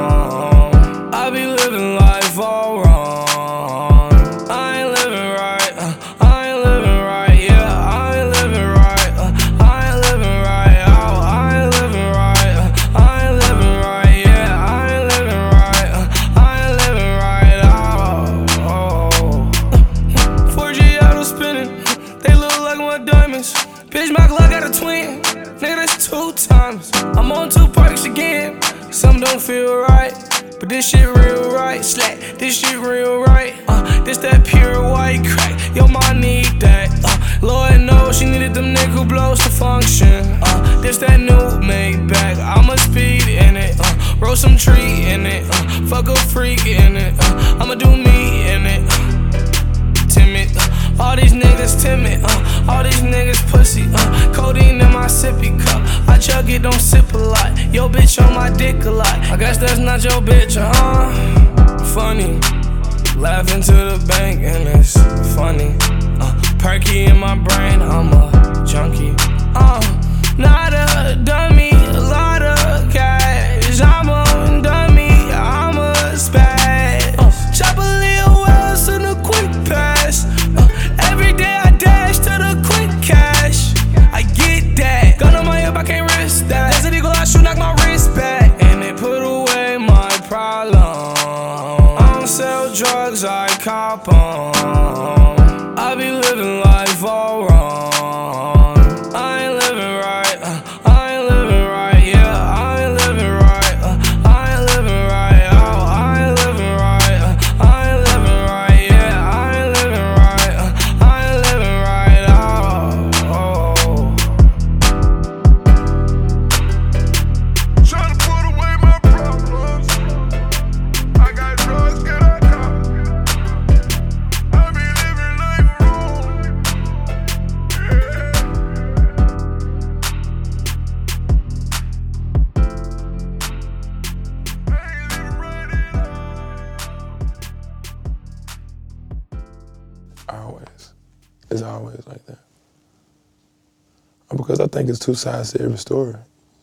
Two 145.06 145.14
sides 145.14 145.54
to 145.54 145.62
every 145.62 145.78
story. 145.78 146.16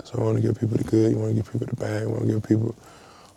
So 0.03 0.19
I 0.19 0.25
want 0.25 0.35
to 0.35 0.43
give 0.43 0.59
people 0.59 0.77
the 0.77 0.83
good, 0.83 1.13
you 1.13 1.17
want 1.17 1.31
to 1.31 1.35
give 1.37 1.53
people 1.53 1.69
the 1.69 1.77
bad, 1.77 2.03
you 2.03 2.09
want 2.09 2.23
to 2.23 2.27
give 2.27 2.43
people 2.43 2.75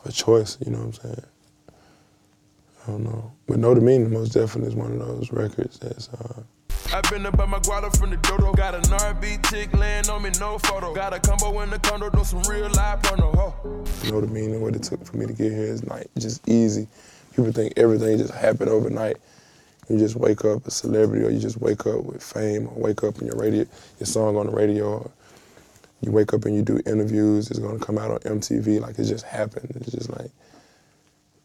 a 0.03 0.11
choice, 0.11 0.57
you 0.65 0.71
know 0.71 0.79
what 0.79 0.85
I'm 0.85 0.93
saying? 0.93 1.25
I 1.69 2.87
don't 2.87 3.03
know. 3.03 3.31
But 3.45 3.59
No 3.59 3.75
Demeanor 3.75 4.09
most 4.09 4.29
definitely 4.29 4.69
is 4.69 4.75
one 4.75 4.93
of 4.93 4.97
those 4.97 5.31
records 5.31 5.77
that's 5.77 6.09
uh, 6.09 6.41
I've 6.91 7.07
been 7.11 7.23
about 7.27 7.49
my 7.49 7.59
guala 7.59 7.95
from 7.95 8.09
the 8.09 8.17
dodo. 8.17 8.51
Got 8.53 8.73
an 8.73 8.91
R&B 8.91 9.37
tick 9.43 9.71
laying 9.73 10.09
on 10.09 10.23
me, 10.23 10.31
no 10.39 10.57
photo. 10.57 10.91
Got 10.95 11.13
a 11.13 11.19
combo 11.19 11.61
in 11.61 11.69
the 11.69 11.77
condo, 11.77 12.09
do 12.09 12.23
some 12.23 12.41
real 12.49 12.71
live 12.71 13.03
porno. 13.03 13.31
Ho. 13.33 13.83
No 14.09 14.21
Demeanor, 14.21 14.57
what 14.57 14.75
it 14.75 14.81
took 14.81 15.05
for 15.05 15.17
me 15.17 15.27
to 15.27 15.33
get 15.33 15.51
here 15.51 15.65
is 15.65 15.83
like 15.83 16.07
just 16.17 16.49
easy. 16.49 16.87
People 17.35 17.51
think 17.51 17.73
everything 17.77 18.17
just 18.17 18.33
happened 18.33 18.71
overnight. 18.71 19.17
You 19.89 19.99
just 19.99 20.15
wake 20.15 20.43
up 20.45 20.65
a 20.65 20.71
celebrity, 20.71 21.25
or 21.25 21.29
you 21.29 21.39
just 21.39 21.61
wake 21.61 21.85
up 21.85 22.03
with 22.03 22.23
fame, 22.23 22.67
or 22.67 22.73
wake 22.75 23.03
up 23.03 23.17
and 23.19 23.27
your 23.27 23.37
radio, 23.37 23.65
your 23.99 24.07
song 24.07 24.35
on 24.35 24.47
the 24.47 24.51
radio, 24.51 25.09
you 26.01 26.11
wake 26.11 26.33
up 26.33 26.45
and 26.45 26.55
you 26.55 26.61
do 26.61 26.79
interviews. 26.85 27.49
It's 27.49 27.59
gonna 27.59 27.79
come 27.79 27.97
out 27.97 28.11
on 28.11 28.19
MTV. 28.19 28.79
Like 28.79 28.99
it 28.99 29.05
just 29.05 29.25
happened. 29.25 29.71
It's 29.75 29.91
just 29.91 30.09
like 30.09 30.31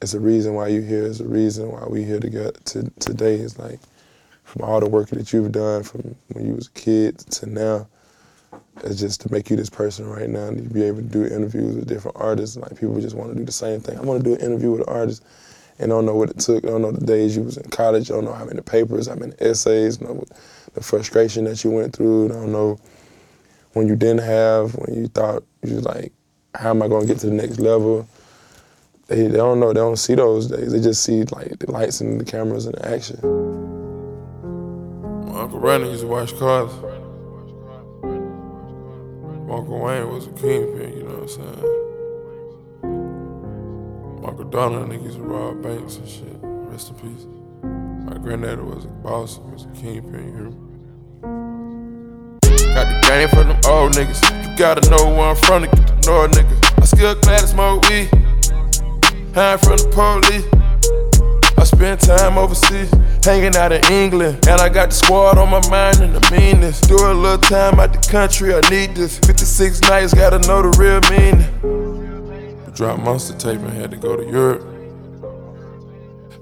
it's 0.02 0.14
a 0.14 0.20
reason 0.20 0.54
why 0.54 0.68
you 0.68 0.80
here. 0.80 1.06
It's 1.06 1.20
a 1.20 1.28
reason 1.28 1.70
why 1.70 1.84
we 1.86 2.04
here 2.04 2.20
together 2.20 2.52
to, 2.66 2.90
today. 3.00 3.36
It's 3.36 3.58
like 3.58 3.80
from 4.44 4.62
all 4.62 4.80
the 4.80 4.88
work 4.88 5.08
that 5.10 5.32
you've 5.32 5.52
done 5.52 5.82
from 5.82 6.14
when 6.32 6.46
you 6.46 6.54
was 6.54 6.68
a 6.68 6.72
kid 6.72 7.18
to 7.18 7.46
now. 7.46 7.88
It's 8.82 8.98
just 8.98 9.20
to 9.22 9.32
make 9.32 9.50
you 9.50 9.56
this 9.56 9.70
person 9.70 10.08
right 10.08 10.28
now, 10.28 10.48
and 10.48 10.56
to 10.68 10.74
be 10.74 10.82
able 10.82 10.98
to 10.98 11.02
do 11.04 11.24
interviews 11.24 11.76
with 11.76 11.88
different 11.88 12.16
artists. 12.18 12.56
Like 12.56 12.78
people 12.78 13.00
just 13.00 13.16
want 13.16 13.32
to 13.32 13.38
do 13.38 13.44
the 13.44 13.52
same 13.52 13.80
thing. 13.80 13.98
I 13.98 14.02
want 14.02 14.22
to 14.22 14.28
do 14.28 14.34
an 14.34 14.40
interview 14.40 14.72
with 14.72 14.80
an 14.80 14.94
artist, 14.94 15.24
and 15.80 15.88
don't 15.88 16.04
know 16.04 16.14
what 16.14 16.30
it 16.30 16.38
took. 16.38 16.62
Don't 16.62 16.82
know 16.82 16.92
the 16.92 17.04
days 17.04 17.34
you 17.34 17.42
was 17.42 17.56
in 17.56 17.68
college. 17.70 18.08
Don't 18.08 18.24
know 18.24 18.34
how 18.34 18.44
many 18.44 18.60
papers, 18.60 19.08
how 19.08 19.14
many 19.14 19.32
essays. 19.40 20.00
Know 20.00 20.22
the 20.74 20.82
frustration 20.82 21.44
that 21.44 21.64
you 21.64 21.70
went 21.70 21.96
through. 21.96 22.28
Don't 22.28 22.52
know 22.52 22.78
when 23.72 23.88
you 23.88 23.96
didn't 23.96 24.22
have, 24.22 24.74
when 24.76 24.94
you 24.94 25.08
thought 25.08 25.42
you 25.64 25.76
was 25.76 25.84
like, 25.84 26.12
how 26.54 26.70
am 26.70 26.82
I 26.82 26.88
going 26.88 27.02
to 27.02 27.06
get 27.06 27.18
to 27.20 27.26
the 27.26 27.32
next 27.32 27.58
level? 27.58 28.06
They, 29.06 29.22
they 29.26 29.38
don't 29.38 29.58
know. 29.58 29.68
They 29.68 29.80
don't 29.80 29.96
see 29.96 30.14
those 30.14 30.48
days. 30.48 30.72
They 30.72 30.80
just 30.80 31.02
see 31.02 31.24
like 31.24 31.58
the 31.58 31.70
lights 31.70 32.00
and 32.00 32.20
the 32.20 32.24
cameras 32.24 32.66
and 32.66 32.74
the 32.74 32.88
action. 32.88 33.18
My 35.26 35.40
Uncle 35.40 35.60
Brandon 35.60 35.90
used 35.90 36.02
to 36.02 36.08
wash 36.08 36.32
cars. 36.34 36.70
Uncle 39.50 39.80
Wayne 39.80 40.08
was 40.08 40.26
a 40.26 40.30
kingpin, 40.30 40.96
you 40.96 41.02
know 41.02 41.14
what 41.14 41.22
I'm 41.22 41.28
saying? 41.28 41.79
Uncle 44.22 44.44
Donald, 44.44 44.90
nigga 44.90 45.04
used 45.04 45.16
to 45.16 45.22
rob 45.22 45.62
banks 45.62 45.96
and 45.96 46.06
shit. 46.08 46.36
Rest 46.42 46.90
in 46.90 46.96
peace. 46.96 47.26
My 48.04 48.18
granddaddy 48.18 48.60
was 48.60 48.84
a 48.84 48.88
boss, 48.88 49.36
he 49.36 49.50
was 49.50 49.64
a 49.64 49.68
kingpin, 49.68 50.26
you 50.26 50.32
hear 50.34 50.50
me? 50.50 50.56
Got 52.74 52.86
the 52.86 53.08
game 53.08 53.28
from 53.30 53.48
them 53.48 53.60
old 53.66 53.92
niggas. 53.92 54.20
You 54.46 54.56
gotta 54.56 54.88
know 54.90 55.08
where 55.08 55.30
I'm 55.30 55.36
from 55.36 55.62
to 55.62 55.68
get 55.68 55.86
to 55.86 55.94
know 56.06 56.24
a 56.24 56.28
nigga. 56.28 56.80
I 56.80 56.84
still 56.84 57.14
glad 57.16 57.40
to 57.40 57.46
smoke 57.46 57.88
weed. 57.88 58.10
Hide 59.34 59.60
from 59.60 59.78
the 59.78 59.88
police. 59.90 60.44
I 61.56 61.64
spend 61.64 62.00
time 62.00 62.36
overseas, 62.36 62.92
hanging 63.24 63.56
out 63.56 63.72
in 63.72 63.84
England. 63.90 64.46
And 64.48 64.60
I 64.60 64.68
got 64.68 64.90
the 64.90 64.96
squad 64.96 65.38
on 65.38 65.48
my 65.48 65.66
mind 65.70 66.00
and 66.00 66.14
the 66.14 66.30
meanness. 66.30 66.80
Do 66.82 66.96
a 66.96 67.12
little 67.12 67.38
time 67.38 67.80
out 67.80 67.92
the 67.92 68.06
country, 68.10 68.54
I 68.54 68.60
need 68.68 68.94
this. 68.94 69.18
56 69.18 69.80
nights, 69.82 70.12
gotta 70.12 70.38
know 70.46 70.62
the 70.62 70.76
real 70.78 71.00
meaning. 71.10 71.89
Dropped 72.74 73.02
monster 73.02 73.36
tape 73.36 73.60
and 73.60 73.70
had 73.70 73.90
to 73.90 73.96
go 73.96 74.16
to 74.16 74.24
Europe. 74.24 74.62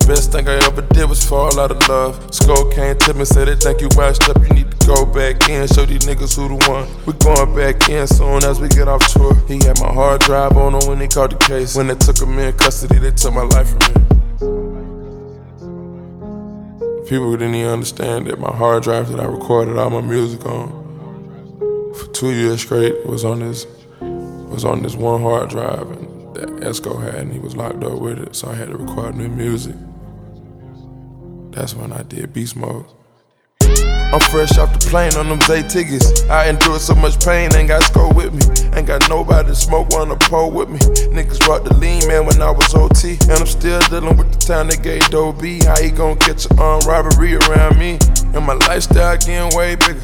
Best 0.06 0.32
thing 0.32 0.48
I 0.48 0.54
ever 0.64 0.80
did 0.80 1.08
was 1.08 1.22
fall 1.22 1.60
out 1.60 1.70
of 1.70 1.86
love. 1.86 2.34
Skull 2.34 2.70
came 2.70 2.96
to 2.96 3.12
me, 3.12 3.26
said 3.26 3.46
they 3.46 3.56
think 3.56 3.82
you 3.82 3.88
washed 3.92 4.26
up, 4.28 4.38
you 4.38 4.48
need 4.54 4.70
to 4.70 4.86
go 4.86 5.04
back 5.04 5.48
in. 5.50 5.66
Show 5.68 5.84
these 5.84 6.06
niggas 6.06 6.34
who 6.34 6.48
the 6.48 6.70
one. 6.70 6.88
We 7.04 7.12
going 7.14 7.54
back 7.54 7.88
in 7.90 8.06
soon 8.06 8.42
as 8.44 8.58
we 8.58 8.68
get 8.68 8.88
off 8.88 9.06
tour. 9.12 9.34
He 9.46 9.62
had 9.66 9.78
my 9.80 9.92
hard 9.92 10.22
drive 10.22 10.56
on 10.56 10.74
him 10.74 10.88
when 10.88 11.00
he 11.00 11.08
caught 11.08 11.30
the 11.30 11.36
case. 11.36 11.74
When 11.76 11.88
they 11.88 11.94
took 11.94 12.18
him 12.18 12.38
in 12.38 12.52
custody, 12.54 12.98
they 12.98 13.10
took 13.10 13.34
my 13.34 13.42
life 13.42 13.68
from 13.68 13.78
me. 13.78 14.08
People 17.06 17.32
didn't 17.32 17.54
even 17.54 17.70
understand 17.70 18.28
that 18.28 18.38
my 18.38 18.54
hard 18.54 18.84
drive 18.84 19.10
that 19.10 19.20
I 19.20 19.24
recorded 19.24 19.76
all 19.76 19.90
my 19.90 20.00
music 20.00 20.46
on 20.46 20.88
for 21.94 22.06
two 22.12 22.30
years 22.30 22.62
straight 22.62 23.04
was 23.04 23.24
on 23.24 23.40
this 23.40 23.66
was 24.00 24.64
on 24.64 24.82
this 24.82 24.94
one 24.94 25.20
hard 25.20 25.50
drive 25.50 25.90
and 25.90 26.07
that 26.38 26.48
Esco 26.60 27.02
had 27.02 27.16
and 27.16 27.32
he 27.32 27.38
was 27.40 27.56
locked 27.56 27.82
up 27.82 27.98
with 27.98 28.18
it, 28.18 28.36
so 28.36 28.48
I 28.48 28.54
had 28.54 28.68
to 28.68 28.76
record 28.76 29.16
new 29.16 29.28
music. 29.28 29.74
That's 31.50 31.74
when 31.74 31.92
I 31.92 32.02
did 32.04 32.32
Beast 32.32 32.54
Mode. 32.54 32.86
I'm 33.60 34.20
fresh 34.20 34.56
off 34.56 34.72
the 34.72 34.86
plane 34.88 35.12
on 35.16 35.28
them 35.28 35.38
day 35.40 35.66
tickets. 35.66 36.22
I 36.30 36.48
endured 36.48 36.80
so 36.80 36.94
much 36.94 37.22
pain, 37.22 37.54
ain't 37.54 37.68
got 37.68 37.82
score 37.82 38.12
with 38.14 38.32
me. 38.32 38.40
Ain't 38.74 38.86
got 38.86 39.06
nobody 39.08 39.48
to 39.48 39.54
smoke 39.54 39.92
on 39.94 40.08
the 40.08 40.16
pole 40.16 40.50
with 40.50 40.70
me. 40.70 40.78
Niggas 41.12 41.44
brought 41.44 41.64
the 41.64 41.74
lean 41.74 42.06
man 42.08 42.24
when 42.24 42.40
I 42.40 42.50
was 42.50 42.72
OT. 42.74 43.18
And 43.22 43.32
I'm 43.32 43.46
still 43.46 43.80
dealing 43.90 44.16
with 44.16 44.32
the 44.32 44.38
time 44.38 44.68
they 44.68 44.76
gave 44.76 45.10
B. 45.40 45.60
How 45.62 45.78
he 45.82 45.90
gon' 45.90 46.16
catch 46.18 46.46
an 46.50 46.58
armed 46.58 46.84
um, 46.84 46.88
robbery 46.88 47.34
around 47.34 47.78
me? 47.78 47.98
And 48.32 48.46
my 48.46 48.54
lifestyle 48.54 49.18
getting 49.18 49.54
way 49.58 49.74
bigger. 49.74 50.00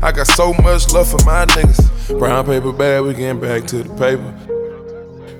I 0.00 0.12
got 0.12 0.28
so 0.28 0.54
much 0.54 0.92
love 0.92 1.10
for 1.10 1.22
my 1.26 1.44
niggas. 1.44 2.18
Brown 2.18 2.46
paper 2.46 2.72
bag, 2.72 3.02
we 3.02 3.12
getting 3.12 3.40
back 3.40 3.66
to 3.66 3.82
the 3.82 3.94
paper. 3.96 4.55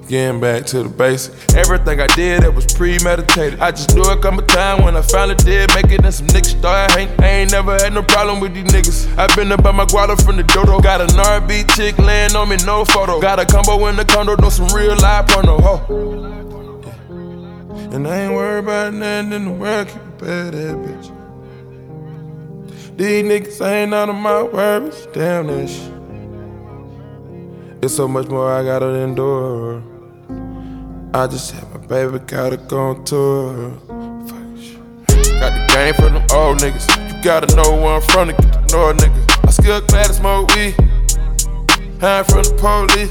Getting 0.09 0.41
back 0.41 0.65
to 0.67 0.85
the 0.85 0.89
basics. 0.89 1.53
Everything 1.57 2.01
I 2.01 2.07
did, 2.07 2.45
it 2.45 2.55
was 2.55 2.65
premeditated. 2.75 3.59
I 3.59 3.73
just 3.73 3.93
knew 3.97 4.03
it 4.05 4.23
come 4.23 4.39
a 4.39 4.43
time 4.43 4.85
when 4.85 4.97
I 4.97 5.03
finally 5.03 5.35
did 5.35 5.75
make 5.75 5.91
it, 5.91 6.05
and 6.05 6.15
some 6.15 6.29
niggas 6.29 6.59
started 6.59 6.97
hating. 6.97 7.25
I 7.25 7.29
ain't 7.29 7.51
never 7.51 7.73
had 7.73 7.93
no 7.93 8.05
problem 8.05 8.39
with 8.39 8.55
these 8.55 8.71
niggas. 8.71 9.19
i 9.19 9.27
been 9.35 9.51
about 9.51 9.75
my 9.75 9.85
guala 9.85 10.17
from 10.25 10.37
the 10.37 10.45
dodo. 10.45 10.79
Got 10.79 11.01
an 11.01 11.19
R&B 11.19 11.65
chick 11.75 11.99
laying 11.99 12.37
on 12.37 12.49
me, 12.49 12.57
no 12.65 12.85
photo. 12.85 13.21
Got 13.21 13.41
a 13.41 13.47
combo 13.47 13.85
in 13.87 13.97
the 13.97 14.05
condo, 14.05 14.37
no 14.37 14.49
some 14.49 14.69
real 14.69 14.95
life 14.97 15.27
porno. 15.27 15.59
Ho. 15.59 15.83
And 17.91 18.07
I 18.07 18.27
ain't 18.27 18.33
worried 18.33 18.63
about 18.63 18.95
nothing 18.95 19.33
in 19.33 19.45
the 19.47 19.51
world, 19.51 19.89
keep 19.89 19.97
a 19.97 20.25
bad 20.25 20.55
that 20.55 20.77
bitch. 20.77 21.13
These 22.97 23.25
niggas 23.25 23.67
ain't 23.67 23.91
none 23.91 24.09
of 24.09 24.15
my 24.15 24.45
worries, 24.45 25.09
damn 25.13 25.67
shit. 25.67 25.93
It's 27.83 27.95
so 27.95 28.07
much 28.07 28.29
more 28.29 28.53
I 28.53 28.63
gotta 28.63 28.87
endure. 28.87 29.83
I 31.17 31.27
just 31.27 31.51
had 31.53 31.65
my 31.71 31.79
baby, 31.79 32.19
gotta 32.27 32.59
go 32.59 32.91
on 32.91 33.03
tour. 33.07 33.71
Got 35.41 35.55
the 35.57 35.65
game 35.73 35.95
from 35.95 36.13
them 36.13 36.27
old 36.35 36.59
niggas. 36.59 37.17
You 37.17 37.23
gotta 37.23 37.57
know 37.57 37.73
where 37.73 37.95
I'm 37.95 38.03
from 38.03 38.29
to 38.29 38.35
get 38.35 38.53
to 38.53 38.77
know 38.77 38.91
a 38.91 38.93
nigga. 38.93 39.47
I 39.47 39.51
still 39.51 39.81
glad 39.81 40.09
to 40.09 40.13
smoke 40.13 40.55
weed. 40.55 40.75
Hide 42.03 42.27
from 42.27 42.43
the 42.43 42.55
police. 42.61 43.11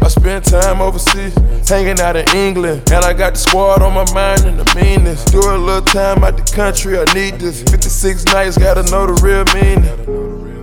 I 0.00 0.06
spend 0.06 0.44
time 0.44 0.80
overseas, 0.80 1.34
hanging 1.68 1.98
out 1.98 2.14
in 2.14 2.28
England. 2.28 2.88
And 2.92 3.04
I 3.04 3.12
got 3.12 3.34
the 3.34 3.40
squad 3.40 3.82
on 3.82 3.92
my 3.92 4.06
mind 4.14 4.44
and 4.44 4.60
the 4.60 4.74
meanness. 4.76 5.24
Do 5.24 5.40
a 5.40 5.58
little 5.58 5.82
time 5.82 6.22
out 6.22 6.36
the 6.36 6.44
country, 6.54 6.96
I 6.96 7.12
need 7.12 7.40
this. 7.40 7.64
56 7.64 8.24
nights, 8.26 8.56
gotta 8.56 8.84
know 8.92 9.08
the 9.08 9.14
real 9.14 9.44
meaning. 9.52 10.53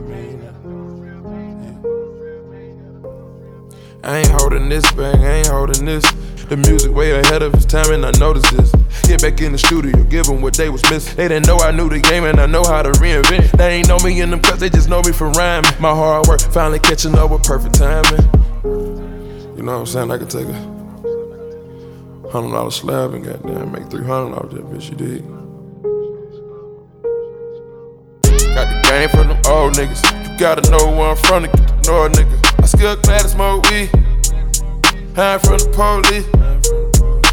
I 4.03 4.18
ain't 4.18 4.30
holding 4.30 4.68
this 4.68 4.91
back, 4.94 5.15
I 5.15 5.34
ain't 5.38 5.48
holding 5.48 5.86
this. 5.86 6.10
The 6.49 6.57
music 6.57 6.91
way 6.91 7.11
ahead 7.11 7.44
of 7.44 7.53
its 7.53 7.65
time, 7.65 7.91
and 7.94 8.06
I 8.06 8.11
noticed 8.19 8.52
this. 8.52 8.72
Get 9.03 9.22
back 9.22 9.40
in 9.40 9.53
the 9.53 9.57
studio, 9.57 10.03
give 10.03 10.26
them 10.26 10.41
what 10.41 10.56
they 10.56 10.69
was 10.69 10.82
missing. 10.90 11.15
They 11.15 11.30
didn't 11.30 11.48
know 11.48 11.57
I 11.60 11.72
knew 11.72 11.88
the 11.88 11.99
game, 11.99 12.26
and 12.26 12.40
I 12.41 12.45
know 12.45 12.64
how 12.64 12.82
to 12.82 12.91
reinvent. 12.91 13.52
They 13.52 13.76
ain't 13.76 13.88
know 13.88 13.99
me 13.99 14.19
in 14.19 14.32
them 14.32 14.41
cuts, 14.41 14.60
they 14.60 14.69
just 14.69 14.90
know 14.90 15.02
me 15.02 15.11
for 15.14 15.30
rhyming. 15.32 15.72
My 15.80 15.94
hard 15.94 16.28
work 16.28 16.41
finally 16.41 16.80
catching 16.80 17.18
up 17.18 17.32
with 17.32 17.44
perfect 17.44 17.76
timing. 17.76 18.22
You 18.64 19.64
know 19.64 19.73
what 19.73 19.80
I'm 19.80 19.86
saying? 19.86 20.11
I 20.11 20.18
could 20.18 20.30
take 20.30 20.48
a 20.48 22.30
hundred 22.32 22.52
dollar 22.52 22.72
slab 22.72 23.14
and 23.14 23.23
goddamn 23.23 23.72
make 23.72 23.90
three 23.90 24.06
hundred 24.06 24.36
off 24.36 24.49
that 24.52 24.65
bitch. 24.65 24.90
You 24.90 24.95
did. 24.98 25.40
The 28.91 29.07
from 29.07 29.30
them 29.30 29.41
old 29.47 29.76
niggas. 29.76 30.03
You 30.30 30.38
gotta 30.38 30.69
know 30.69 30.91
where 30.91 31.11
I'm 31.11 31.15
from 31.15 31.43
to 31.43 31.47
get 31.47 31.65
to 31.65 31.89
know 31.89 32.03
a 32.03 32.09
nigga. 32.09 32.61
I 32.61 32.65
still 32.65 32.97
glad 32.97 33.22
to 33.22 33.30
smoke 33.30 33.63
weed. 33.69 33.89
Hide 35.15 35.39
from 35.39 35.59
the 35.59 35.72
police. 35.72 36.27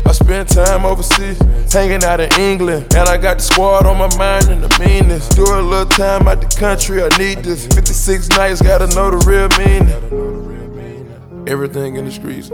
I 0.06 0.12
spend 0.12 0.48
time 0.48 0.85
overseas, 0.85 1.36
hanging 1.72 2.05
out 2.05 2.20
in 2.20 2.32
England. 2.39 2.94
And 2.94 3.09
I 3.09 3.16
got 3.16 3.39
the 3.39 3.43
squad 3.43 3.86
on 3.86 3.98
my 3.98 4.06
mind 4.16 4.51
and 4.51 4.62
the 4.62 4.68
meanness. 4.78 5.28
Do 5.30 5.43
a 5.43 5.59
little 5.60 5.85
time 5.85 6.28
out 6.28 6.40
the 6.40 6.47
country, 6.56 7.02
I 7.02 7.09
need 7.18 7.39
this. 7.39 7.66
56 7.66 8.28
nights, 8.28 8.62
gotta 8.62 8.86
know 8.94 9.10
the 9.10 9.18
real 9.26 9.48
meaning. 9.59 11.48
Everything 11.48 11.97
in 11.97 12.05
the 12.05 12.12
streets, 12.12 12.52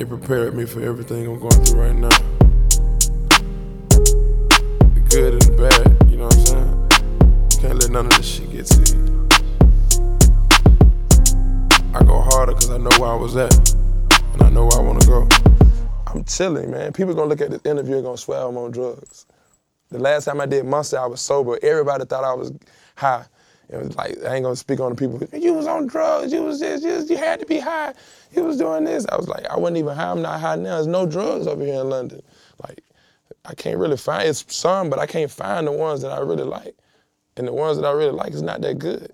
it 0.00 0.08
prepared 0.08 0.56
me 0.56 0.64
for 0.64 0.82
everything 0.82 1.24
I'm 1.28 1.38
going 1.38 1.64
through 1.64 1.80
right 1.80 1.94
now. 1.94 2.08
The 4.90 5.02
good 5.08 5.34
and 5.34 5.42
the 5.42 5.52
bad, 5.56 6.10
you 6.10 6.16
know 6.16 6.24
what 6.24 6.34
I'm 6.34 6.46
saying? 6.46 6.67
Can't 7.60 7.74
let 7.82 7.90
none 7.90 8.06
of 8.06 8.16
this 8.16 8.24
shit 8.24 8.52
get 8.52 8.66
to 8.66 8.96
you. 8.96 9.28
I 11.92 12.04
go 12.04 12.20
harder 12.20 12.52
because 12.52 12.70
I 12.70 12.78
know 12.78 12.90
where 12.98 13.10
I 13.10 13.16
was 13.16 13.34
at 13.34 13.52
and 14.32 14.42
I 14.42 14.48
know 14.48 14.66
where 14.66 14.78
I 14.78 14.80
want 14.80 15.00
to 15.00 15.06
go. 15.08 15.28
I'm 16.06 16.22
chilling, 16.22 16.70
man. 16.70 16.92
People 16.92 17.14
gonna 17.14 17.26
look 17.26 17.40
at 17.40 17.50
this 17.50 17.62
interview 17.64 17.96
and 17.96 18.04
gonna 18.04 18.16
swear 18.16 18.42
I'm 18.42 18.56
on 18.56 18.70
drugs. 18.70 19.26
The 19.90 19.98
last 19.98 20.26
time 20.26 20.40
I 20.40 20.46
did 20.46 20.66
Monster, 20.66 21.00
I 21.00 21.06
was 21.06 21.20
sober. 21.20 21.58
Everybody 21.60 22.04
thought 22.04 22.22
I 22.22 22.32
was 22.32 22.52
high. 22.94 23.24
It 23.68 23.76
was 23.76 23.96
like 23.96 24.16
I 24.24 24.36
ain't 24.36 24.44
gonna 24.44 24.54
speak 24.54 24.78
on 24.78 24.94
the 24.94 24.96
people. 24.96 25.20
You 25.36 25.54
was 25.54 25.66
on 25.66 25.88
drugs. 25.88 26.32
You 26.32 26.44
was 26.44 26.60
this. 26.60 26.84
You, 26.84 27.04
you 27.12 27.16
had 27.16 27.40
to 27.40 27.46
be 27.46 27.58
high. 27.58 27.92
You 28.30 28.44
was 28.44 28.56
doing 28.56 28.84
this. 28.84 29.04
I 29.10 29.16
was 29.16 29.26
like, 29.26 29.44
I 29.50 29.58
wasn't 29.58 29.78
even 29.78 29.96
high. 29.96 30.12
I'm 30.12 30.22
not 30.22 30.40
high 30.40 30.54
now. 30.54 30.76
There's 30.76 30.86
no 30.86 31.06
drugs 31.06 31.48
over 31.48 31.64
here 31.64 31.80
in 31.80 31.90
London. 31.90 32.22
Like, 32.68 32.84
I 33.44 33.56
can't 33.56 33.78
really 33.78 33.96
find. 33.96 34.28
It's 34.28 34.44
some, 34.54 34.88
but 34.88 35.00
I 35.00 35.06
can't 35.06 35.30
find 35.30 35.66
the 35.66 35.72
ones 35.72 36.02
that 36.02 36.12
I 36.12 36.20
really 36.20 36.44
like. 36.44 36.76
And 37.38 37.48
the 37.48 37.54
ones 37.54 37.78
that 37.78 37.86
I 37.86 37.92
really 37.92 38.12
like 38.12 38.34
is 38.34 38.42
not 38.42 38.62
that 38.62 38.78
good. 38.80 39.12